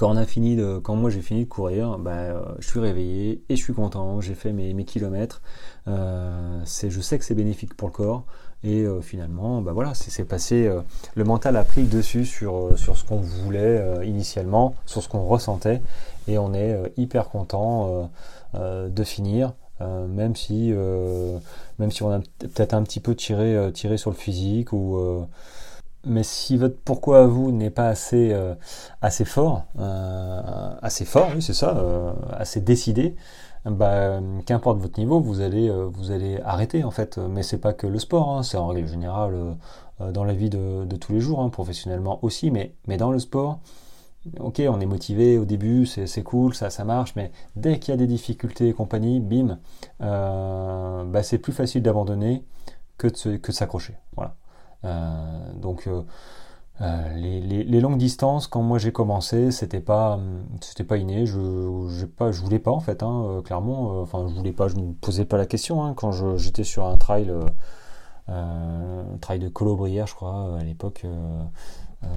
quand 0.00 0.10
on 0.10 0.16
a 0.16 0.24
fini 0.24 0.58
quand 0.82 0.96
moi 0.96 1.10
j'ai 1.10 1.20
fini 1.20 1.44
de 1.44 1.48
courir, 1.48 1.98
bah, 1.98 2.12
euh, 2.12 2.40
je 2.58 2.66
suis 2.66 2.80
réveillé 2.80 3.44
et 3.50 3.56
je 3.56 3.62
suis 3.62 3.74
content. 3.74 4.22
J'ai 4.22 4.34
fait 4.34 4.50
mes, 4.50 4.84
kilomètres. 4.86 5.42
Euh, 5.88 6.64
je 6.64 7.00
sais 7.02 7.18
que 7.18 7.24
c'est 7.24 7.34
bénéfique 7.34 7.74
pour 7.74 7.88
le 7.88 7.92
corps. 7.92 8.24
Et 8.64 8.80
euh, 8.80 9.02
finalement, 9.02 9.60
bah 9.60 9.72
voilà, 9.72 9.92
c'est 9.92 10.24
passé. 10.24 10.70
le 11.14 11.24
mental 11.24 11.54
a 11.56 11.64
pris 11.64 11.82
le 11.82 11.88
dessus 11.88 12.24
sur, 12.24 12.78
sur 12.78 12.96
ce 12.96 13.04
qu'on 13.04 13.20
voulait 13.20 14.06
initialement, 14.06 14.74
sur 14.86 15.02
ce 15.02 15.08
qu'on 15.10 15.26
ressentait, 15.26 15.82
et 16.28 16.38
on 16.38 16.54
est 16.54 16.78
hyper 16.96 17.28
content 17.28 18.10
de 18.54 19.04
finir. 19.04 19.52
même 19.80 20.34
si 20.34 20.72
même 21.78 21.90
si 21.90 22.02
on 22.02 22.10
a 22.10 22.20
peut-être 22.38 22.72
un 22.72 22.84
petit 22.84 23.00
peu 23.00 23.14
tiré, 23.14 23.70
tiré 23.74 23.98
sur 23.98 24.10
le 24.10 24.16
physique 24.16 24.72
ou 24.72 25.26
mais 26.04 26.22
si 26.22 26.56
votre 26.56 26.78
pourquoi 26.78 27.24
à 27.24 27.26
vous 27.26 27.52
n'est 27.52 27.70
pas 27.70 27.88
assez, 27.88 28.32
euh, 28.32 28.54
assez 29.02 29.24
fort, 29.24 29.64
euh, 29.78 30.74
assez 30.82 31.04
fort, 31.04 31.28
oui 31.34 31.42
c'est 31.42 31.54
ça, 31.54 31.76
euh, 31.76 32.12
assez 32.32 32.60
décidé, 32.60 33.16
bah, 33.66 34.20
qu'importe 34.46 34.78
votre 34.78 34.98
niveau, 34.98 35.20
vous 35.20 35.40
allez, 35.42 35.70
vous 35.70 36.10
allez 36.10 36.40
arrêter 36.44 36.82
en 36.84 36.90
fait. 36.90 37.18
Mais 37.18 37.42
c'est 37.42 37.58
pas 37.58 37.74
que 37.74 37.86
le 37.86 37.98
sport, 37.98 38.30
hein, 38.30 38.42
c'est 38.42 38.56
en 38.56 38.68
règle 38.68 38.88
générale 38.88 39.56
dans 40.14 40.24
la 40.24 40.32
vie 40.32 40.48
de, 40.48 40.86
de 40.86 40.96
tous 40.96 41.12
les 41.12 41.20
jours, 41.20 41.40
hein, 41.40 41.50
professionnellement 41.50 42.18
aussi, 42.24 42.50
mais, 42.50 42.74
mais 42.86 42.96
dans 42.96 43.10
le 43.12 43.18
sport, 43.18 43.60
ok, 44.38 44.62
on 44.66 44.80
est 44.80 44.86
motivé 44.86 45.36
au 45.38 45.44
début, 45.44 45.84
c'est 45.86 46.22
cool, 46.22 46.54
ça, 46.54 46.70
ça 46.70 46.84
marche, 46.84 47.14
mais 47.16 47.32
dès 47.56 47.78
qu'il 47.78 47.92
y 47.92 47.94
a 47.94 47.98
des 47.98 48.06
difficultés 48.06 48.68
et 48.68 48.72
compagnie, 48.72 49.20
bim, 49.20 49.58
bah, 50.00 51.22
c'est 51.22 51.38
plus 51.38 51.52
facile 51.52 51.82
d'abandonner 51.82 52.44
que 52.96 53.08
de, 53.08 53.36
que 53.36 53.48
de 53.48 53.56
s'accrocher. 53.56 53.96
Voilà. 54.16 54.36
Euh, 54.84 55.52
donc 55.54 55.86
euh, 55.86 56.02
euh, 56.80 57.14
les, 57.14 57.80
longues 57.80 57.98
distances, 57.98 58.46
quand 58.46 58.62
moi 58.62 58.78
j'ai 58.78 58.92
commencé, 58.92 59.50
c'était 59.50 59.80
pas, 59.80 60.18
c'était 60.62 60.84
pas 60.84 60.96
inné. 60.96 61.26
Je, 61.26 62.06
pas, 62.06 62.32
je 62.32 62.40
voulais 62.40 62.58
pas 62.58 62.70
en 62.70 62.80
fait, 62.80 63.02
hein, 63.02 63.42
clairement. 63.44 64.00
enfin, 64.00 64.26
je 64.28 64.34
voulais 64.34 64.52
pas, 64.52 64.68
je 64.68 64.76
me 64.76 64.92
posais 64.94 65.26
pas 65.26 65.36
la 65.36 65.46
question 65.46 65.84
hein, 65.84 65.94
quand 65.94 66.12
j'étais 66.38 66.64
sur 66.64 66.86
un 66.86 66.96
trail, 66.96 67.30
euh, 68.30 69.02
trail 69.20 69.40
de 69.40 69.48
Colobrière, 69.48 70.06
je 70.06 70.14
crois, 70.14 70.56
à 70.58 70.64
l'époque, 70.64 71.04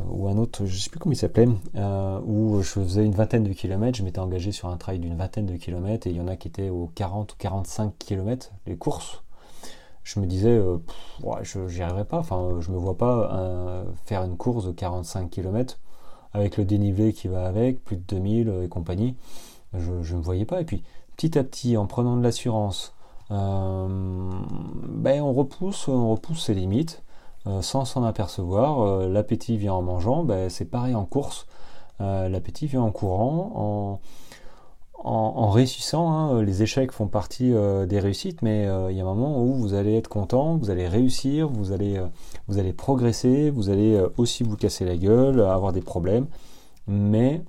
ou 0.10 0.30
un 0.30 0.38
autre, 0.38 0.66
je 0.66 0.80
sais 0.80 0.90
plus 0.90 1.00
comment 1.00 1.12
il 1.12 1.18
s'appelait, 1.18 1.50
où 2.26 2.62
je 2.62 2.70
faisais 2.70 3.06
une 3.06 3.16
vingtaine 3.16 3.44
de 3.44 3.52
kilomètres. 3.52 3.98
Je 3.98 4.04
m'étais 4.04 4.20
engagé 4.20 4.54
sur 4.54 4.70
un 4.70 4.78
trail 4.78 5.00
d'une 5.00 5.18
vingtaine 5.18 5.46
de 5.46 5.58
kilomètres 5.58 6.08
et 6.08 6.12
il 6.12 6.16
y 6.16 6.22
en 6.22 6.28
a 6.30 6.38
qui 6.38 6.48
étaient 6.48 6.70
aux 6.70 6.90
40 6.96 7.34
ou 7.34 7.36
45 7.38 7.98
kilomètres 7.98 8.52
les 8.66 8.78
courses 8.78 9.23
je 10.04 10.20
me 10.20 10.26
disais, 10.26 10.50
euh, 10.50 10.78
je 11.42 11.60
n'y 11.60 11.82
arriverai 11.82 12.06
pas. 12.06 12.20
Enfin, 12.20 12.58
je 12.60 12.72
me 12.72 12.78
vois 12.78 12.98
pas 12.98 13.32
euh, 13.34 13.84
faire 14.06 14.24
une 14.24 14.38
course 14.38 14.66
de 14.66 14.72
45 14.72 15.30
km 15.30 15.80
avec 16.34 16.58
le 16.58 16.66
dénivelé 16.66 17.14
qui 17.14 17.28
va 17.28 17.46
avec, 17.46 17.84
plus 17.84 17.98
de 17.98 18.02
2000 18.02 18.54
et 18.64 18.68
compagnie. 18.68 19.16
Je 19.74 19.92
ne 19.92 20.18
me 20.18 20.24
voyais 20.24 20.46
pas. 20.46 20.62
Et 20.62 20.66
puis, 20.66 20.84
petit 21.16 21.38
à 21.38 21.44
petit, 21.44 21.78
en 21.78 21.86
prenant 21.86 22.18
de 22.18 22.24
l'assurance, 22.24 22.94
euh, 23.32 23.88
ben, 24.88 25.22
on 25.22 25.34
repousse, 25.34 25.88
on 25.88 26.12
repousse 26.12 26.46
ses 26.46 26.54
limites 26.54 27.04
sans 27.62 27.84
s'en 27.84 28.04
apercevoir. 28.04 29.08
L'appétit 29.10 29.58
vient 29.58 29.74
en 29.74 29.82
mangeant. 29.82 30.24
Ben, 30.24 30.50
c'est 30.50 30.66
pareil 30.66 30.96
en 30.96 31.06
course. 31.06 31.46
L'appétit 32.00 32.68
vient 32.68 32.84
en 32.84 32.92
courant, 32.92 33.52
en 33.56 34.00
en, 35.04 35.50
réussissant, 35.50 36.12
hein, 36.12 36.42
les 36.44 36.64
échecs 36.64 36.92
font 36.92 37.08
partie 37.08 37.52
des 37.52 38.00
réussites, 38.00 38.42
mais 38.42 38.68
il 38.90 38.96
y 38.96 39.00
a 39.00 39.04
un 39.04 39.06
moment 39.06 39.44
où 39.44 39.54
vous 39.54 39.74
allez 39.74 39.98
être 39.98 40.08
content, 40.08 40.56
vous 40.56 40.70
allez 40.70 40.88
réussir, 40.88 41.50
vous 41.50 41.72
allez, 41.74 42.02
vous 42.48 42.58
allez 42.58 42.74
progresser, 42.74 43.50
vous 43.50 43.70
allez 43.70 44.02
aussi 44.18 44.44
vous 44.44 44.56
casser 44.56 44.86
la 44.86 44.96
gueule, 44.96 45.42
avoir 45.42 45.74
des 45.74 45.82
problèmes, 45.82 46.28
mais, 46.88 47.42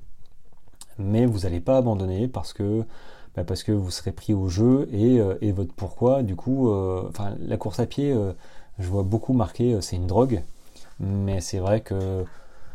mais 0.98 1.26
vous 1.26 1.40
n'allez 1.40 1.60
pas 1.60 1.76
abandonner 1.76 2.26
parce 2.26 2.52
que 2.52 2.84
bah, 3.36 3.42
parce 3.44 3.64
que 3.64 3.72
vous 3.72 3.90
serez 3.90 4.12
pris 4.12 4.32
au 4.32 4.48
jeu 4.48 4.88
et, 4.92 5.18
euh, 5.18 5.34
et 5.40 5.52
votre 5.52 5.72
pourquoi. 5.74 6.22
Du 6.22 6.36
coup, 6.36 6.70
euh, 6.70 7.04
enfin, 7.08 7.34
la 7.40 7.56
course 7.56 7.80
à 7.80 7.86
pied, 7.86 8.12
euh, 8.12 8.32
je 8.78 8.86
vois 8.88 9.02
beaucoup 9.02 9.32
marqué, 9.32 9.80
c'est 9.80 9.96
une 9.96 10.06
drogue, 10.06 10.42
mais 11.00 11.40
c'est 11.40 11.58
vrai 11.58 11.80
que 11.80 12.24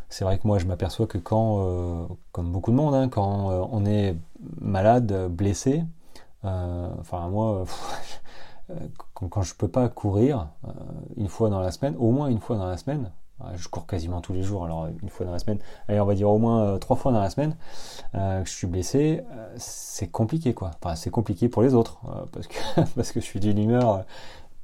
c'est 0.10 0.26
vrai 0.26 0.40
que 0.40 0.48
moi 0.48 0.58
je 0.60 0.66
m'aperçois 0.66 1.08
que 1.08 1.18
quand, 1.18 2.08
comme 2.32 2.52
beaucoup 2.52 2.72
de 2.72 2.76
monde, 2.76 2.96
hein, 2.96 3.10
quand 3.10 3.70
on 3.72 3.86
est 3.86 4.16
malade, 4.60 5.28
blessé, 5.30 5.84
enfin 6.44 7.28
moi, 7.30 7.66
quand, 9.14 9.28
quand, 9.28 9.42
je 9.42 9.56
peux 9.56 9.68
pas 9.68 9.90
courir 9.90 10.50
une 11.18 11.28
fois 11.28 11.50
dans 11.50 11.60
la 11.60 11.72
semaine, 11.72 11.96
au 11.98 12.12
moins 12.12 12.28
une 12.28 12.40
fois 12.40 12.58
dans 12.58 12.68
la 12.68 12.78
semaine, 12.78 13.12
je 13.56 13.68
cours 13.68 13.88
quasiment 13.88 14.22
tous 14.22 14.34
les 14.34 14.44
jours, 14.44 14.66
alors 14.66 14.88
une 15.02 15.10
fois 15.10 15.26
dans 15.26 15.32
la 15.32 15.40
semaine, 15.40 15.60
allez 15.88 16.00
on 16.00 16.06
va 16.06 16.16
dire 16.16 16.30
au 16.30 16.38
moins 16.38 16.62
euh, 16.62 16.78
trois 16.78 16.96
fois 16.96 17.12
dans 17.12 17.20
la 17.20 17.30
semaine, 17.30 17.56
euh, 18.16 18.44
que 18.44 18.50
je 18.50 18.54
suis 18.54 18.68
blessé, 18.68 19.22
euh, 19.32 19.54
c'est 19.58 20.08
compliqué 20.08 20.54
quoi. 20.54 20.72
Enfin 20.82 20.96
c'est 20.96 21.10
compliqué 21.10 21.50
pour 21.50 21.62
les 21.62 21.74
autres, 21.74 22.00
parce, 22.32 22.48
que, 22.48 22.58
parce 22.96 23.12
que 23.12 23.20
je 23.20 23.26
suis 23.26 23.40
d'une 23.40 23.58
humeur 23.58 24.06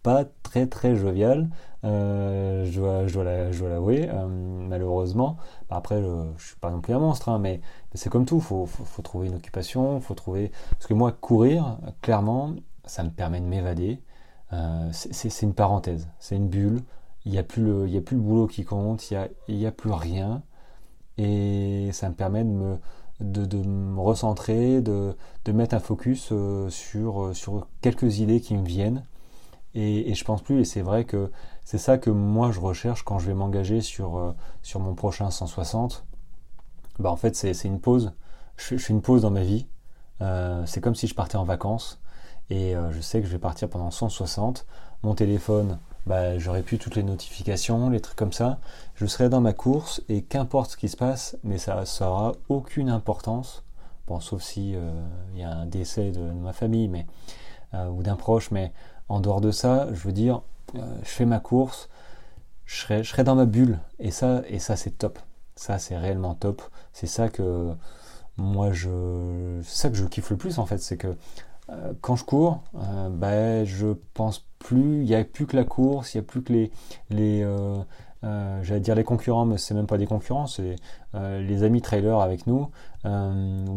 pas 0.04 0.24
très 0.44 0.68
très 0.68 0.96
joviale, 0.96 1.50
je 1.84 2.80
dois, 2.80 3.08
je 3.08 3.14
dois 3.60 3.70
l'avouer, 3.70 4.10
malheureusement. 4.28 5.38
Après 5.70 6.02
je, 6.02 6.44
suis 6.44 6.58
pas 6.58 6.70
non 6.70 6.82
plus 6.82 6.94
un 6.94 7.00
monstre, 7.00 7.30
hein, 7.30 7.40
mais, 7.40 7.62
c'est 7.96 8.10
comme 8.10 8.26
tout, 8.26 8.40
faut, 8.40 8.66
faut, 8.66 9.02
trouver 9.02 9.28
une 9.28 9.36
occupation, 9.36 10.00
faut 10.02 10.14
trouver... 10.14 10.52
Parce 10.72 10.88
que 10.88 10.94
moi 10.94 11.12
courir, 11.12 11.78
clairement, 12.02 12.54
ça 12.86 13.04
me 13.04 13.10
permet 13.10 13.40
de 13.40 13.46
m'évader, 13.46 14.02
c'est 14.92 15.42
une 15.42 15.54
parenthèse, 15.54 16.08
c'est 16.20 16.36
une 16.36 16.48
bulle 16.48 16.82
il 17.26 17.32
n'y 17.32 17.38
a, 17.40 17.44
plus 17.44 17.64
le, 17.64 17.86
a 17.86 18.02
plus 18.02 18.16
le 18.16 18.22
boulot 18.22 18.48
qui 18.48 18.64
compte, 18.64 19.10
il 19.10 19.28
n'y 19.50 19.66
a, 19.66 19.70
a, 19.70 19.72
plus 19.72 19.92
rien. 19.92 20.44
Et 21.18 21.90
ça 21.92 22.10
me 22.10 22.14
permet 22.14 22.44
de 22.44 22.50
me, 22.50 22.78
de, 23.20 23.58
me 23.58 24.00
recentrer, 24.00 24.82
de, 24.82 25.16
de, 25.46 25.52
mettre 25.52 25.76
un 25.76 25.80
focus 25.80 26.30
euh, 26.32 26.70
sur, 26.70 27.26
euh, 27.26 27.34
sur 27.34 27.68
quelques 27.82 28.20
idées 28.20 28.42
qui 28.42 28.56
me 28.56 28.66
viennent. 28.66 29.06
Et, 29.74 30.12
et 30.12 30.14
je 30.14 30.24
pense 30.24 30.42
plus, 30.42 30.62
et 30.62 30.66
c'est 30.66 30.82
vrai 30.82 31.04
que 31.06 31.32
c'est 31.66 31.78
ça 31.78 31.98
que 31.98 32.10
moi 32.10 32.52
je 32.52 32.60
recherche 32.60 33.04
quand 33.04 33.20
je 33.20 33.28
vais 33.28 33.34
m'engager 33.34 33.82
sur, 33.82 34.18
euh, 34.18 34.34
sur 34.62 34.80
mon 34.80 34.94
prochain 34.94 35.32
160. 35.32 36.06
Bah 37.00 37.12
en 37.12 37.16
fait 37.16 37.36
c'est 37.36 37.52
une 37.66 37.80
pause. 37.80 38.14
Je, 38.58 38.78
fais 38.78 38.94
une 38.94 39.02
pause 39.02 39.24
dans 39.24 39.32
ma 39.32 39.44
vie. 39.44 39.68
c'est 40.66 40.82
comme 40.82 40.96
si 40.96 41.08
je 41.08 41.16
partais 41.16 41.38
en 41.38 41.44
vacances. 41.44 42.00
Et 42.50 42.76
je 42.92 43.02
sais 43.02 43.22
que 43.22 43.28
je 43.28 43.32
vais 43.32 43.40
partir 43.40 43.70
pendant 43.70 43.92
160. 43.92 44.66
Mon 45.04 45.14
téléphone, 45.14 45.80
bah, 46.06 46.38
j'aurais 46.38 46.62
pu 46.62 46.78
toutes 46.78 46.96
les 46.96 47.04
notifications, 47.04 47.90
les 47.90 48.00
trucs 48.00 48.18
comme 48.18 48.34
ça. 48.34 48.60
Je 48.96 49.06
serai 49.06 49.30
dans 49.30 49.42
ma 49.42 49.54
course 49.54 50.02
et 50.08 50.22
qu'importe 50.22 50.72
ce 50.72 50.78
qui 50.78 50.88
se 50.88 50.98
passe, 50.98 51.38
mais 51.44 51.58
ça 51.58 51.84
n'aura 52.02 52.34
aucune 52.48 52.90
importance. 52.90 53.64
Bon, 54.08 54.20
sauf 54.20 54.44
si 54.44 54.76
euh, 54.76 54.92
il 55.34 55.40
y 55.40 55.44
a 55.44 55.50
un 55.50 55.66
décès 55.66 56.12
de, 56.12 56.20
ma 56.20 56.54
famille, 56.54 56.88
mais 56.88 57.08
euh, 57.74 57.90
ou 57.90 58.04
d'un 58.04 58.16
proche, 58.16 58.52
mais 58.52 58.72
en 59.10 59.20
dehors 59.20 59.42
de 59.42 59.50
ça, 59.50 59.88
je 59.94 60.00
veux 60.08 60.12
dire, 60.12 60.42
euh, 60.76 60.98
je 61.02 61.10
fais 61.10 61.26
ma 61.26 61.40
course, 61.40 61.90
je 62.66 62.82
serai, 62.82 63.04
je 63.04 63.10
serai 63.10 63.24
dans 63.24 63.36
ma 63.36 63.46
bulle, 63.46 63.80
et 64.00 64.12
ça, 64.12 64.44
et 64.48 64.60
ça 64.60 64.76
c'est 64.76 64.92
top. 64.92 65.18
Ça 65.56 65.80
c'est 65.80 65.98
réellement 65.98 66.36
top. 66.36 66.62
C'est 66.94 67.08
ça 67.08 67.30
que 67.30 67.74
moi 68.38 68.72
je, 68.72 69.62
ça 69.64 69.90
que 69.90 69.96
je 69.96 70.06
kiffe 70.06 70.30
le 70.30 70.38
plus 70.38 70.60
en 70.60 70.66
fait, 70.66 70.80
c'est 70.80 70.98
que 70.98 71.16
euh, 71.70 71.94
quand 72.02 72.16
je 72.16 72.24
cours, 72.24 72.62
euh, 72.76 73.10
ben, 73.10 73.66
je 73.66 73.88
pense 74.14 74.46
plus, 74.60 75.02
il 75.02 75.06
n'y 75.06 75.16
a 75.16 75.24
plus 75.24 75.48
que 75.48 75.56
la 75.56 75.64
course, 75.64 76.14
il 76.14 76.18
n'y 76.18 76.24
a 76.24 76.28
plus 76.28 76.44
que 76.44 76.54
les, 76.54 76.72
les 77.10 77.44
euh, 77.44 77.84
j'allais 78.64 78.80
dire 78.80 78.96
les 78.96 79.04
concurrents, 79.04 79.46
mais 79.46 79.58
c'est 79.58 79.74
même 79.74 79.88
pas 79.88 79.98
des 79.98 80.08
concurrents, 80.08 80.48
c'est 80.48 80.76
les 81.14 81.64
amis 81.64 81.82
trailers 81.82 82.20
avec 82.20 82.48
nous, 82.48 82.70
où 83.04 83.10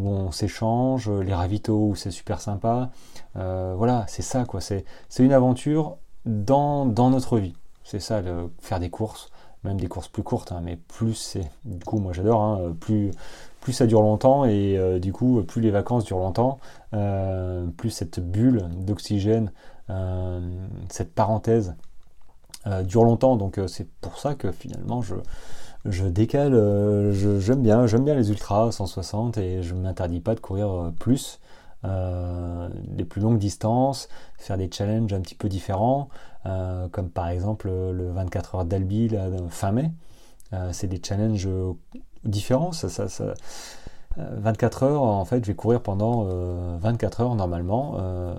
on 0.09 0.31
s'échange, 0.31 1.09
les 1.09 1.33
ravitaux 1.33 1.89
où 1.89 1.95
c'est 1.95 2.09
super 2.09 2.41
sympa. 2.41 2.89
voilà, 3.35 4.05
c'est 4.07 4.23
ça 4.23 4.45
quoi, 4.45 4.59
c'est 4.59 4.85
une 5.19 5.33
aventure 5.33 5.97
dans, 6.25 6.85
dans 6.85 7.11
notre 7.11 7.37
vie. 7.37 7.53
C'est 7.83 7.99
ça, 7.99 8.21
le, 8.21 8.51
faire 8.59 8.79
des 8.79 8.89
courses, 8.89 9.29
même 9.63 9.79
des 9.79 9.87
courses 9.87 10.07
plus 10.07 10.23
courtes, 10.23 10.51
hein, 10.51 10.61
mais 10.63 10.77
plus 10.77 11.15
c'est, 11.15 11.49
du 11.65 11.83
coup 11.83 11.99
moi 11.99 12.13
j'adore, 12.13 12.41
hein, 12.41 12.75
plus, 12.79 13.11
plus 13.61 13.73
ça 13.73 13.85
dure 13.85 14.01
longtemps 14.01 14.45
et 14.45 14.77
euh, 14.77 14.99
du 14.99 15.11
coup 15.11 15.41
plus 15.43 15.61
les 15.61 15.71
vacances 15.71 16.05
durent 16.05 16.19
longtemps, 16.19 16.59
euh, 16.93 17.67
plus 17.77 17.89
cette 17.89 18.19
bulle 18.19 18.65
d'oxygène, 18.77 19.51
euh, 19.89 20.39
cette 20.89 21.13
parenthèse 21.13 21.75
dure 22.83 23.03
longtemps. 23.03 23.35
Donc 23.35 23.59
c'est 23.67 23.89
pour 24.01 24.19
ça 24.19 24.35
que 24.35 24.51
finalement 24.51 25.01
je, 25.01 25.15
je 25.85 26.05
décale, 26.05 26.53
j'aime 27.39 27.63
bien, 27.63 27.87
j'aime 27.87 28.03
bien 28.03 28.13
les 28.13 28.29
ultras 28.29 28.71
160 28.71 29.37
et 29.37 29.63
je 29.63 29.73
ne 29.73 29.81
m'interdis 29.81 30.19
pas 30.19 30.35
de 30.35 30.39
courir 30.39 30.91
plus. 30.99 31.39
des 31.83 33.05
plus 33.05 33.21
longues 33.21 33.39
distances, 33.39 34.07
faire 34.37 34.57
des 34.57 34.69
challenges 34.71 35.13
un 35.13 35.21
petit 35.21 35.35
peu 35.35 35.49
différents, 35.49 36.09
comme 36.43 37.09
par 37.09 37.29
exemple 37.29 37.67
le 37.67 38.11
24 38.11 38.55
heures 38.55 38.65
d'Albi 38.65 39.09
fin 39.49 39.71
mai. 39.71 39.91
c'est 40.71 40.87
des 40.87 41.01
challenges 41.03 41.49
différent. 42.23 42.71
Ça, 42.71 42.89
ça, 42.89 43.07
24 44.17 44.83
euh, 44.83 44.85
heures, 44.87 45.01
en 45.01 45.25
fait, 45.25 45.43
je 45.43 45.51
vais 45.51 45.55
courir 45.55 45.81
pendant 45.81 46.23
24 46.79 47.19
euh, 47.19 47.23
heures 47.23 47.35
normalement 47.35 47.95
euh, 47.99 48.35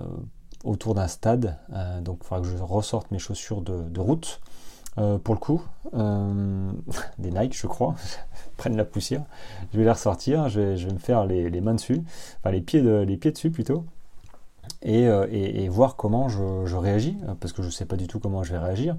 autour 0.63 0.95
d'un 0.95 1.07
stade. 1.07 1.57
donc, 2.01 2.19
il 2.21 2.27
faudra 2.27 2.41
que 2.41 2.47
je 2.47 2.57
ressorte 2.57 3.11
mes 3.11 3.19
chaussures 3.19 3.61
de, 3.61 3.99
route. 3.99 4.41
pour 4.95 5.33
le 5.33 5.39
coup, 5.39 5.61
des 7.19 7.31
Nike, 7.31 7.57
je 7.57 7.67
crois, 7.67 7.95
prennent 8.57 8.77
la 8.77 8.85
poussière. 8.85 9.23
Je 9.71 9.77
vais 9.77 9.83
les 9.85 9.91
ressortir, 9.91 10.49
je 10.49 10.59
vais, 10.59 10.93
me 10.93 10.99
faire 10.99 11.25
les, 11.25 11.61
mains 11.61 11.75
dessus, 11.75 12.03
enfin 12.39 12.51
les 12.51 12.61
pieds, 12.61 12.81
les 12.81 13.17
pieds 13.17 13.31
dessus 13.31 13.51
plutôt, 13.51 13.85
et, 14.83 15.03
et, 15.63 15.69
voir 15.69 15.95
comment 15.95 16.27
je, 16.27 16.75
réagis, 16.75 17.17
parce 17.39 17.53
que 17.53 17.61
je 17.61 17.67
ne 17.67 17.71
sais 17.71 17.85
pas 17.85 17.97
du 17.97 18.07
tout 18.07 18.19
comment 18.19 18.43
je 18.43 18.51
vais 18.51 18.57
réagir. 18.57 18.95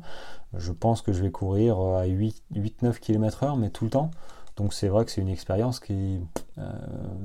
Je 0.55 0.73
pense 0.73 1.03
que 1.03 1.13
je 1.13 1.23
vais 1.23 1.31
courir 1.31 1.79
à 1.79 2.07
8-9 2.07 2.99
km/h, 3.01 3.59
mais 3.59 3.71
tout 3.71 3.85
le 3.85 3.91
temps. 3.91 4.11
Donc 4.57 4.75
c'est 4.75 4.89
vrai 4.89 5.05
que 5.05 5.11
c'est 5.11 5.21
une 5.21 5.29
expérience 5.29 5.81
qui... 5.81 6.21
Euh, 6.59 6.71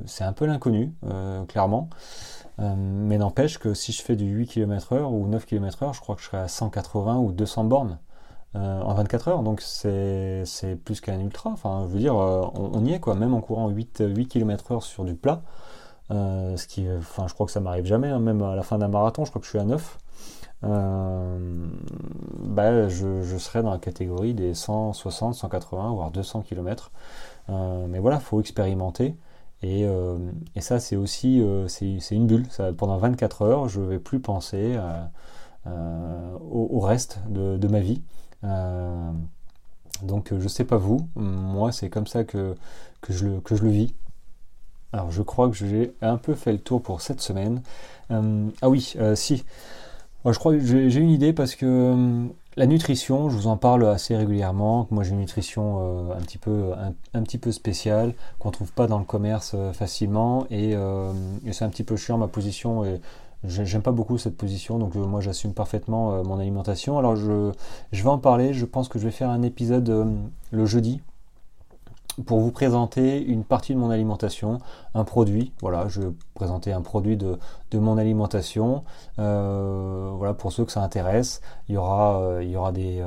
c'est 0.06 0.24
un 0.24 0.34
peu 0.34 0.46
l'inconnu, 0.46 0.94
euh, 1.06 1.44
clairement. 1.46 1.90
Euh, 2.60 2.74
mais 2.78 3.18
n'empêche 3.18 3.60
que 3.60 3.74
si 3.74 3.92
je 3.92 4.02
fais 4.02 4.16
du 4.16 4.26
8 4.26 4.48
km 4.48 4.96
h 4.96 5.04
ou 5.04 5.28
9 5.28 5.46
km 5.46 5.86
h 5.86 5.94
je 5.94 6.00
crois 6.00 6.16
que 6.16 6.22
je 6.22 6.28
serai 6.28 6.38
à 6.38 6.48
180 6.48 7.18
ou 7.18 7.32
200 7.32 7.66
bornes 7.66 8.00
en 8.54 8.92
24 8.96 9.28
heures. 9.28 9.44
Donc 9.44 9.62
c'est 9.62 10.44
plus 10.84 11.00
qu'un 11.00 11.20
ultra. 11.20 11.52
Enfin, 11.52 11.86
je 11.88 11.94
veux 11.94 12.00
dire, 12.00 12.16
on, 12.16 12.84
y 12.86 12.94
est 12.94 13.00
quoi. 13.00 13.14
Même 13.14 13.36
en 13.36 13.42
courant 13.42 13.70
8, 13.70 14.04
8 14.08 14.28
km 14.28 14.74
h 14.74 14.82
sur 14.82 15.04
du 15.04 15.14
plat. 15.14 15.44
Ce 16.10 16.68
qui, 16.68 16.88
enfin, 16.98 17.28
je 17.28 17.34
crois 17.34 17.46
que 17.46 17.52
ça 17.52 17.60
m'arrive 17.60 17.86
jamais. 17.86 18.10
Hein. 18.10 18.20
même 18.20 18.42
à 18.42 18.56
la 18.56 18.64
fin 18.64 18.78
d'un 18.78 18.88
marathon, 18.88 19.26
je 19.26 19.32
crois 19.32 19.40
que 19.40 19.46
je 19.46 19.52
suis 19.52 19.60
à 19.60 19.66
9. 19.66 19.98
bah, 20.62 20.68
je, 22.88 23.24
je, 23.24 23.38
serais 23.38 23.64
dans 23.64 23.72
la 23.72 23.78
catégorie 23.78 24.34
des 24.34 24.54
160, 24.54 25.36
180, 25.36 25.92
voire 25.92 26.12
200 26.12 26.42
km. 26.42 26.92
Euh, 27.50 27.88
mais 27.88 28.00
voilà, 28.00 28.20
faut 28.20 28.40
expérimenter. 28.40 29.16
Et, 29.64 29.86
euh, 29.86 30.18
ça, 30.60 30.80
c'est 30.80 30.96
aussi 30.96 31.42
euh, 31.42 31.68
c'est 31.68 31.98
une 32.12 32.28
bulle. 32.28 32.46
Pendant 32.78 32.98
24 32.98 33.42
heures, 33.44 33.70
je 33.70 33.82
ne 33.82 33.86
vais 33.86 34.00
plus 34.00 34.20
penser 34.20 34.78
au, 35.66 36.80
reste 36.80 37.20
de, 37.30 37.68
ma 37.68 37.80
vie. 37.80 38.02
donc, 40.04 40.34
je 40.38 40.48
sais 40.48 40.66
pas 40.66 40.78
vous, 40.78 41.08
moi, 41.16 41.72
c'est 41.72 41.90
comme 41.90 42.08
ça 42.08 42.24
que 42.24 42.56
je 43.10 43.26
le 43.26 43.70
vis. 43.70 43.94
Alors, 44.94 45.12
je 45.12 45.22
crois 45.22 45.50
que 45.50 45.56
j'ai 45.56 45.94
un 46.02 46.18
peu 46.18 46.34
fait 46.34 46.52
le 46.52 46.60
tour 46.60 46.82
pour 46.82 47.02
cette 47.02 47.22
semaine. 47.22 47.62
ah 48.10 48.70
oui, 48.70 48.96
si. 49.16 49.44
Moi, 50.24 50.34
je 50.34 50.40
crois 50.40 50.54
que 50.54 50.60
j'ai 50.60 51.00
une 51.00 51.10
idée 51.10 51.34
parce 51.34 51.56
que 51.56 52.28
la 52.58 52.66
nutrition, 52.66 53.30
je 53.30 53.36
vous 53.38 53.48
en 53.48 53.56
parle 53.56 53.86
assez 53.86 54.16
régulièrement. 54.18 54.88
Moi, 54.90 55.04
j'ai 55.04 55.12
une 55.12 55.20
nutrition 55.20 55.78
euh, 55.80 56.18
un, 56.18 56.22
petit 56.22 56.40
peu, 56.40 56.72
un, 57.14 57.22
petit 57.22 57.38
peu 57.38 57.52
spéciale 57.52 58.16
qu'on 58.40 58.50
trouve 58.50 58.74
pas 58.74 58.88
dans 58.88 58.98
le 58.98 59.06
commerce 59.06 59.52
euh, 59.54 59.74
facilement 59.74 60.48
euh, 60.52 61.14
et, 61.46 61.54
c'est 61.54 61.66
un 61.66 61.70
petit 61.70 61.84
peu 61.84 61.96
chiant 61.96 62.18
ma 62.18 62.28
position 62.28 62.84
et 62.84 63.00
j'aime 63.44 63.84
pas 63.84 63.92
beaucoup 63.92 64.18
cette 64.18 64.36
position. 64.36 64.80
Donc 64.80 64.96
moi, 64.96 65.22
j'assume 65.22 65.54
parfaitement 65.54 66.24
mon 66.24 66.40
alimentation. 66.40 66.98
Alors 66.98 67.16
je, 67.16 67.52
je 67.92 68.04
vais 68.04 68.10
en 68.10 68.18
parler. 68.18 68.54
Je 68.54 68.66
pense 68.66 68.90
que 68.90 68.98
je 68.98 69.06
vais 69.06 69.12
faire 69.12 69.30
un 69.30 69.44
épisode 69.44 70.18
le 70.52 70.66
jeudi 70.66 71.00
pour 72.26 72.40
vous 72.40 72.52
présenter 72.52 73.24
une 73.24 73.44
partie 73.44 73.74
de 73.74 73.80
mon 73.80 73.90
alimentation, 73.90 74.60
un 74.96 75.04
produit. 75.04 75.54
Voilà, 75.62 75.88
je 75.88 76.02
vais 76.02 76.08
présenter 76.34 76.72
un 76.72 76.82
produit 76.82 77.16
de, 77.18 77.38
mon 77.74 77.98
alimentation. 77.98 78.84
Euh, 79.20 80.12
voilà, 80.16 80.34
pour 80.34 80.52
ceux 80.52 80.66
que 80.66 80.72
ça 80.72 80.82
intéresse, 80.82 81.42
il 81.70 81.76
y 81.76 81.78
aura, 81.78 82.20
euh, 82.22 82.44
il 82.44 82.50
y 82.50 82.56
aura 82.56 82.72
des, 82.72 83.04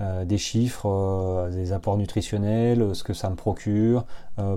euh, 0.00 0.24
des 0.24 0.38
chiffres, 0.38 1.48
des 1.50 1.72
apports 1.72 1.96
nutritionnels, 1.96 2.94
ce 2.94 3.02
que 3.02 3.12
ça 3.12 3.28
me 3.28 3.34
procure, 3.34 4.04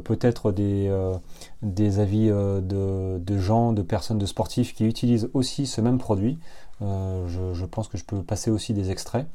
peut-être 0.04 0.52
des, 0.52 0.92
des 1.64 2.00
avis 2.00 2.28
de, 2.28 3.18
de, 3.18 3.38
gens, 3.40 3.74
de 3.74 3.82
personnes, 3.82 4.20
de 4.20 4.28
sportifs 4.28 4.76
qui 4.76 4.86
utilisent 4.86 5.30
aussi 5.34 5.66
ce 5.66 5.82
même 5.82 5.98
produit. 5.98 6.38
Je, 6.82 7.54
je, 7.54 7.66
pense 7.66 7.88
que 7.88 7.98
je 7.98 8.06
peux 8.06 8.22
passer 8.22 8.52
aussi 8.52 8.76
des 8.76 8.92
extraits. 8.92 9.26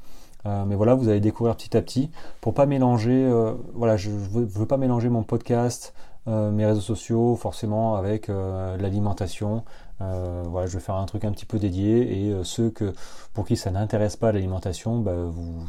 Euh, 0.44 0.64
mais 0.64 0.74
voilà, 0.74 0.94
vous 0.94 1.08
allez 1.08 1.20
découvrir 1.20 1.56
petit 1.56 1.76
à 1.76 1.82
petit 1.82 2.10
pour 2.40 2.54
pas 2.54 2.66
mélanger. 2.66 3.24
Euh, 3.24 3.54
voilà, 3.74 3.96
je, 3.96 4.10
veux, 4.10 4.44
veux, 4.44 4.66
pas 4.66 4.76
mélanger 4.76 5.08
mon 5.08 5.22
podcast, 5.22 5.94
euh, 6.28 6.50
mes 6.50 6.66
réseaux 6.66 6.80
sociaux 6.80 7.36
forcément 7.36 7.96
avec 7.96 8.28
l'alimentation. 8.28 9.64
voilà, 9.98 10.66
je 10.66 10.74
vais 10.74 10.82
faire 10.82 10.96
un 10.96 11.06
truc 11.06 11.24
un 11.24 11.32
petit 11.32 11.46
peu 11.46 11.58
dédié 11.58 12.28
et 12.28 12.44
ceux 12.44 12.70
que 12.70 12.92
pour 13.34 13.46
qui 13.46 13.56
ça 13.56 13.70
n'intéresse 13.70 14.16
pas 14.16 14.32
l'alimentation, 14.32 14.98
bah, 14.98 15.14
vous 15.14 15.64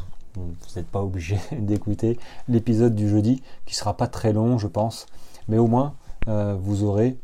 n'êtes 0.76 0.88
pas 0.88 1.02
obligé 1.02 1.38
d'écouter 1.58 2.20
l'épisode 2.48 2.94
du 2.94 3.10
jeudi 3.10 3.42
qui 3.66 3.76
sera 3.76 3.96
pas 3.96 4.08
très 4.08 4.34
long, 4.34 4.58
je 4.58 4.68
pense, 4.68 5.08
mais 5.48 5.58
au 5.58 5.68
moins 5.68 5.94
vous 6.28 6.84
aurez 6.84 7.18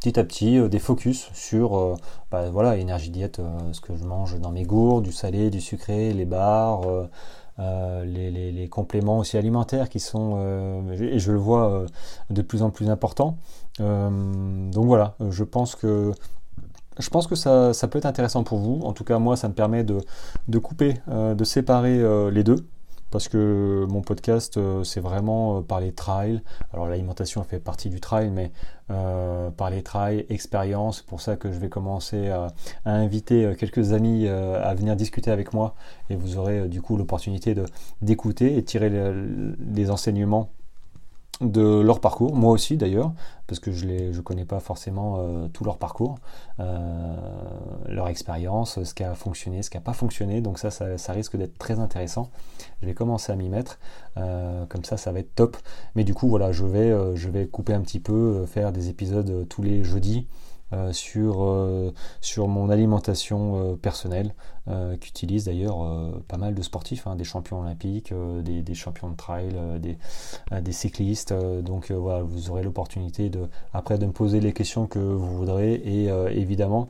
petit 0.00 0.18
à 0.18 0.24
petit 0.24 0.58
euh, 0.58 0.68
des 0.68 0.78
focus 0.78 1.30
sur 1.34 1.76
euh, 1.76 1.94
bah, 2.30 2.50
voilà 2.50 2.76
énergie 2.76 3.10
diète 3.10 3.38
euh, 3.38 3.58
ce 3.72 3.80
que 3.80 3.96
je 3.96 4.04
mange 4.04 4.38
dans 4.40 4.50
mes 4.50 4.64
gourdes 4.64 5.04
du 5.04 5.12
salé 5.12 5.50
du 5.50 5.60
sucré 5.60 6.12
les 6.12 6.24
bars 6.24 6.82
les, 7.58 8.68
compléments 8.70 9.18
aussi 9.18 9.38
alimentaires 9.38 9.88
qui 9.88 10.00
sont 10.00 10.86
et 10.92 11.18
je 11.18 11.32
le 11.32 11.38
vois 11.38 11.86
de 12.28 12.42
plus 12.42 12.62
en 12.62 12.70
plus 12.70 12.90
important 12.90 13.38
donc 13.78 14.84
voilà 14.86 15.14
je 15.30 15.44
pense 15.44 15.74
que 15.74 16.12
je 16.98 17.10
pense 17.10 17.26
que 17.26 17.34
ça, 17.34 17.72
peut 17.90 17.98
être 17.98 18.06
intéressant 18.06 18.42
pour 18.42 18.58
vous. 18.58 18.80
En 18.82 18.94
tout 18.94 19.04
cas, 19.04 19.18
moi, 19.18 19.36
ça 19.36 19.48
me 19.48 19.52
permet 19.52 19.84
de 19.84 20.58
couper, 20.58 20.94
de 21.08 21.44
séparer 21.44 22.02
les 22.30 22.42
deux 22.42 22.66
parce 23.10 23.28
que 23.28 23.86
mon 23.88 24.02
podcast 24.02 24.56
euh, 24.56 24.84
c'est 24.84 25.00
vraiment 25.00 25.58
euh, 25.58 25.60
parler 25.62 25.92
trail. 25.92 26.42
Alors 26.72 26.88
l'alimentation 26.88 27.42
fait 27.44 27.58
partie 27.58 27.88
du 27.88 28.00
trail, 28.00 28.30
mais 28.30 28.52
euh, 28.90 29.50
parler 29.50 29.82
trail, 29.82 30.26
expérience. 30.28 30.98
C'est 30.98 31.06
pour 31.06 31.20
ça 31.20 31.36
que 31.36 31.52
je 31.52 31.58
vais 31.58 31.68
commencer 31.68 32.28
à, 32.28 32.48
inviter 32.84 33.54
quelques 33.58 33.92
amis 33.92 34.28
à 34.28 34.74
venir 34.74 34.96
discuter 34.96 35.30
avec 35.30 35.52
moi 35.52 35.74
et 36.10 36.16
vous 36.16 36.38
aurez 36.38 36.68
du 36.68 36.82
coup 36.82 36.96
l'opportunité 36.96 37.54
d'écouter 38.00 38.56
et 38.56 38.62
tirer 38.62 38.90
les 38.90 39.90
enseignements 39.90 40.50
de 41.40 41.80
leur 41.80 42.00
parcours, 42.00 42.34
moi 42.34 42.52
aussi 42.52 42.76
d'ailleurs, 42.76 43.12
parce 43.46 43.60
que 43.60 43.70
je 43.70 43.84
ne 43.84 44.12
je 44.12 44.20
connais 44.22 44.46
pas 44.46 44.58
forcément 44.58 45.16
euh, 45.18 45.48
tout 45.48 45.64
leur 45.64 45.76
parcours, 45.76 46.18
euh, 46.60 47.14
leur 47.88 48.08
expérience, 48.08 48.82
ce 48.82 48.94
qui 48.94 49.04
a 49.04 49.14
fonctionné, 49.14 49.62
ce 49.62 49.68
qui 49.68 49.76
n'a 49.76 49.82
pas 49.82 49.92
fonctionné, 49.92 50.40
donc 50.40 50.58
ça, 50.58 50.70
ça, 50.70 51.12
risque 51.12 51.36
d'être 51.36 51.58
très 51.58 51.78
intéressant. 51.78 52.30
Je 52.80 52.86
vais 52.86 52.94
commencer 52.94 53.32
à 53.32 53.36
m'y 53.36 53.50
mettre, 53.50 53.78
euh, 54.16 54.64
comme 54.66 54.84
ça, 54.84 54.96
ça 54.96 55.12
va 55.12 55.18
être 55.18 55.34
top. 55.34 55.58
Mais 55.94 56.04
du 56.04 56.14
coup, 56.14 56.28
voilà, 56.28 56.52
je 56.52 56.64
vais, 56.64 57.16
je 57.16 57.28
vais 57.28 57.46
couper 57.46 57.74
un 57.74 57.82
petit 57.82 58.00
peu, 58.00 58.46
faire 58.46 58.72
des 58.72 58.88
épisodes 58.88 59.46
tous 59.48 59.62
les 59.62 59.84
jeudis, 59.84 60.26
euh, 60.72 60.92
sur, 60.92 61.44
euh, 61.44 61.92
sur 62.20 62.48
mon 62.48 62.70
alimentation 62.70 63.60
euh, 63.60 63.76
personnelle, 63.76 64.34
qu'utilisent 65.00 65.44
d'ailleurs 65.44 65.76
pas 66.26 66.38
mal 66.38 66.52
de 66.52 66.60
sportifs, 66.60 67.06
hein, 67.06 67.14
des 67.14 67.22
champions 67.22 67.60
olympiques, 67.60 68.12
des, 68.42 68.62
des, 68.62 68.74
champions 68.74 69.08
de 69.08 69.14
trail, 69.14 69.54
des, 69.78 69.96
des 70.60 70.72
cyclistes. 70.72 71.32
donc 71.62 71.92
voilà, 71.92 72.24
vous 72.24 72.50
aurez 72.50 72.64
l'opportunité 72.64 73.30
de, 73.30 73.48
après 73.72 73.96
de 73.96 74.06
me 74.06 74.10
poser 74.10 74.40
les 74.40 74.52
questions 74.52 74.88
que 74.88 74.98
vous 74.98 75.36
voudrez 75.36 75.74
et 75.74 76.06
évidemment 76.36 76.88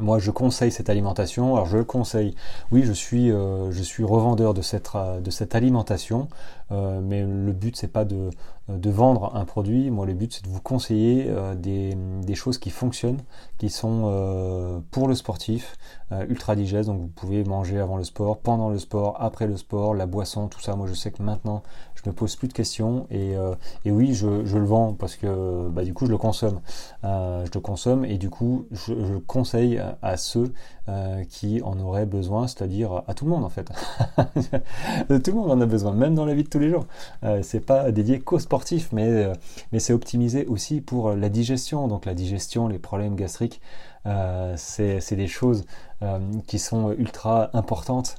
moi, 0.00 0.18
je 0.18 0.30
conseille 0.30 0.72
cette 0.72 0.88
alimentation. 0.88 1.54
Alors, 1.54 1.66
je 1.66 1.76
le 1.76 1.84
conseille. 1.84 2.34
Oui, 2.70 2.82
je 2.84 2.92
suis, 2.92 3.28
je 3.28 3.82
suis 3.82 4.04
revendeur 4.04 4.54
de 4.54 4.62
cette, 4.62 4.90
de 5.22 5.30
cette 5.30 5.54
alimentation, 5.54 6.28
mais 6.70 7.22
le 7.22 7.52
but 7.52 7.76
c'est 7.76 7.92
pas 7.92 8.04
de, 8.04 8.30
euh, 8.70 8.78
de 8.78 8.90
vendre 8.90 9.34
un 9.34 9.44
produit. 9.44 9.90
Moi, 9.90 10.06
le 10.06 10.14
but, 10.14 10.32
c'est 10.32 10.44
de 10.44 10.48
vous 10.48 10.60
conseiller 10.60 11.26
euh, 11.28 11.54
des, 11.54 12.34
choses 12.34 12.58
qui 12.58 12.70
fonctionnent, 12.70 13.20
qui 13.58 13.70
sont 13.70 14.04
euh, 14.06 14.80
pour 14.90 15.08
le 15.08 15.14
sportif, 15.14 15.76
ultra 16.28 16.54
digestes. 16.56 16.88
Donc, 16.88 17.00
vous 17.00 17.08
pouvez 17.08 17.42
manger 17.44 17.80
avant 17.80 17.96
le 17.96 18.04
sport, 18.04 18.38
pendant 18.38 18.68
le 18.68 18.78
sport, 18.78 19.16
après 19.20 19.46
le 19.46 19.56
sport, 19.56 19.94
la 19.94 20.06
boisson, 20.06 20.48
tout 20.48 20.60
ça. 20.60 20.76
Moi, 20.76 20.86
je 20.86 20.94
sais 20.94 21.10
que 21.10 21.22
maintenant, 21.22 21.62
je 22.04 22.10
pose 22.10 22.36
plus 22.36 22.48
de 22.48 22.52
questions. 22.52 23.06
Et, 23.10 23.34
oui, 23.86 24.14
je, 24.14 24.26
le 24.26 24.64
vends 24.64 24.92
parce 24.92 25.16
que 25.16 25.68
bah, 25.68 25.84
du 25.84 25.94
coup, 25.94 26.06
je 26.06 26.10
le 26.10 26.18
consomme. 26.18 26.60
je 27.02 27.50
le 27.52 27.60
consomme 27.60 28.04
et 28.04 28.18
du 28.18 28.30
coup, 28.30 28.66
je, 28.70 28.94
je 28.94 29.16
conseille 29.18 29.80
à 30.02 30.16
ceux 30.16 30.52
qui 31.28 31.62
en 31.62 31.78
auraient 31.78 32.06
besoin, 32.06 32.48
c'est-à-dire 32.48 33.02
à 33.06 33.14
tout 33.14 33.24
le 33.24 33.30
monde 33.30 33.44
en 33.44 33.48
fait. 33.48 33.70
tout 35.08 35.30
le 35.30 35.32
monde 35.32 35.50
en 35.50 35.60
a 35.60 35.66
besoin, 35.66 35.92
même 35.92 36.14
dans 36.14 36.24
la 36.24 36.34
vie 36.34 36.44
de 36.44 36.48
tous 36.48 36.58
les 36.58 36.70
jours. 36.70 36.86
c'est 37.42 37.60
pas 37.60 37.92
dédié 37.92 38.20
qu'aux 38.20 38.38
sportif, 38.38 38.90
mais, 38.92 39.08
euh, 39.08 39.32
mais 39.72 39.78
c'est 39.78 39.92
optimisé 39.92 40.46
aussi 40.46 40.80
pour 40.80 41.12
la 41.12 41.28
digestion. 41.28 41.88
Donc 41.88 42.04
la 42.06 42.14
digestion, 42.14 42.68
les 42.68 42.78
problèmes 42.78 43.14
gastriques, 43.16 43.60
euh, 44.06 44.54
c'est 44.56 45.16
des 45.16 45.28
choses 45.28 45.64
euh, 46.02 46.18
qui 46.46 46.58
sont 46.58 46.92
ultra 46.92 47.50
importantes 47.52 48.18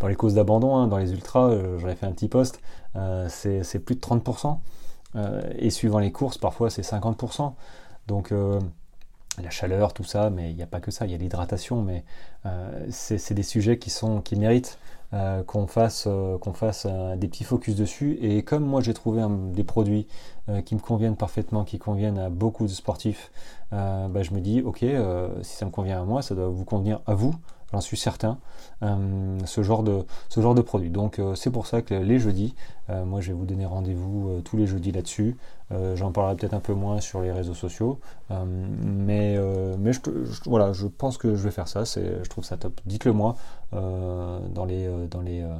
dans 0.00 0.08
les 0.08 0.14
causes 0.14 0.34
d'abandon. 0.34 0.76
Hein. 0.76 0.86
dans 0.86 0.98
les 0.98 1.12
ultras, 1.12 1.50
j'en 1.78 1.88
ai 1.88 1.94
fait 1.94 2.06
un 2.06 2.12
petit 2.12 2.28
post, 2.28 2.60
c'est 3.28 3.84
plus 3.84 3.96
de 3.96 4.00
30%. 4.00 4.58
et 5.58 5.70
suivant 5.70 5.98
les 5.98 6.12
courses, 6.12 6.38
parfois 6.38 6.70
c'est 6.70 6.82
50%. 6.82 7.52
Donc 8.06 8.32
la 9.42 9.50
chaleur, 9.50 9.92
tout 9.92 10.04
ça, 10.04 10.30
mais 10.30 10.50
il 10.50 10.56
n'y 10.56 10.62
a 10.62 10.66
pas 10.66 10.80
que 10.80 10.90
ça, 10.90 11.06
il 11.06 11.12
y 11.12 11.14
a 11.14 11.18
l'hydratation, 11.18 11.82
mais 11.82 12.04
c'est 12.90 13.34
des 13.34 13.42
sujets 13.42 13.78
qui, 13.78 13.90
sont, 13.90 14.20
qui 14.20 14.36
méritent 14.36 14.78
euh, 15.14 15.44
qu'on 15.44 15.68
fasse, 15.68 16.08
euh, 16.08 16.38
euh, 16.86 17.16
des 17.16 17.28
petits 17.28 17.44
focus 17.44 17.76
dessus. 17.76 18.18
Et 18.20 18.42
comme 18.42 18.64
moi 18.64 18.80
j'ai 18.80 18.94
trouvé 18.94 19.22
des 19.52 19.64
produits 19.64 20.06
qui 20.66 20.74
me 20.74 20.80
conviennent 20.80 21.16
parfaitement, 21.16 21.64
qui 21.64 21.78
conviennent 21.78 22.18
à 22.18 22.28
beaucoup 22.28 22.64
de 22.64 22.70
sportifs, 22.70 23.30
bah, 23.70 24.22
je 24.22 24.32
me 24.32 24.40
dis 24.40 24.60
ok, 24.60 24.84
si 25.42 25.56
ça 25.56 25.64
me 25.64 25.70
convient 25.70 26.02
à 26.02 26.04
moi, 26.04 26.20
ça 26.20 26.34
doit 26.34 26.48
vous 26.48 26.64
convenir 26.64 27.00
à 27.06 27.14
vous 27.14 27.34
j'en 27.74 27.80
suis 27.80 27.96
certain, 27.96 28.38
ce, 28.80 29.62
genre 29.62 29.82
de, 29.82 30.06
ce 30.28 30.40
genre 30.40 30.54
de 30.54 30.62
produit. 30.62 30.90
Donc 30.90 31.20
c'est 31.34 31.50
pour 31.50 31.66
ça 31.66 31.82
que 31.82 31.94
les 31.94 32.18
jeudis, 32.18 32.54
moi 32.88 33.20
je 33.20 33.28
vais 33.28 33.34
vous 33.34 33.46
donner 33.46 33.66
rendez-vous 33.66 34.40
tous 34.44 34.56
les 34.56 34.66
jeudis 34.66 34.92
là-dessus. 34.92 35.36
J'en 35.94 36.12
parlerai 36.12 36.36
peut-être 36.36 36.54
un 36.54 36.60
peu 36.60 36.74
moins 36.74 37.00
sur 37.00 37.20
les 37.20 37.32
réseaux 37.32 37.54
sociaux, 37.54 37.98
mais, 38.30 39.38
mais 39.78 39.92
je, 39.92 40.00
voilà, 40.46 40.72
je 40.72 40.86
pense 40.86 41.18
que 41.18 41.34
je 41.34 41.42
vais 41.42 41.50
faire 41.50 41.68
ça, 41.68 41.84
je 41.84 42.28
trouve 42.28 42.44
ça 42.44 42.56
top. 42.56 42.80
Dites-le 42.86 43.12
moi 43.12 43.36
dans 43.72 44.64
les 44.66 44.88
euh, 44.94 45.06
dans 45.06 45.20
les, 45.20 45.42
euh, 45.42 45.54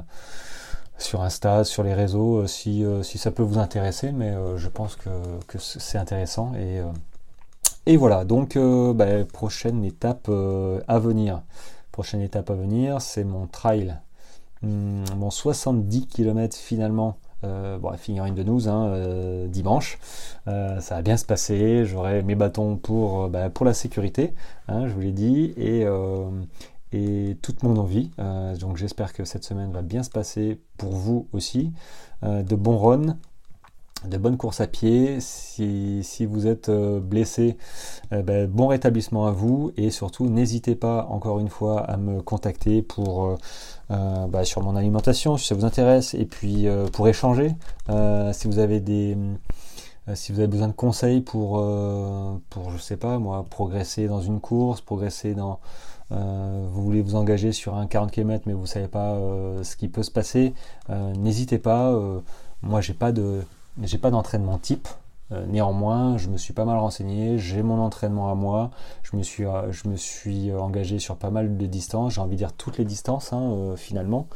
sur 0.97 1.21
Insta, 1.21 1.63
sur 1.63 1.83
les 1.83 1.93
réseaux, 1.93 2.43
euh, 2.43 2.47
si, 2.47 3.17
ça 3.17 3.31
peut 3.31 3.43
vous 3.43 3.59
intéresser, 3.59 4.11
mais 4.11 4.33
je 4.55 4.67
pense 4.69 4.95
que, 4.95 5.09
c'est 5.59 5.97
intéressant. 5.97 6.53
Et, 6.55 6.81
et 7.85 7.97
voilà, 7.97 8.23
donc 8.23 8.57
bah, 8.57 9.25
prochaine 9.31 9.83
étape 9.83 10.29
à 10.29 10.99
venir. 10.99 11.41
Prochaine 11.95 12.19
étape 12.19 12.49
à 12.49 12.55
venir, 12.55 12.99
c'est 12.99 13.23
mon 13.23 13.47
trail. 13.47 13.95
Mon 14.61 15.29
70 15.29 16.07
km 16.07 16.57
finalement 16.57 17.17
euh, 17.45 17.77
bon, 17.77 17.95
figurine 17.95 18.35
de 18.35 18.43
nous, 18.43 18.67
hein, 18.67 19.47
dimanche. 19.47 19.97
ça 20.45 20.81
va 20.89 21.01
bien 21.01 21.15
se 21.15 21.23
passer. 21.23 21.85
J'aurai 21.85 22.21
mes 22.21 22.35
bâtons 22.35 22.75
pour, 22.75 23.29
bah, 23.29 23.49
pour 23.49 23.65
la 23.65 23.73
sécurité, 23.73 24.33
hein, 24.67 24.87
je 24.87 24.93
vous 24.93 24.99
l'ai 24.99 25.13
dit, 25.13 25.53
et, 25.55 25.85
et 26.95 27.37
toute 27.41 27.63
mon 27.63 27.77
envie. 27.77 28.11
Euh, 28.19 28.55
donc 28.55 28.77
j'espère 28.77 29.13
que 29.13 29.25
cette 29.25 29.43
semaine 29.43 29.71
va 29.71 29.81
bien 29.81 30.03
se 30.03 30.09
passer 30.09 30.59
pour 30.77 30.93
vous 30.93 31.27
aussi. 31.33 31.71
Euh, 32.23 32.43
de 32.43 32.55
bons 32.55 32.77
runs, 32.77 33.17
de 34.09 34.17
bonnes 34.17 34.37
courses 34.37 34.61
à 34.61 34.67
pied. 34.67 35.19
Si, 35.19 36.25
vous 36.25 36.47
êtes 36.47 36.69
euh, 36.69 36.99
blessé, 36.99 37.57
ben, 38.11 38.47
bon 38.47 38.67
rétablissement 38.67 39.27
à 39.27 39.31
vous 39.31 39.71
et 39.77 39.91
surtout 39.91 40.27
n'hésitez 40.27 40.75
pas 40.75 41.07
encore 41.09 41.39
une 41.39 41.49
fois 41.49 41.81
à 41.81 41.97
me 41.97 42.21
contacter 42.21 42.81
pour 42.81 43.37
bah, 43.89 44.43
sur 44.43 44.61
mon 44.63 44.75
alimentation 44.75 45.37
si 45.37 45.47
ça 45.47 45.55
vous 45.55 45.65
intéresse 45.65 46.13
et 46.13 46.25
puis 46.25 46.67
pour 46.93 47.07
échanger. 47.07 47.55
si 48.33 48.47
vous 48.47 48.59
avez 48.59 48.79
des 48.79 49.17
si 50.13 50.31
vous 50.31 50.39
avez 50.39 50.47
besoin 50.47 50.67
de 50.67 50.73
conseils 50.73 51.21
pour, 51.21 51.63
pour 52.49 52.71
je 52.71 52.77
sais 52.77 52.97
pas 52.97 53.17
moi, 53.19 53.45
progresser 53.49 54.07
dans 54.07 54.21
une 54.21 54.39
course, 54.39 54.81
progresser 54.81 55.33
dans, 55.33 55.59
euh, 56.11 56.67
vous 56.69 56.83
voulez 56.83 57.01
vous 57.01 57.15
engager 57.15 57.51
sur 57.51 57.75
un 57.75 57.87
40 57.87 58.11
km 58.11 58.43
mais 58.45 58.53
vous 58.53 58.61
ne 58.61 58.67
savez 58.67 58.87
pas 58.87 59.13
euh, 59.13 59.63
ce 59.63 59.75
qui 59.75 59.87
peut 59.87 60.03
se 60.03 60.11
passer, 60.11 60.53
euh, 60.89 61.13
n'hésitez 61.13 61.57
pas. 61.57 61.93
moi, 62.61 62.81
j'ai 62.81 62.93
pas 62.93 63.11
de, 63.11 63.41
j'ai 63.83 63.97
pas 63.97 64.11
d'entraînement 64.11 64.57
type. 64.57 64.87
néanmoins, 65.47 66.17
je 66.17 66.29
me 66.29 66.37
suis 66.37 66.53
pas 66.53 66.65
mal 66.65 66.77
renseigné, 66.77 67.37
j'ai 67.37 67.63
mon 67.63 67.79
entraînement 67.79 68.31
à 68.31 68.35
moi, 68.35 68.71
je 69.03 69.17
me 69.17 69.23
suis, 69.23 69.45
je 69.71 69.89
me 69.89 69.95
suis 69.95 70.53
engagé 70.53 70.99
sur 70.99 71.17
pas 71.17 71.31
mal 71.31 71.57
de 71.57 71.65
distances, 71.65 72.13
j'ai 72.13 72.21
envie 72.21 72.35
de 72.35 72.37
dire 72.37 72.53
toutes 72.53 72.77
les 72.77 72.85
distances 72.85 73.33
hein, 73.33 73.73
finalement. 73.75 74.27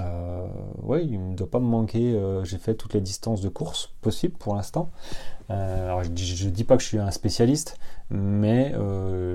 euh, 0.00 0.46
ouais, 0.82 1.04
il 1.04 1.30
ne 1.30 1.34
doit 1.34 1.50
pas 1.50 1.60
me 1.60 1.66
manquer. 1.66 2.14
Euh, 2.14 2.44
j'ai 2.44 2.58
fait 2.58 2.74
toutes 2.74 2.94
les 2.94 3.00
distances 3.00 3.40
de 3.40 3.48
course 3.48 3.90
possibles 4.00 4.36
pour 4.38 4.54
l'instant. 4.54 4.90
Euh, 5.50 5.86
alors 5.86 6.02
je 6.04 6.10
ne 6.46 6.50
dis 6.50 6.64
pas 6.64 6.76
que 6.76 6.82
je 6.82 6.88
suis 6.88 6.98
un 6.98 7.10
spécialiste, 7.10 7.78
mais 8.10 8.74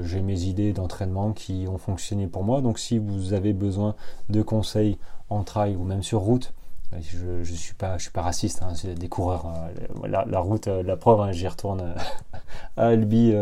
j'ai 0.04 0.22
mes 0.22 0.44
idées 0.44 0.74
d'entraînement 0.74 1.32
qui 1.34 1.68
ont 1.70 1.78
fonctionné 1.78 2.28
pour 2.28 2.44
moi. 2.44 2.62
Donc 2.62 2.80
si 2.80 2.98
vous 2.98 3.34
avez 3.34 3.54
besoin 3.54 3.96
de 4.30 4.42
conseils 4.42 4.98
en 5.30 5.44
trail 5.44 5.76
ou 5.76 5.84
même 5.84 6.04
sur 6.04 6.20
route, 6.22 6.54
je 6.94 7.40
ne 7.40 7.44
suis, 7.44 7.74
pas, 7.74 7.98
je 7.98 8.04
suis 8.04 8.12
pas 8.12 8.22
raciste, 8.22 8.64
hein, 8.64 8.74
c'est 8.76 8.96
des 8.96 9.10
coureurs. 9.10 9.46
la, 10.06 10.40
route, 10.40 10.68
la 10.68 10.96
preuve, 10.98 11.22
hein, 11.22 11.32
j'y 11.32 11.48
retourne 11.48 11.96
à 12.78 12.88
Albi 12.88 13.36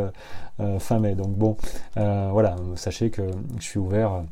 fin 0.80 1.00
mai. 1.00 1.16
Donc 1.16 1.36
bon, 1.36 1.58
voilà, 1.96 2.56
sachez 2.76 3.12
que 3.12 3.24
je 3.60 3.64
suis 3.64 3.80
ouvert 3.80 4.24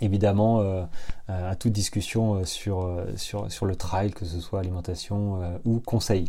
évidemment 0.00 0.60
euh, 0.60 0.82
euh, 1.30 1.50
à 1.50 1.54
toute 1.54 1.72
discussion 1.72 2.34
euh, 2.34 2.44
sur, 2.44 2.88
sur, 3.16 3.50
sur, 3.50 3.66
le 3.66 3.76
trail, 3.76 4.10
que 4.10 4.24
ce 4.24 4.40
soit 4.40 4.60
alimentation 4.60 5.40
ou 5.64 5.80
conseil. 5.80 6.26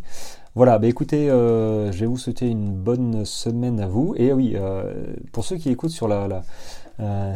Voilà, 0.55 0.79
bah 0.79 0.87
écoutez, 0.87 1.27
je 1.27 1.99
vais 1.99 2.07
vous 2.07 2.17
souhaiter 2.17 2.47
une 2.47 2.73
bonne 2.73 3.25
semaine 3.25 3.79
à 3.79 3.87
vous. 3.87 4.15
Et 4.17 4.33
oui, 4.33 4.55
pour 5.31 5.45
ceux 5.45 5.57
qui 5.57 5.69
écoutent 5.69 5.91
sur, 5.91 6.07
la, 6.07 6.41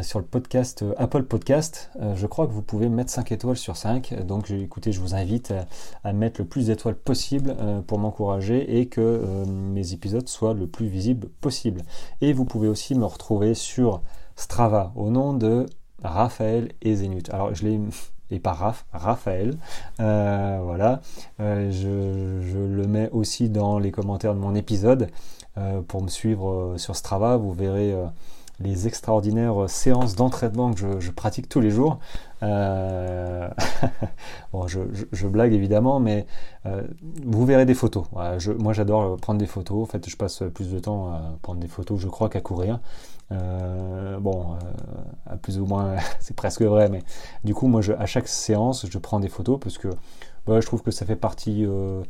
sur 0.02 0.18
le 0.18 0.24
podcast 0.24 0.84
Apple 0.96 1.22
Podcast, 1.22 1.92
je 2.16 2.26
crois 2.26 2.48
que 2.48 2.52
vous 2.52 2.62
pouvez 2.62 2.88
mettre 2.88 3.12
5 3.12 3.30
étoiles 3.30 3.56
sur 3.56 3.76
5. 3.76 4.26
Donc 4.26 4.50
écoutez, 4.50 4.90
je 4.90 5.00
vous 5.00 5.14
invite 5.14 5.54
à, 6.02 6.12
mettre 6.12 6.40
le 6.40 6.48
plus 6.48 6.66
d'étoiles 6.66 6.96
possible 6.96 7.54
pour 7.86 8.00
m'encourager 8.00 8.80
et 8.80 8.86
que 8.86 9.44
mes 9.46 9.92
épisodes 9.92 10.28
soient 10.28 10.54
le 10.54 10.66
plus 10.66 10.88
visibles 10.88 11.28
possible. 11.40 11.82
Et 12.22 12.32
vous 12.32 12.44
pouvez 12.44 12.66
aussi 12.66 12.96
me 12.96 13.04
retrouver 13.04 13.54
sur 13.54 14.02
Strava 14.36 14.92
au 14.96 15.10
nom 15.10 15.34
de 15.34 15.66
Raphaël 16.02 16.72
et 16.82 16.94
Zénith. 16.94 17.30
Alors 17.30 17.54
je 17.54 17.64
l'ai 17.64 17.80
et 18.32 18.40
pas 18.40 18.52
Raph, 18.52 18.84
Raphaël. 18.92 19.56
Euh, 20.00 20.60
voilà. 20.64 21.00
Euh, 21.40 21.70
je, 21.70 22.58
le 22.58 22.86
mets 22.86 23.08
aussi 23.12 23.48
dans 23.48 23.78
les 23.78 23.92
commentaires 23.92 24.34
de 24.34 24.40
mon 24.40 24.54
épisode. 24.54 25.08
Euh, 25.58 25.82
pour 25.82 26.02
me 26.02 26.08
suivre 26.08 26.74
sur 26.78 26.96
Strava, 26.96 27.36
vous 27.36 27.52
verrez 27.52 27.94
les 28.58 28.86
extraordinaires 28.86 29.68
séances 29.68 30.16
d'entraînement 30.16 30.72
que 30.72 30.98
je, 30.98 31.10
pratique 31.10 31.48
tous 31.48 31.60
les 31.60 31.70
jours. 31.70 31.98
bon, 32.40 32.46
je, 34.66 35.26
blague 35.26 35.52
évidemment, 35.52 36.00
mais 36.00 36.26
vous 37.22 37.44
verrez 37.44 37.66
des 37.66 37.74
photos. 37.74 38.06
moi, 38.58 38.72
j'adore 38.72 39.18
prendre 39.18 39.38
des 39.38 39.46
photos. 39.46 39.82
En 39.82 39.86
fait, 39.86 40.08
je 40.08 40.16
passe 40.16 40.42
plus 40.54 40.72
de 40.72 40.78
temps 40.78 41.12
à 41.12 41.20
prendre 41.42 41.60
des 41.60 41.68
photos, 41.68 42.00
je 42.00 42.08
crois, 42.08 42.30
qu'à 42.30 42.40
courir. 42.40 42.80
Euh, 43.32 44.18
bon, 44.18 44.54
euh, 45.30 45.36
plus 45.36 45.58
ou 45.58 45.66
moins, 45.66 45.96
c'est 46.20 46.36
presque 46.36 46.62
vrai, 46.62 46.88
mais 46.88 47.02
du 47.44 47.54
coup, 47.54 47.66
moi, 47.66 47.80
à 47.98 48.06
chaque 48.06 48.28
séance, 48.28 48.86
je 48.88 48.98
prends 48.98 49.20
des 49.20 49.28
photos 49.28 49.58
parce 49.60 49.78
que 49.78 49.88
bah, 50.46 50.60
je 50.60 50.66
trouve 50.66 50.82
que 50.82 50.90
ça 50.90 51.06
fait 51.06 51.16
partie, 51.16 51.64
euh, 51.64 52.02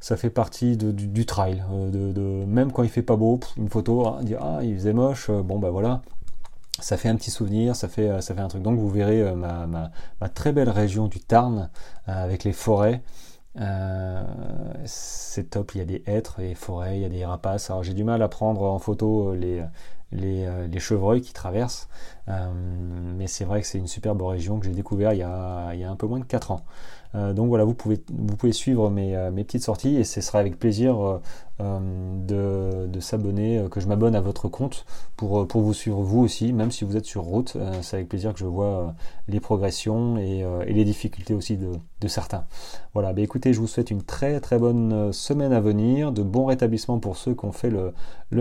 ça 0.00 0.16
fait 0.16 0.30
partie 0.30 0.76
du, 0.76 1.26
trail. 1.26 1.64
De, 1.70 2.44
même 2.46 2.72
quand 2.72 2.82
il 2.82 2.90
fait 2.90 3.02
pas 3.02 3.16
beau, 3.16 3.40
une 3.56 3.68
photo, 3.68 4.06
hein, 4.06 4.22
dire 4.22 4.38
ah, 4.42 4.60
il 4.62 4.74
faisait 4.74 4.92
moche, 4.92 5.30
bon, 5.30 5.58
bah 5.58 5.70
voilà. 5.70 6.02
Ça 6.80 6.96
fait 6.96 7.08
un 7.08 7.16
petit 7.16 7.30
souvenir, 7.30 7.76
ça 7.76 7.86
fait, 7.86 8.20
ça 8.22 8.34
fait 8.34 8.40
un 8.40 8.48
truc. 8.48 8.62
Donc 8.62 8.78
vous 8.78 8.88
verrez 8.88 9.34
ma, 9.34 9.90
très 10.34 10.52
belle 10.52 10.70
région 10.70 11.06
du 11.06 11.20
Tarn 11.20 11.70
avec 12.06 12.44
les 12.44 12.52
forêts. 12.52 13.02
c'est 14.86 15.50
top, 15.50 15.74
il 15.74 15.78
y 15.78 15.80
a 15.80 15.84
des 15.84 16.02
hêtres, 16.06 16.40
des 16.40 16.54
forêts, 16.54 16.96
il 16.96 17.02
y 17.02 17.04
a 17.04 17.08
des 17.08 17.24
rapaces. 17.24 17.70
Alors 17.70 17.84
j'ai 17.84 17.94
du 17.94 18.04
mal 18.04 18.22
à 18.22 18.28
prendre 18.28 18.62
en 18.62 18.78
photo 18.78 19.34
les, 19.34 19.62
euh, 20.14 20.66
les, 20.66 20.78
chevreuils 20.80 21.20
qui 21.20 21.32
traversent. 21.32 21.88
Euh, 22.28 22.52
mais 23.16 23.26
c'est 23.26 23.44
vrai 23.44 23.60
que 23.60 23.66
c'est 23.66 23.78
une 23.78 23.86
superbe 23.86 24.22
région 24.22 24.58
que 24.58 24.66
j'ai 24.66 24.72
découvert 24.72 25.12
il 25.12 25.18
y, 25.18 25.22
a, 25.22 25.72
il 25.74 25.80
y, 25.80 25.84
a, 25.84 25.90
un 25.90 25.96
peu 25.96 26.06
moins 26.06 26.20
de 26.20 26.24
4 26.24 26.50
ans. 26.50 26.64
Euh, 27.14 27.32
donc 27.32 27.48
voilà, 27.48 27.64
vous 27.64 27.74
pouvez, 27.74 28.02
vous 28.10 28.36
pouvez 28.36 28.52
suivre 28.52 28.90
mes, 28.90 29.30
mes 29.32 29.44
petites 29.44 29.62
sorties 29.62 29.96
et 29.96 30.04
ce 30.04 30.20
sera 30.20 30.38
avec 30.38 30.58
plaisir 30.58 31.20
euh, 31.62 32.86
de, 32.88 33.00
s'abonner, 33.00 33.58
euh, 33.58 33.68
que 33.68 33.80
je 33.80 33.88
m'abonne 33.88 34.14
à 34.14 34.20
votre 34.20 34.48
compte 34.48 34.84
pour, 35.16 35.40
euh, 35.40 35.44
pour 35.44 35.60
vous 35.60 35.74
suivre 35.74 36.00
vous 36.00 36.20
aussi, 36.20 36.52
même 36.52 36.70
si 36.70 36.84
vous 36.84 36.96
êtes 36.96 37.04
sur 37.04 37.22
route. 37.22 37.56
c'est 37.82 37.96
avec 37.96 38.08
plaisir 38.08 38.32
que 38.32 38.38
je 38.38 38.46
vois 38.46 38.94
les 39.28 39.40
progressions 39.40 40.16
et, 40.18 40.44
les 40.66 40.84
difficultés 40.84 41.34
aussi 41.34 41.56
de, 41.56 42.08
certains. 42.08 42.44
Voilà, 42.94 43.12
bah 43.12 43.22
écoutez, 43.22 43.52
je 43.52 43.60
vous 43.60 43.66
souhaite 43.66 43.90
une 43.90 44.02
très 44.02 44.40
très 44.40 44.58
bonne 44.58 45.12
semaine 45.12 45.52
à 45.52 45.60
venir, 45.60 46.12
de 46.12 46.22
bons 46.22 46.46
rétablissements 46.46 46.98
pour 46.98 47.16
ceux 47.16 47.34
qui 47.34 47.44
ont 47.44 47.52
fait 47.52 47.70
le, 47.70 47.92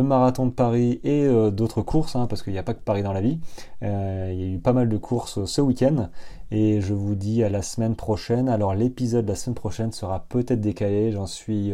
marathon 0.03 0.45
de 0.45 0.51
Paris 0.51 0.99
et 1.03 1.27
d'autres 1.51 1.81
courses, 1.81 2.15
hein, 2.15 2.27
parce 2.27 2.43
qu'il 2.43 2.53
n'y 2.53 2.59
a 2.59 2.63
pas 2.63 2.73
que 2.73 2.83
Paris 2.83 3.03
dans 3.03 3.13
la 3.13 3.21
vie. 3.21 3.39
il 3.81 3.87
y 3.87 4.43
a 4.43 4.47
eu 4.47 4.59
pas 4.59 4.73
mal 4.73 4.89
de 4.89 4.97
courses 4.97 5.43
ce 5.45 5.61
week-end 5.61 6.09
et 6.51 6.81
je 6.81 6.93
vous 6.93 7.15
dis 7.15 7.43
à 7.43 7.49
la 7.49 7.61
semaine 7.61 7.95
prochaine. 7.95 8.49
Alors 8.49 8.75
l'épisode 8.75 9.25
de 9.25 9.29
la 9.29 9.35
semaine 9.35 9.55
prochaine 9.55 9.91
sera 9.91 10.25
peut-être 10.29 10.61
décalé, 10.61 11.11
j'en 11.11 11.27
suis 11.27 11.73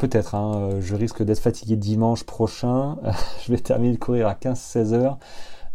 Peut-être, 0.00 0.34
hein, 0.34 0.54
euh, 0.56 0.80
je 0.80 0.94
risque 0.94 1.22
d'être 1.22 1.40
fatigué 1.40 1.76
dimanche 1.76 2.24
prochain. 2.24 2.96
je 3.44 3.52
vais 3.52 3.58
terminer 3.58 3.92
de 3.92 3.98
courir 3.98 4.28
à 4.28 4.32
15-16 4.32 4.94
heures. 4.94 5.18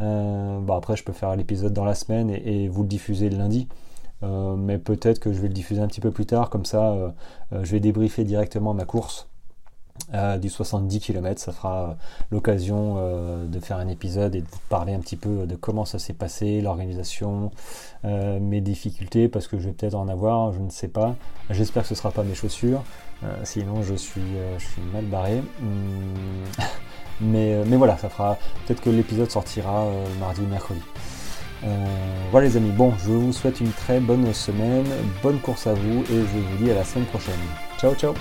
Euh, 0.01 0.67
après, 0.67 0.95
je 0.95 1.03
peux 1.03 1.13
faire 1.13 1.35
l'épisode 1.35 1.73
dans 1.73 1.85
la 1.85 1.93
semaine 1.93 2.31
et, 2.31 2.67
vous 2.67 2.81
le 2.81 2.89
diffuser 2.89 3.29
le 3.29 3.37
lundi. 3.37 3.67
Euh, 4.23 4.55
mais 4.55 4.79
peut-être 4.79 5.19
que 5.19 5.31
je 5.31 5.39
vais 5.39 5.47
le 5.47 5.53
diffuser 5.53 5.79
un 5.79 5.85
petit 5.85 6.01
peu 6.01 6.09
plus 6.09 6.25
tard, 6.25 6.49
comme 6.49 6.65
ça 6.65 7.13
je 7.51 7.71
vais 7.71 7.79
débriefer 7.79 8.23
directement 8.23 8.73
ma 8.73 8.85
course 8.85 9.27
du 10.39 10.49
70 10.49 10.99
km. 10.99 11.41
Ça 11.41 11.51
fera 11.51 11.97
l'occasion 12.31 12.95
de 13.47 13.59
faire 13.59 13.77
un 13.77 13.87
épisode 13.87 14.35
et 14.35 14.41
de 14.41 14.47
parler 14.69 14.93
un 14.93 14.99
petit 14.99 15.15
peu 15.15 15.47
de 15.47 15.55
comment 15.55 15.83
ça 15.85 15.99
s'est 15.99 16.13
passé, 16.13 16.61
l'organisation, 16.61 17.51
mes 18.03 18.61
difficultés, 18.61 19.27
parce 19.27 19.47
que 19.47 19.57
je 19.57 19.65
vais 19.65 19.73
peut-être 19.73 19.95
en 19.95 20.07
avoir, 20.07 20.53
je 20.53 20.59
ne 20.59 20.69
sais 20.69 20.89
pas. 20.89 21.15
J'espère 21.49 21.83
que 21.83 21.89
ce 21.89 21.93
ne 21.93 21.97
sera 21.97 22.11
pas 22.11 22.23
mes 22.23 22.35
chaussures. 22.35 22.83
Euh, 23.23 23.27
sinon, 23.43 23.81
je 23.81 23.95
suis, 23.95 24.21
euh, 24.21 24.59
je 24.59 24.65
suis 24.65 24.81
mal 24.93 25.05
barré. 25.05 25.41
Hmm. 25.59 26.43
mais, 27.21 27.53
euh, 27.53 27.63
mais 27.65 27.77
voilà, 27.77 27.97
ça 27.97 28.09
fera. 28.09 28.37
Peut-être 28.65 28.81
que 28.81 28.89
l'épisode 28.89 29.29
sortira 29.29 29.87
mardi 30.19 30.41
ou 30.41 30.47
mercredi. 30.47 30.81
voilà 32.31 32.47
les 32.47 32.57
amis, 32.57 32.71
bon, 32.71 32.93
je 33.03 33.11
vous 33.11 33.33
souhaite 33.33 33.59
une 33.59 33.71
très 33.71 33.99
bonne 33.99 34.33
semaine, 34.33 34.85
bonne 35.23 35.39
course 35.39 35.67
à 35.67 35.73
vous 35.73 36.01
et 36.03 36.19
je 36.19 36.39
vous 36.39 36.63
dis 36.63 36.71
à 36.71 36.75
la 36.75 36.83
semaine 36.83 37.05
prochaine. 37.05 37.33
Ciao 37.79 37.95
ciao 37.95 38.13